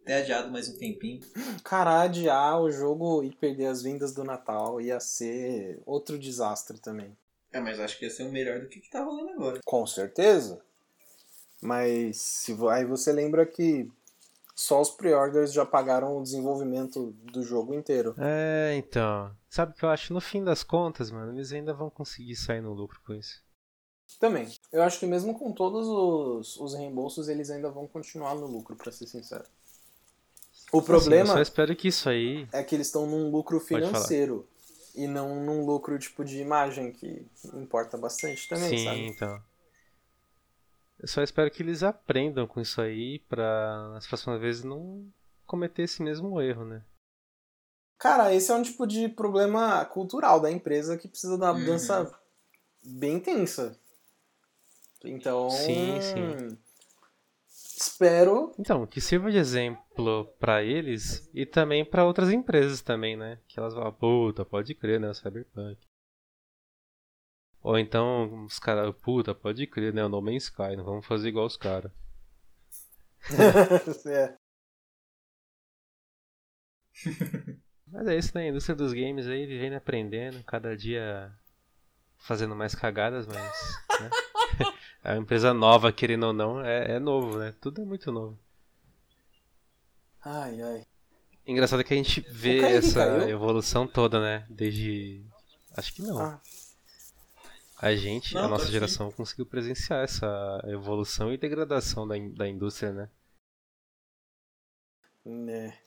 [0.04, 1.22] ter adiado mais um tempinho.
[1.64, 7.16] Cara, adiar o jogo e perder as vendas do Natal ia ser outro desastre também.
[7.54, 9.62] É, mas acho que ia ser o melhor do que, que tá rolando agora.
[9.64, 10.62] Com certeza.
[11.62, 13.90] Mas se, aí você lembra que
[14.54, 18.14] só os pre-orders já pagaram o desenvolvimento do jogo inteiro.
[18.18, 19.34] É, então.
[19.50, 20.14] Sabe o que eu acho?
[20.14, 23.47] No fim das contas, mano, eles ainda vão conseguir sair no lucro com isso.
[24.20, 24.48] Também.
[24.72, 28.76] Eu acho que mesmo com todos os, os reembolsos, eles ainda vão continuar no lucro,
[28.76, 29.46] pra ser sincero.
[30.72, 32.48] O Assim, problema eu só espero que isso aí.
[32.52, 34.48] é que eles estão num lucro financeiro
[34.96, 39.08] e não num lucro tipo de imagem, que importa bastante também, Sim, sabe?
[39.08, 39.42] então.
[41.00, 45.12] Eu só espero que eles aprendam com isso aí pra nas próximas vezes não
[45.46, 46.84] cometer esse mesmo erro, né?
[48.00, 51.60] Cara, esse é um tipo de problema cultural da empresa que precisa dar uma Uhum.
[51.60, 52.12] mudança
[52.84, 53.80] bem tensa.
[55.08, 56.58] Então, Sim, sim.
[57.50, 63.40] espero Então, que sirva de exemplo pra eles e também pra outras empresas também, né?
[63.48, 65.10] Que elas vão, puta, pode crer, né?
[65.10, 65.80] O Cyberpunk.
[67.62, 70.04] Ou então os caras, puta, pode crer, né?
[70.06, 71.92] O No Man's Sky, não vamos fazer igual os caras.
[74.08, 74.38] é.
[77.88, 78.44] Mas é isso, né?
[78.44, 81.32] A indústria dos games aí vivendo e aprendendo, cada dia
[82.18, 83.78] fazendo mais cagadas, mas.
[84.02, 84.10] Né?
[85.04, 87.54] A empresa nova, querendo ou não, é, é novo, né?
[87.62, 88.38] Tudo é muito novo.
[90.24, 90.86] Ai, ai.
[91.46, 93.30] Engraçado que a gente vê essa caiu?
[93.30, 94.46] evolução toda, né?
[94.50, 95.24] Desde.
[95.76, 96.20] Acho que não.
[96.22, 96.40] Ah,
[97.82, 102.48] A gente, Não, a nossa geração, conseguiu presenciar essa evolução e degradação da, in- da
[102.48, 103.10] indústria, né?
[105.26, 105.78] né.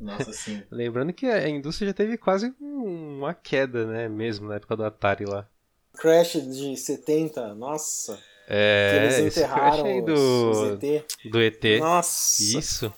[0.00, 0.62] Nossa, sim.
[0.70, 4.08] Lembrando que a indústria já teve quase um- uma queda, né?
[4.08, 5.48] Mesmo na época do Atari lá.
[5.96, 8.16] Crash de 70, nossa.
[8.16, 11.04] que É, eles esse enterraram os, do, os ET.
[11.30, 11.64] do ET.
[11.80, 12.58] Nossa.
[12.58, 12.92] Isso.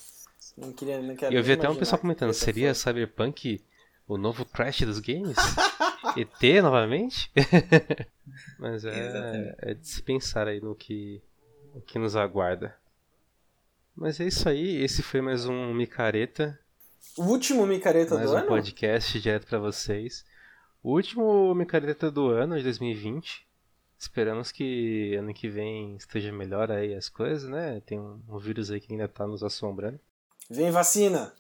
[0.57, 2.93] Não queria, não quero eu vi até um pessoal que comentando, seria foi.
[2.93, 3.61] Cyberpunk
[4.07, 5.37] o novo Crash dos games?
[6.17, 7.31] ET novamente?
[8.59, 11.21] Mas é, é de se pensar aí no que,
[11.75, 12.75] o que nos aguarda.
[13.95, 16.59] Mas é isso aí, esse foi mais um Micareta,
[17.17, 18.47] O último micareta mais do um ano?
[18.47, 20.25] podcast direto pra vocês.
[20.83, 23.47] O último Micareta do ano, de 2020.
[23.99, 27.81] Esperamos que ano que vem esteja melhor aí as coisas, né?
[27.85, 29.99] Tem um, um vírus aí que ainda tá nos assombrando.
[30.49, 31.35] Vem vacina!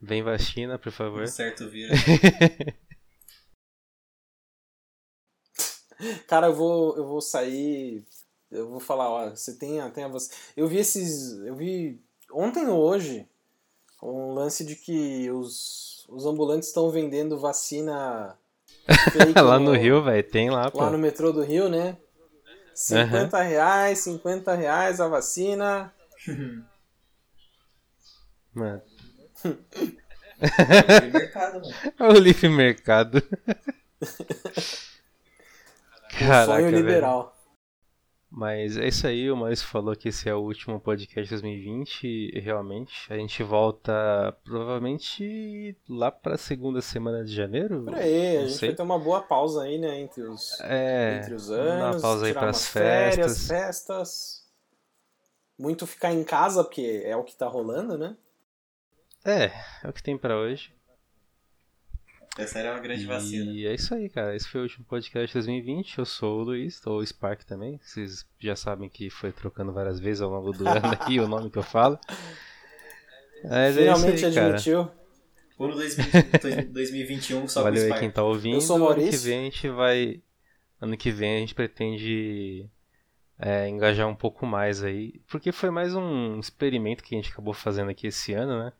[0.00, 1.22] Vem vacina, por favor.
[1.22, 1.94] Um certo vira.
[6.26, 8.04] Cara, eu vou, eu vou sair.
[8.50, 10.34] Eu vou falar, ó, você tem, a- tem a vacina.
[10.56, 11.32] Eu vi esses.
[11.46, 13.26] Eu vi ontem ou hoje
[14.02, 18.36] um lance de que os, os ambulantes estão vendendo vacina
[19.12, 20.80] fake lá no Rio, velho, tem lá, pô.
[20.80, 21.96] lá no metrô do Rio, né?
[22.74, 25.92] 50 reais, 50 reais a vacina.
[28.52, 28.82] Mano,
[30.40, 31.74] Livre mercado, mano.
[31.98, 33.22] é o livre mercado.
[36.18, 37.32] Caraca, sonho velho.
[38.36, 42.04] Mas é isso aí, o Maurício falou que esse é o último podcast de 2020
[42.34, 47.84] e realmente a gente volta provavelmente lá pra segunda semana de janeiro.
[47.84, 48.68] Por aí, a gente sei.
[48.70, 50.00] vai ter uma boa pausa aí, né?
[50.00, 51.94] Entre os, É, entre os anos.
[51.96, 53.16] uma pausa aí tirar pras umas férias,
[53.46, 53.46] festas.
[53.48, 54.44] festas.
[55.56, 58.16] Muito ficar em casa, porque é o que tá rolando, né?
[59.24, 59.52] É,
[59.84, 60.74] é o que tem pra hoje.
[62.36, 63.52] Essa era uma grande vacina.
[63.52, 64.34] E é isso aí, cara.
[64.34, 65.98] Esse foi o último podcast de 2020.
[65.98, 67.78] Eu sou o Luiz, ou o Spark também.
[67.82, 71.48] Vocês já sabem que foi trocando várias vezes ao longo do ano aqui o nome
[71.48, 71.98] que eu falo.
[73.44, 74.46] Mas Finalmente é isso aí, cara.
[74.48, 74.90] admitiu.
[75.56, 78.00] 2020 2021 só Valeu com aí Spark.
[78.00, 78.56] quem tá ouvindo.
[78.56, 79.10] Eu sou o ano Maurício.
[79.12, 80.22] que vem a gente vai.
[80.80, 82.68] Ano que vem a gente pretende
[83.38, 85.20] é, engajar um pouco mais aí.
[85.28, 88.72] Porque foi mais um experimento que a gente acabou fazendo aqui esse ano, né?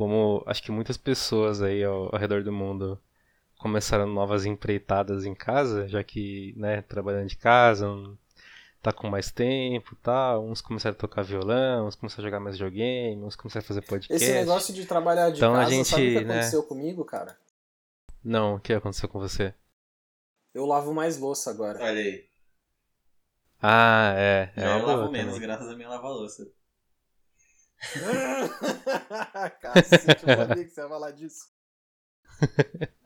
[0.00, 2.98] Como acho que muitas pessoas aí ao, ao redor do mundo
[3.58, 7.86] começaram novas empreitadas em casa, já que, né, trabalhando de casa,
[8.80, 10.42] tá com mais tempo e tal.
[10.42, 13.82] Uns começaram a tocar violão, uns começaram a jogar mais videogame, uns começaram a fazer
[13.82, 14.24] podcast.
[14.24, 16.32] Esse negócio de trabalhar de Então a casa, sabe o que gente, né?
[16.32, 17.36] aconteceu comigo, cara?
[18.24, 19.52] Não, o que aconteceu com você?
[20.54, 21.78] Eu lavo mais louça agora.
[21.78, 22.24] Olha aí.
[23.60, 24.50] Ah, é.
[24.56, 25.46] É eu lavo menos, também.
[25.46, 26.50] graças à minha lava-louça.
[29.60, 31.48] Cacete, eu sabia que você ia falar disso.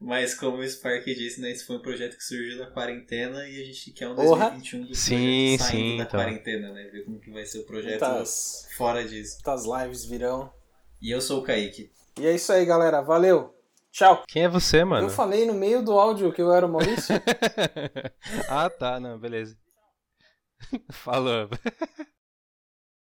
[0.00, 3.62] Mas como o Spark disse, né, esse foi um projeto que surgiu da quarentena e
[3.62, 4.50] a gente quer um Porra.
[4.50, 6.20] 2021 do Sim, projeto saindo sim, da então.
[6.20, 6.84] quarentena, né?
[6.88, 9.36] Ver como que vai ser o projeto Muitas, fora disso.
[9.36, 10.52] muitas lives virão.
[11.00, 11.90] E eu sou o Kaique.
[12.18, 13.00] E é isso aí, galera.
[13.00, 13.54] Valeu.
[13.90, 14.24] Tchau.
[14.28, 15.06] Quem é você, mano?
[15.06, 17.14] Eu falei no meio do áudio que eu era o Maurício.
[18.48, 19.56] ah, tá, não, beleza.
[20.90, 21.48] Falou.